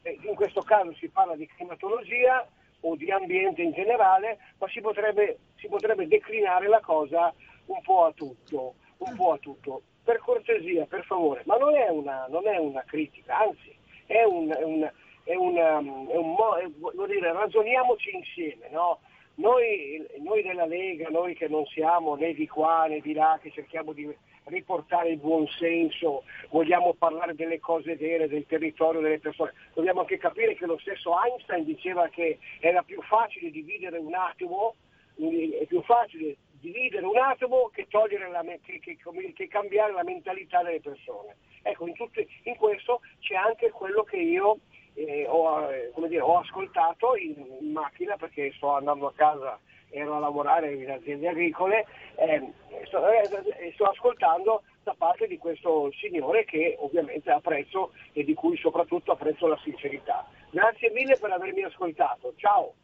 In 0.02 0.34
questo 0.34 0.62
caso 0.62 0.94
si 0.94 1.08
parla 1.08 1.34
di 1.34 1.46
climatologia 1.46 2.46
o 2.80 2.94
di 2.94 3.10
ambiente 3.10 3.62
in 3.62 3.72
generale, 3.72 4.38
ma 4.58 4.68
si 4.68 4.80
potrebbe, 4.80 5.38
si 5.56 5.66
potrebbe 5.68 6.06
declinare 6.06 6.68
la 6.68 6.80
cosa 6.80 7.34
un 7.66 7.80
po' 7.82 8.04
a 8.04 8.12
tutto, 8.12 8.74
un 8.98 9.16
po' 9.16 9.32
a 9.32 9.38
tutto. 9.38 9.82
Per 10.04 10.18
cortesia, 10.18 10.86
per 10.86 11.04
favore, 11.04 11.42
ma 11.44 11.56
non 11.56 11.74
è 11.74 11.88
una, 11.88 12.26
non 12.28 12.46
è 12.46 12.56
una 12.56 12.82
critica, 12.86 13.40
anzi 13.40 13.76
è 14.06 14.22
un, 14.22 14.50
è 14.50 14.62
un, 14.62 14.90
è 15.28 15.34
un, 15.34 15.56
è 15.56 16.16
un 16.16 16.36
è, 16.58 17.06
dire, 17.06 17.32
ragioniamoci 17.32 18.16
insieme, 18.16 18.70
no? 18.70 19.00
Noi, 19.34 20.04
noi, 20.20 20.42
della 20.42 20.64
Lega, 20.64 21.10
noi 21.10 21.34
che 21.34 21.48
non 21.48 21.66
siamo 21.66 22.14
né 22.14 22.32
di 22.32 22.48
qua 22.48 22.86
né 22.86 23.00
di 23.00 23.12
là, 23.12 23.38
che 23.40 23.50
cerchiamo 23.50 23.92
di 23.92 24.10
riportare 24.44 25.10
il 25.10 25.18
buon 25.18 25.46
senso, 25.46 26.24
vogliamo 26.48 26.94
parlare 26.94 27.34
delle 27.34 27.60
cose 27.60 27.94
vere, 27.96 28.26
del 28.26 28.46
territorio, 28.46 29.02
delle 29.02 29.20
persone. 29.20 29.52
Dobbiamo 29.74 30.00
anche 30.00 30.16
capire 30.16 30.54
che 30.54 30.64
lo 30.64 30.78
stesso 30.78 31.12
Einstein 31.22 31.64
diceva 31.64 32.08
che 32.08 32.38
era 32.60 32.82
più 32.82 33.00
facile 33.02 33.50
dividere 33.50 33.98
un 33.98 34.14
atomo, 34.14 34.76
è 35.14 35.66
più 35.66 35.82
facile 35.82 36.36
dividere 36.52 37.04
un 37.04 37.18
atomo 37.18 37.70
che, 37.72 37.86
la, 37.90 38.42
che, 38.62 38.80
che, 38.80 38.96
che 39.34 39.46
cambiare 39.46 39.92
la 39.92 40.04
mentalità 40.04 40.62
delle 40.62 40.80
persone. 40.80 41.36
Ecco, 41.62 41.86
in, 41.86 41.94
tutte, 41.94 42.26
in 42.44 42.56
questo 42.56 43.02
c'è 43.20 43.34
anche 43.34 43.70
quello 43.70 44.02
che 44.04 44.16
io 44.16 44.60
eh, 44.98 45.26
ho, 45.28 45.68
dire, 46.08 46.20
ho, 46.20 46.38
ascoltato 46.38 47.14
in, 47.16 47.34
in 47.60 47.72
macchina 47.72 48.16
perché 48.16 48.52
sto 48.56 48.74
andando 48.74 49.06
a 49.06 49.12
casa 49.14 49.58
ero 49.90 50.16
a 50.16 50.18
lavorare 50.18 50.74
in 50.74 50.90
aziende 50.90 51.28
agricole, 51.28 51.86
eh, 52.16 52.52
sto, 52.86 53.08
eh, 53.08 53.72
sto 53.72 53.84
ascoltando 53.84 54.62
da 54.82 54.94
parte 54.96 55.26
di 55.26 55.38
questo 55.38 55.90
signore 55.98 56.44
che 56.44 56.76
ovviamente 56.78 57.30
apprezzo 57.30 57.92
e 58.12 58.24
di 58.24 58.34
cui 58.34 58.56
soprattutto 58.58 59.12
apprezzo 59.12 59.46
la 59.46 59.58
sincerità. 59.62 60.26
Grazie 60.50 60.90
mille 60.90 61.16
per 61.16 61.30
avermi 61.30 61.62
ascoltato, 61.62 62.34
ciao. 62.36 62.74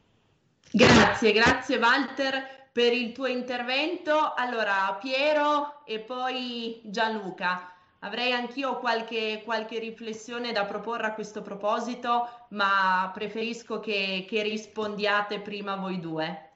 Grazie, 0.71 1.33
grazie 1.33 1.77
Walter 1.77 2.69
per 2.73 2.93
il 2.93 3.13
tuo 3.13 3.27
intervento. 3.27 4.33
Allora, 4.35 4.97
Piero 5.01 5.85
e 5.85 6.01
poi 6.01 6.81
Gianluca. 6.85 7.74
Avrei 8.05 8.33
anch'io 8.33 8.77
qualche, 8.77 9.41
qualche 9.45 9.79
riflessione 9.79 10.53
da 10.53 10.67
proporre 10.67 11.07
a 11.07 11.15
questo 11.15 11.41
proposito, 11.41 12.29
ma 12.51 13.11
preferisco 13.15 13.81
che, 13.81 14.27
che 14.29 14.43
rispondiate 14.43 15.41
prima 15.41 15.77
voi 15.77 15.99
due. 16.01 16.51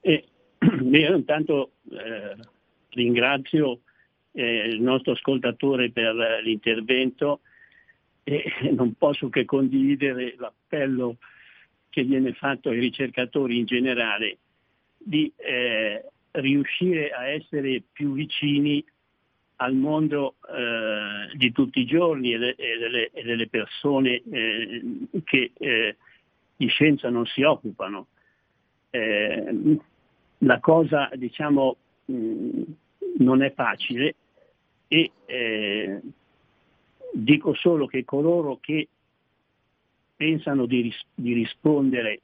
E, 0.00 0.24
io 0.90 1.14
intanto 1.14 1.74
eh, 1.92 2.36
ringrazio 2.88 3.82
eh, 4.32 4.66
il 4.66 4.82
nostro 4.82 5.12
ascoltatore 5.12 5.92
per 5.92 6.40
l'intervento 6.42 7.42
e 8.24 8.42
non 8.74 8.94
posso 8.94 9.28
che 9.28 9.44
condividere 9.44 10.34
l'appello 10.36 11.18
che 11.88 12.02
viene 12.02 12.32
fatto 12.32 12.70
ai 12.70 12.80
ricercatori 12.80 13.58
in 13.58 13.64
generale 13.64 14.38
di 14.96 15.32
eh, 15.36 16.04
riuscire 16.32 17.10
a 17.10 17.28
essere 17.28 17.80
più 17.92 18.12
vicini 18.12 18.84
al 19.60 19.74
mondo 19.74 20.36
eh, 20.48 21.36
di 21.36 21.52
tutti 21.52 21.80
i 21.80 21.86
giorni 21.86 22.32
e, 22.32 22.38
de, 22.38 22.54
e, 22.56 22.78
delle, 22.78 23.10
e 23.12 23.22
delle, 23.22 23.48
persone 23.48 24.22
eh, 24.30 24.82
che 25.22 25.52
eh, 25.56 25.96
di 26.56 26.66
scienza 26.66 27.10
non 27.10 27.26
si 27.26 27.42
occupano. 27.42 28.06
Eh, 28.88 29.78
la 30.38 30.58
cosa 30.60 31.10
diciamo 31.14 31.76
mh, 32.06 32.62
non 33.18 33.42
è 33.42 33.52
facile 33.52 34.14
e 34.88 35.12
eh, 35.26 36.00
dico 37.12 37.54
solo 37.54 37.86
che 37.86 38.04
coloro 38.04 38.58
che 38.60 38.88
pensano 40.16 40.64
di, 40.64 40.80
ris- 40.80 41.06
di 41.14 41.34
rispondere 41.34 42.22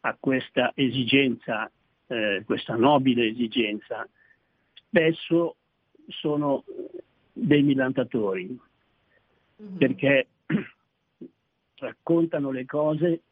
a 0.00 0.16
questa 0.18 0.72
esigenza, 0.74 1.70
eh, 2.06 2.42
questa 2.46 2.74
nobile 2.74 3.26
esigenza, 3.26 4.08
spesso 4.72 5.56
sono 6.08 6.64
dei 7.32 7.62
millantatori, 7.62 8.58
mm-hmm. 9.62 9.76
perché 9.76 10.26
raccontano 11.76 12.50
le 12.50 12.64
cose 12.64 13.22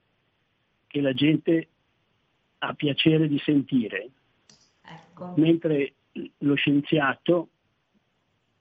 che 0.87 1.01
la 1.01 1.13
gente 1.13 1.69
ha 2.59 2.75
piacere 2.75 3.29
di 3.29 3.39
sentire, 3.39 4.11
ecco. 4.83 5.35
mentre 5.37 5.95
lo 6.39 6.55
scienziato 6.55 7.49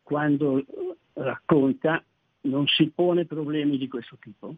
quando 0.01 0.63
racconta 1.13 2.03
non 2.41 2.65
si 2.67 2.89
pone 2.89 3.25
problemi 3.25 3.77
di 3.77 3.87
questo 3.87 4.17
tipo. 4.19 4.55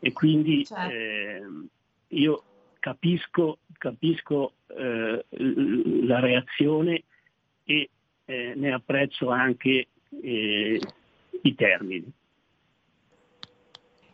E 0.00 0.12
quindi 0.12 0.64
certo. 0.64 0.94
eh, 0.94 1.42
io 2.08 2.42
capisco, 2.78 3.58
capisco 3.78 4.52
eh, 4.68 5.24
la 5.28 6.20
reazione 6.20 7.02
e 7.64 7.90
eh, 8.28 8.52
ne 8.54 8.72
apprezzo 8.72 9.30
anche 9.30 9.88
eh, 10.22 10.80
i 11.40 11.54
termini. 11.54 12.12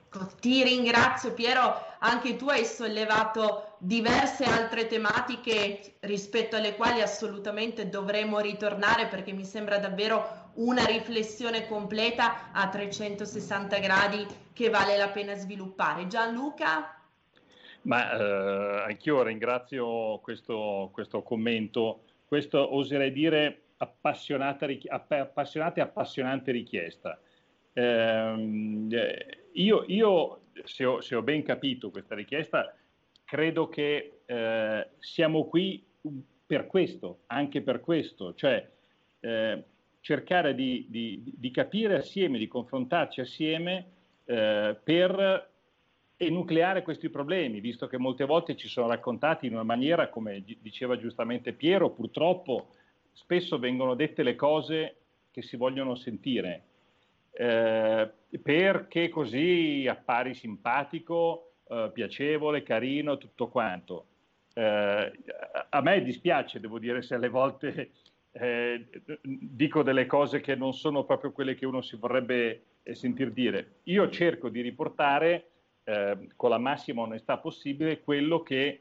Ecco, 0.07 0.31
ti 0.41 0.63
ringrazio 0.63 1.35
Piero, 1.35 1.75
anche 1.99 2.37
tu 2.37 2.49
hai 2.49 2.65
sollevato 2.65 3.75
diverse 3.79 4.45
altre 4.45 4.87
tematiche 4.87 5.97
rispetto 6.01 6.55
alle 6.55 6.77
quali 6.77 7.01
assolutamente 7.01 7.89
dovremo 7.89 8.39
ritornare 8.39 9.09
perché 9.09 9.33
mi 9.33 9.45
sembra 9.45 9.79
davvero 9.79 10.53
una 10.55 10.85
riflessione 10.85 11.67
completa 11.67 12.53
a 12.53 12.69
360 12.69 13.79
gradi 13.79 14.25
che 14.53 14.71
vale 14.71 14.97
la 14.97 15.09
pena 15.09 15.35
sviluppare. 15.35 16.07
Gianluca? 16.07 17.01
Ma 17.83 18.13
eh, 18.13 18.83
anch'io 18.87 19.25
ringrazio 19.25 20.21
questo, 20.21 20.91
questo 20.93 21.23
commento, 21.23 22.05
questo 22.25 22.77
oserei 22.77 23.11
dire 23.11 23.64
appassionata, 23.85 24.67
appassionata 25.09 25.81
e 25.81 25.83
appassionante 25.83 26.51
richiesta. 26.51 27.21
Ehm, 27.75 28.89
eh, 28.91 29.49
io, 29.53 29.85
io 29.87 30.41
se, 30.65 30.85
ho, 30.85 31.01
se, 31.01 31.15
ho, 31.15 31.23
ben 31.23 31.43
capito 31.43 31.91
questa 31.91 32.15
richiesta, 32.15 32.75
credo 33.25 33.69
che 33.69 34.21
eh, 34.25 34.89
siamo 34.99 35.45
qui 35.47 35.85
per 36.47 36.67
questo, 36.67 37.21
anche 37.27 37.63
per 37.63 37.81
questo, 37.81 38.35
cioè 38.35 38.69
eh, 39.21 39.65
cercare 40.01 40.55
di, 40.55 40.87
di, 40.89 41.23
di, 41.25 41.51
capire 41.51 41.97
assieme, 41.97 42.39
di 42.39 42.49
confrontarci 42.49 43.21
assieme 43.21 43.87
eh, 44.25 44.77
per 44.83 45.53
enucleare 46.17 46.83
questi 46.83 47.09
problemi, 47.09 47.61
visto 47.61 47.87
che 47.87 47.99
molte 47.99 48.25
volte 48.25 48.57
ci 48.57 48.69
sono 48.69 48.87
raccontati 48.87 49.47
in 49.47 49.55
una 49.55 49.63
maniera, 49.63 50.09
come 50.09 50.45
diceva 50.61 50.97
giustamente 50.97 51.53
Piero, 51.53 51.91
purtroppo 51.91 52.69
spesso 53.15 53.59
vengono 53.59 53.95
dette 53.95 54.23
le 54.23 54.35
cose 54.35 54.97
che 55.31 55.41
si 55.41 55.57
vogliono 55.57 55.95
sentire, 55.95 56.63
eh, 57.33 58.11
perché 58.43 59.09
così 59.09 59.87
appari 59.89 60.35
simpatico, 60.35 61.55
eh, 61.69 61.91
piacevole, 61.93 62.63
carino, 62.63 63.17
tutto 63.17 63.49
quanto. 63.49 64.07
Eh, 64.53 65.13
a 65.71 65.81
me 65.81 66.03
dispiace, 66.03 66.61
devo 66.61 66.79
dire, 66.79 67.03
se 67.03 67.15
alle 67.15 67.29
volte 67.29 67.91
eh, 68.33 68.87
dico 69.23 69.83
delle 69.83 70.07
cose 70.07 70.41
che 70.41 70.55
non 70.57 70.75
sono 70.75 71.05
proprio 71.05 71.33
quelle 71.33 71.55
che 71.55 71.67
uno 71.67 71.81
si 71.81 71.97
vorrebbe 71.97 72.63
eh, 72.83 72.95
sentir 72.95 73.33
dire. 73.33 73.77
Io 73.85 74.09
cerco 74.11 74.49
di 74.49 74.61
riportare 74.61 75.49
eh, 75.85 76.29
con 76.37 76.51
la 76.51 76.59
massima 76.59 77.03
onestà 77.03 77.39
possibile 77.39 78.01
quello 78.01 78.43
che 78.43 78.81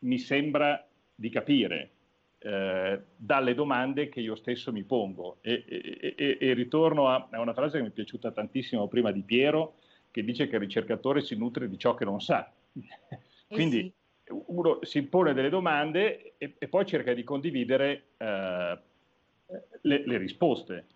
mi 0.00 0.18
sembra 0.18 0.86
di 1.14 1.30
capire 1.30 1.90
eh, 2.44 3.00
dalle 3.16 3.54
domande 3.54 4.08
che 4.08 4.20
io 4.20 4.34
stesso 4.34 4.72
mi 4.72 4.82
pongo. 4.82 5.38
E, 5.40 5.64
e, 5.66 6.14
e, 6.16 6.38
e 6.40 6.52
ritorno 6.54 7.08
a, 7.08 7.28
a, 7.30 7.40
una 7.40 7.54
frase 7.54 7.76
che 7.76 7.84
mi 7.84 7.90
è 7.90 7.92
piaciuta 7.92 8.32
tantissimo 8.32 8.88
prima 8.88 9.12
di 9.12 9.22
Piero, 9.22 9.74
che 10.10 10.24
dice 10.24 10.48
che 10.48 10.56
il 10.56 10.62
ricercatore 10.62 11.22
si 11.22 11.36
nutre 11.36 11.68
di 11.68 11.78
ciò 11.78 11.94
che 11.94 12.04
non 12.04 12.20
sa. 12.20 12.50
Quindi 13.48 13.92
sì. 14.24 14.34
uno 14.46 14.78
si 14.82 15.02
pone 15.04 15.34
delle 15.34 15.50
domande 15.50 16.34
e, 16.38 16.68
poi 16.68 16.84
cerca 16.86 17.14
di 17.14 17.22
condividere 17.22 18.04
eh, 18.16 18.78
le, 19.82 20.02
le, 20.06 20.16
risposte. 20.18 20.86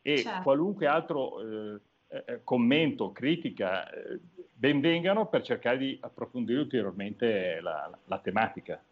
E 0.00 0.18
certo. 0.18 0.42
qualunque 0.42 0.86
altro 0.86 1.40
eh, 1.40 1.80
eh, 2.08 2.40
commento, 2.44 3.12
critica, 3.12 3.90
eh, 3.90 4.20
benvengano 4.52 5.26
per 5.26 5.42
cercare 5.42 5.78
di 5.78 5.98
approfondire 6.00 6.60
ulteriormente 6.60 7.60
la, 7.60 7.88
la, 7.90 7.98
la 8.04 8.18
tematica. 8.20 8.82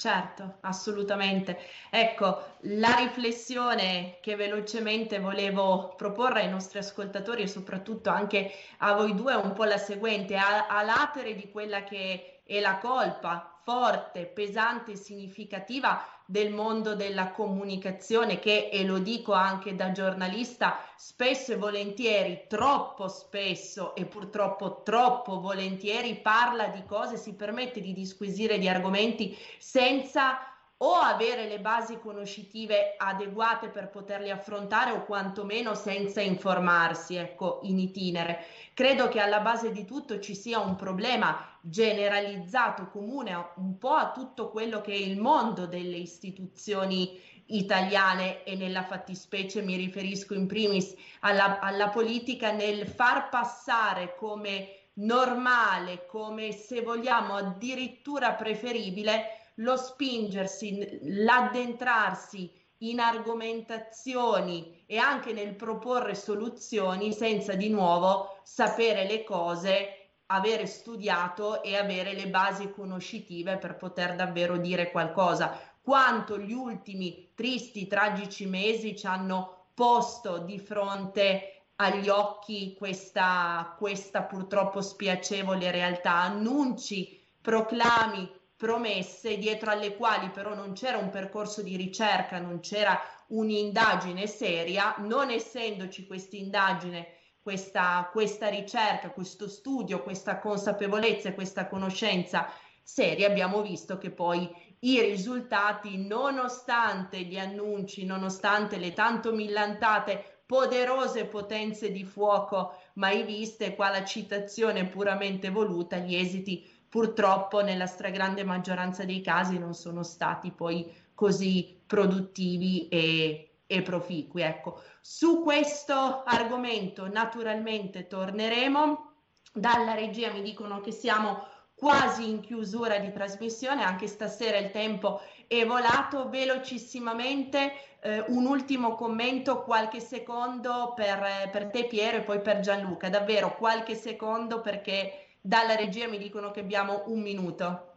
Certo, 0.00 0.56
assolutamente. 0.62 1.58
Ecco, 1.90 2.56
la 2.60 2.94
riflessione 2.94 4.16
che 4.22 4.34
velocemente 4.34 5.18
volevo 5.18 5.94
proporre 5.94 6.40
ai 6.40 6.48
nostri 6.48 6.78
ascoltatori 6.78 7.42
e 7.42 7.46
soprattutto 7.46 8.08
anche 8.08 8.50
a 8.78 8.94
voi 8.94 9.14
due 9.14 9.34
è 9.34 9.36
un 9.36 9.52
po' 9.52 9.64
la 9.64 9.76
seguente, 9.76 10.36
a, 10.38 10.68
a 10.68 10.82
latere 10.82 11.34
di 11.34 11.50
quella 11.50 11.84
che 11.84 12.39
è 12.50 12.58
la 12.58 12.78
colpa 12.78 13.58
forte, 13.62 14.26
pesante 14.26 14.92
e 14.92 14.96
significativa 14.96 16.04
del 16.26 16.52
mondo 16.52 16.96
della 16.96 17.30
comunicazione 17.30 18.40
che, 18.40 18.68
e 18.72 18.84
lo 18.84 18.98
dico 18.98 19.32
anche 19.32 19.76
da 19.76 19.92
giornalista, 19.92 20.80
spesso 20.96 21.52
e 21.52 21.56
volentieri, 21.56 22.46
troppo 22.48 23.06
spesso 23.06 23.94
e 23.94 24.04
purtroppo 24.06 24.82
troppo 24.82 25.38
volentieri 25.38 26.16
parla 26.16 26.66
di 26.66 26.84
cose, 26.84 27.16
si 27.16 27.34
permette 27.34 27.80
di 27.80 27.92
disquisire 27.92 28.58
di 28.58 28.68
argomenti 28.68 29.38
senza 29.58 30.38
o 30.82 30.94
avere 30.94 31.46
le 31.46 31.60
basi 31.60 31.98
conoscitive 31.98 32.94
adeguate 32.96 33.68
per 33.68 33.90
poterli 33.90 34.30
affrontare 34.30 34.90
o 34.90 35.04
quantomeno 35.04 35.74
senza 35.74 36.20
informarsi, 36.20 37.14
ecco, 37.16 37.60
in 37.62 37.78
itinere. 37.78 38.44
Credo 38.72 39.08
che 39.08 39.20
alla 39.20 39.40
base 39.40 39.70
di 39.72 39.84
tutto 39.84 40.18
ci 40.20 40.34
sia 40.34 40.58
un 40.58 40.76
problema 40.76 41.49
generalizzato, 41.62 42.88
comune 42.88 43.52
un 43.56 43.76
po' 43.78 43.94
a 43.94 44.12
tutto 44.12 44.50
quello 44.50 44.80
che 44.80 44.92
è 44.92 44.96
il 44.96 45.18
mondo 45.18 45.66
delle 45.66 45.96
istituzioni 45.96 47.20
italiane 47.46 48.44
e 48.44 48.54
nella 48.54 48.84
fattispecie 48.84 49.62
mi 49.62 49.76
riferisco 49.76 50.34
in 50.34 50.46
primis 50.46 50.94
alla, 51.20 51.58
alla 51.60 51.88
politica 51.88 52.52
nel 52.52 52.86
far 52.86 53.28
passare 53.28 54.14
come 54.16 54.76
normale, 54.94 56.06
come 56.06 56.52
se 56.52 56.82
vogliamo 56.82 57.34
addirittura 57.34 58.34
preferibile 58.34 59.38
lo 59.56 59.76
spingersi, 59.76 61.00
l'addentrarsi 61.02 62.50
in 62.82 63.00
argomentazioni 63.00 64.84
e 64.86 64.96
anche 64.96 65.32
nel 65.32 65.54
proporre 65.54 66.14
soluzioni 66.14 67.12
senza 67.12 67.54
di 67.54 67.68
nuovo 67.68 68.38
sapere 68.42 69.06
le 69.06 69.22
cose, 69.22 69.99
avere 70.32 70.66
studiato 70.66 71.62
e 71.62 71.76
avere 71.76 72.12
le 72.12 72.28
basi 72.28 72.70
conoscitive 72.70 73.56
per 73.58 73.76
poter 73.76 74.14
davvero 74.14 74.56
dire 74.56 74.90
qualcosa. 74.90 75.58
Quanto 75.82 76.38
gli 76.38 76.52
ultimi 76.52 77.32
tristi, 77.34 77.86
tragici 77.86 78.46
mesi 78.46 78.96
ci 78.96 79.06
hanno 79.06 79.66
posto 79.74 80.38
di 80.38 80.58
fronte 80.58 81.62
agli 81.76 82.08
occhi 82.08 82.74
questa, 82.76 83.74
questa 83.78 84.22
purtroppo 84.22 84.82
spiacevole 84.82 85.70
realtà, 85.70 86.12
annunci, 86.12 87.18
proclami, 87.40 88.30
promesse 88.54 89.38
dietro 89.38 89.70
alle 89.70 89.96
quali 89.96 90.28
però 90.28 90.54
non 90.54 90.74
c'era 90.74 90.98
un 90.98 91.08
percorso 91.08 91.62
di 91.62 91.76
ricerca, 91.76 92.38
non 92.38 92.60
c'era 92.60 93.00
un'indagine 93.28 94.26
seria, 94.26 94.96
non 94.98 95.30
essendoci 95.30 96.06
questa 96.06 96.36
indagine, 96.36 97.19
questa, 97.42 98.08
questa 98.12 98.48
ricerca, 98.48 99.10
questo 99.10 99.48
studio, 99.48 100.02
questa 100.02 100.38
consapevolezza 100.38 101.28
e 101.28 101.34
questa 101.34 101.66
conoscenza 101.66 102.48
seria, 102.82 103.28
abbiamo 103.28 103.62
visto 103.62 103.98
che 103.98 104.10
poi 104.10 104.48
i 104.80 105.00
risultati, 105.00 106.06
nonostante 106.06 107.20
gli 107.22 107.38
annunci, 107.38 108.04
nonostante 108.04 108.78
le 108.78 108.92
tanto 108.92 109.32
millantate 109.32 110.42
poderose 110.46 111.26
potenze 111.26 111.92
di 111.92 112.04
fuoco 112.04 112.74
mai 112.94 113.22
viste, 113.22 113.76
qua 113.76 113.90
la 113.90 114.04
citazione 114.04 114.86
puramente 114.86 115.50
voluta, 115.50 115.98
gli 115.98 116.16
esiti 116.16 116.68
purtroppo 116.88 117.62
nella 117.62 117.86
stragrande 117.86 118.42
maggioranza 118.42 119.04
dei 119.04 119.20
casi 119.20 119.58
non 119.58 119.74
sono 119.74 120.02
stati 120.02 120.50
poi 120.50 120.92
così 121.14 121.80
produttivi 121.86 122.88
e, 122.88 123.49
e 123.70 123.82
proficui. 123.82 124.42
Ecco, 124.42 124.82
su 125.00 125.44
questo 125.44 126.24
argomento 126.24 127.08
naturalmente 127.08 128.08
torneremo. 128.08 129.12
Dalla 129.52 129.94
regia 129.94 130.32
mi 130.32 130.42
dicono 130.42 130.80
che 130.80 130.90
siamo 130.90 131.46
quasi 131.76 132.28
in 132.28 132.40
chiusura 132.40 132.98
di 132.98 133.12
trasmissione, 133.12 133.84
anche 133.84 134.08
stasera 134.08 134.58
il 134.58 134.72
tempo 134.72 135.20
è 135.46 135.64
volato 135.64 136.28
velocissimamente. 136.28 137.72
Eh, 138.00 138.24
un 138.28 138.46
ultimo 138.46 138.96
commento, 138.96 139.62
qualche 139.62 140.00
secondo 140.00 140.92
per, 140.96 141.48
per 141.52 141.70
te 141.70 141.86
Piero 141.86 142.16
e 142.16 142.22
poi 142.22 142.40
per 142.40 142.58
Gianluca, 142.58 143.08
davvero 143.08 143.56
qualche 143.56 143.94
secondo 143.94 144.60
perché 144.62 145.36
dalla 145.40 145.76
regia 145.76 146.08
mi 146.08 146.18
dicono 146.18 146.50
che 146.50 146.60
abbiamo 146.60 147.04
un 147.06 147.20
minuto. 147.20 147.89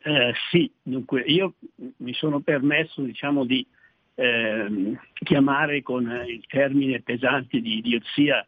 Eh, 0.00 0.32
sì, 0.50 0.70
dunque 0.82 1.22
io 1.22 1.54
mi 1.98 2.12
sono 2.12 2.40
permesso 2.40 3.02
diciamo, 3.02 3.44
di 3.44 3.66
eh, 4.14 4.96
chiamare 5.14 5.82
con 5.82 6.24
il 6.26 6.44
termine 6.46 7.00
pesante 7.00 7.60
di 7.60 7.78
idiozia 7.78 8.46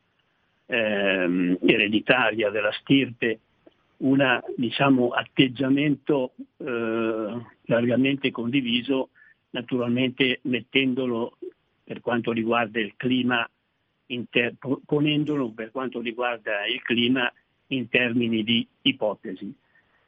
eh, 0.67 1.59
ereditaria 1.61 2.51
della 2.51 2.73
stirpe 2.73 3.41
un 3.99 4.41
diciamo, 4.57 5.11
atteggiamento 5.11 6.33
eh, 6.57 7.45
largamente 7.63 8.31
condiviso, 8.31 9.11
naturalmente 9.51 10.41
mettendolo 10.43 11.37
per 11.85 12.01
quanto 12.01 12.33
riguarda 12.33 12.81
il 12.81 12.95
clima 12.97 13.49
ter- 14.31 14.57
ponendolo 14.85 15.51
per 15.51 15.71
quanto 15.71 16.01
riguarda 16.01 16.67
il 16.67 16.81
clima 16.83 17.31
in 17.69 17.89
termini 17.89 18.43
di 18.43 18.67
ipotesi. 18.83 19.53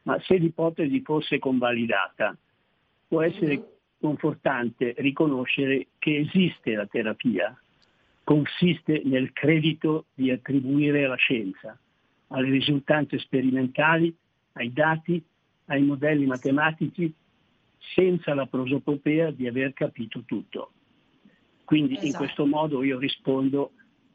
Ma 0.02 0.20
se 0.20 0.36
l'ipotesi 0.36 1.00
fosse 1.02 1.38
convalidata, 1.38 2.36
può 3.06 3.22
essere 3.22 3.56
mm-hmm. 3.56 3.66
confortante 4.00 4.94
riconoscere 4.98 5.88
che 5.98 6.18
esiste 6.18 6.74
la 6.74 6.86
terapia, 6.86 7.56
consiste 8.24 9.02
nel 9.04 9.32
credito 9.32 10.06
di 10.14 10.30
attribuire 10.30 11.04
alla 11.04 11.16
scienza, 11.16 11.78
alle 12.28 12.50
risultanze 12.50 13.18
sperimentali, 13.18 14.14
ai 14.52 14.72
dati, 14.72 15.22
ai 15.66 15.82
modelli 15.82 16.26
matematici, 16.26 17.12
senza 17.94 18.34
la 18.34 18.46
prosopopea 18.46 19.30
di 19.30 19.46
aver 19.46 19.72
capito 19.72 20.22
tutto. 20.24 20.72
Quindi 21.64 21.94
esatto. 21.94 22.06
in 22.06 22.14
questo 22.14 22.46
modo 22.46 22.82
io 22.82 22.98
rispondo 22.98 23.72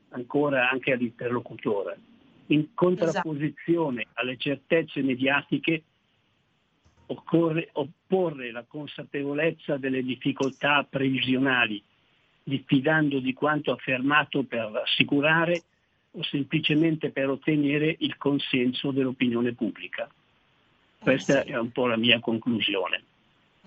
ancora 0.09 0.69
anche 0.69 0.91
all'interlocutore. 0.93 1.99
In 2.47 2.73
contrapposizione 2.73 4.01
esatto. 4.01 4.21
alle 4.21 4.37
certezze 4.37 5.01
mediatiche 5.01 5.83
occorre 7.07 7.69
opporre 7.73 8.51
la 8.51 8.63
consapevolezza 8.67 9.77
delle 9.77 10.03
difficoltà 10.03 10.85
previsionali, 10.89 11.81
diffidando 12.43 13.19
di 13.19 13.33
quanto 13.33 13.71
affermato 13.71 14.43
per 14.43 14.81
assicurare 14.83 15.63
o 16.11 16.23
semplicemente 16.23 17.11
per 17.11 17.29
ottenere 17.29 17.95
il 17.99 18.17
consenso 18.17 18.91
dell'opinione 18.91 19.53
pubblica. 19.53 20.09
Questa 20.99 21.43
sì. 21.43 21.49
è 21.49 21.57
un 21.57 21.71
po' 21.71 21.87
la 21.87 21.97
mia 21.97 22.19
conclusione. 22.19 23.03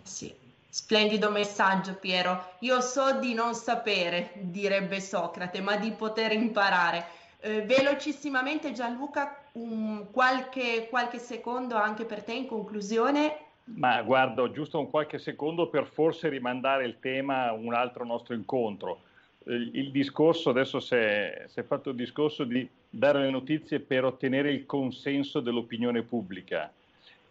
Sì, 0.03 0.33
splendido 0.69 1.31
messaggio 1.31 1.95
Piero. 1.95 2.57
Io 2.61 2.81
so 2.81 3.19
di 3.21 3.35
non 3.35 3.55
sapere, 3.55 4.33
direbbe 4.37 5.01
Socrate, 5.01 5.61
ma 5.61 5.77
di 5.77 5.93
poter 5.93 6.33
imparare. 6.33 7.19
Eh, 7.43 7.63
velocissimamente 7.63 8.73
Gianluca, 8.73 9.45
um, 9.53 10.11
qualche, 10.11 10.89
qualche 10.91 11.19
secondo 11.19 11.75
anche 11.75 12.05
per 12.05 12.23
te 12.23 12.35
in 12.35 12.47
conclusione. 12.47 13.37
Ma 13.65 14.03
guardo 14.03 14.51
giusto 14.51 14.79
un 14.79 14.91
qualche 14.91 15.19
secondo 15.19 15.69
per 15.69 15.87
forse 15.87 16.29
rimandare 16.29 16.85
il 16.85 16.99
tema 17.01 17.47
a 17.47 17.53
un 17.53 17.73
altro 17.73 18.05
nostro 18.05 18.35
incontro. 18.35 19.01
Il, 19.45 19.71
il 19.73 19.91
discorso, 19.91 20.51
adesso 20.51 20.81
si 20.81 20.95
è, 20.95 21.47
fatto 21.67 21.91
il 21.91 21.97
discorso 21.97 22.45
di 22.45 22.69
dare 22.91 23.21
le 23.21 23.31
notizie 23.31 23.81
per 23.81 24.05
ottenere 24.05 24.53
il 24.53 24.67
consenso 24.67 25.41
dell'opinione 25.41 26.03
pubblica. 26.03 26.71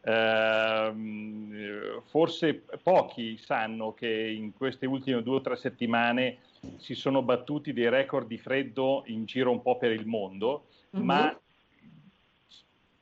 Eh, 0.02 0.92
forse 2.06 2.64
pochi 2.82 3.38
sanno 3.38 3.94
che 3.94 4.08
in 4.08 4.54
queste 4.56 4.88
ultime 4.88 5.22
due 5.22 5.36
o 5.36 5.42
tre 5.42 5.56
settimane 5.56 6.38
si 6.78 6.94
sono 6.94 7.22
battuti 7.22 7.74
dei 7.74 7.90
record 7.90 8.28
di 8.28 8.38
freddo 8.38 9.04
in 9.08 9.26
giro 9.26 9.52
un 9.52 9.62
po' 9.62 9.78
per 9.78 9.92
il 9.92 10.06
mondo, 10.06 10.66
mm-hmm. 10.96 11.06
ma 11.06 11.40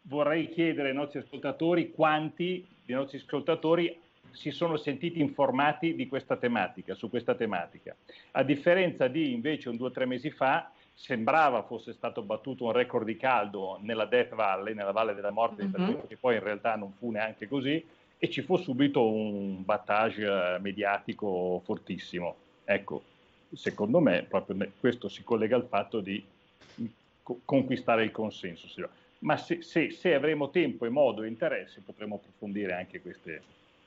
vorrei 0.04 0.50
chiedere 0.50 0.90
ai 0.90 0.96
nostri 0.96 1.20
ascoltatori 1.20 1.92
quanti 1.92 2.66
dei 2.86 2.96
nostri 2.96 3.18
ascoltatori 3.18 4.00
si 4.32 4.52
sono 4.52 4.78
sentiti 4.78 5.20
informati 5.20 5.96
di 5.96 6.08
questa 6.08 6.38
tematica, 6.38 6.94
su 6.94 7.10
questa 7.10 7.36
tematica. 7.36 7.96
A 8.32 8.44
differenza 8.44 9.08
di 9.08 9.34
invece 9.34 9.70
un 9.70 9.78
due 9.78 9.88
o 9.88 9.92
tre 9.92 10.06
mesi 10.06 10.30
fa, 10.30 10.72
sembrava 10.94 11.64
fosse 11.64 11.94
stato 11.94 12.22
battuto 12.24 12.66
un 12.66 12.72
record 12.72 13.06
di 13.06 13.18
caldo 13.18 13.78
nella 13.82 14.06
Death 14.06 14.34
Valley, 14.36 14.74
nella 14.74 14.92
Valle 14.92 15.14
della 15.14 15.32
Morte, 15.32 15.66
mm-hmm. 15.66 16.08
che 16.08 16.18
poi 16.18 16.36
in 16.36 16.44
realtà 16.44 16.76
non 16.76 16.92
fu 16.92 17.10
neanche 17.12 17.48
così, 17.48 17.84
e 18.18 18.30
ci 18.30 18.42
fu 18.42 18.58
subito 18.58 19.08
un 19.08 19.64
battage 19.64 20.58
mediatico 20.60 21.62
fortissimo. 21.64 22.36
Ecco, 22.66 23.04
secondo 23.54 24.00
me 24.00 24.24
proprio 24.24 24.72
questo 24.80 25.10
si 25.10 25.24
collega 25.24 25.56
al 25.56 25.68
fatto 25.68 26.00
di 26.00 26.24
conquistare 27.44 28.04
il 28.04 28.12
consenso. 28.12 28.68
Ma 29.20 29.38
se, 29.38 29.62
se, 29.62 29.92
se, 29.92 30.14
avremo 30.14 30.50
tempo 30.50 30.86
e 30.86 30.90
modo 30.90 31.24
e 31.24 31.28
interesse 31.28 31.82
potremo 31.84 32.16
approfondire 32.16 32.74
anche 32.74 33.02
queste, 33.02 33.42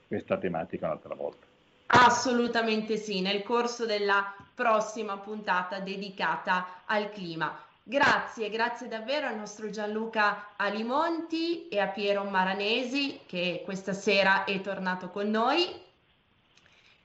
questa 0.09 0.37
tematica 0.37 0.87
un'altra 0.87 1.15
volta. 1.15 1.47
Assolutamente 1.87 2.97
sì, 2.97 3.21
nel 3.21 3.43
corso 3.43 3.87
della 3.87 4.35
prossima 4.55 5.19
puntata 5.19 5.81
dedicata 5.81 6.83
al 6.87 7.11
clima. 7.11 7.65
Grazie, 7.83 8.51
grazie 8.51 8.87
davvero 8.87 9.27
al 9.27 9.37
nostro 9.37 9.71
Gianluca 9.71 10.51
Alimonti 10.57 11.69
e 11.69 11.81
a 11.81 11.89
Piero 11.89 12.23
Maranesi 12.25 13.21
che 13.27 13.63
questa 13.65 13.93
sera 13.93 14.45
è 14.45 14.61
tornato 14.61 15.09
con 15.09 15.29
noi. 15.31 15.67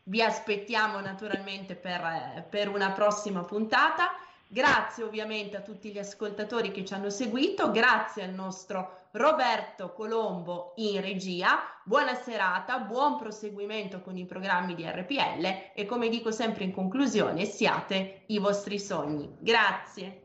Vi 0.08 0.22
aspettiamo 0.22 1.00
naturalmente 1.00 1.74
per, 1.76 2.46
per 2.48 2.70
una 2.70 2.92
prossima 2.92 3.44
puntata. 3.44 4.12
Grazie 4.48 5.04
ovviamente 5.04 5.58
a 5.58 5.62
tutti 5.62 5.92
gli 5.92 5.98
ascoltatori 5.98 6.70
che 6.70 6.86
ci 6.86 6.94
hanno 6.94 7.10
seguito, 7.10 7.72
grazie 7.72 8.24
al 8.24 8.32
nostro 8.32 9.08
Roberto 9.14 9.94
Colombo 9.94 10.74
in 10.76 11.02
regia. 11.02 11.58
Buona 11.84 12.14
serata, 12.14 12.78
buon 12.78 13.18
proseguimento 13.18 14.02
con 14.02 14.16
i 14.16 14.28
programmi 14.28 14.76
di 14.76 14.86
RPL 14.86 15.72
e 15.74 15.86
come 15.88 16.10
dico 16.10 16.30
sempre 16.30 16.66
in 16.66 16.72
conclusione, 16.72 17.46
siate 17.46 18.26
i 18.28 18.38
vostri 18.38 18.78
sogni. 18.78 19.36
Grazie. 19.40 20.25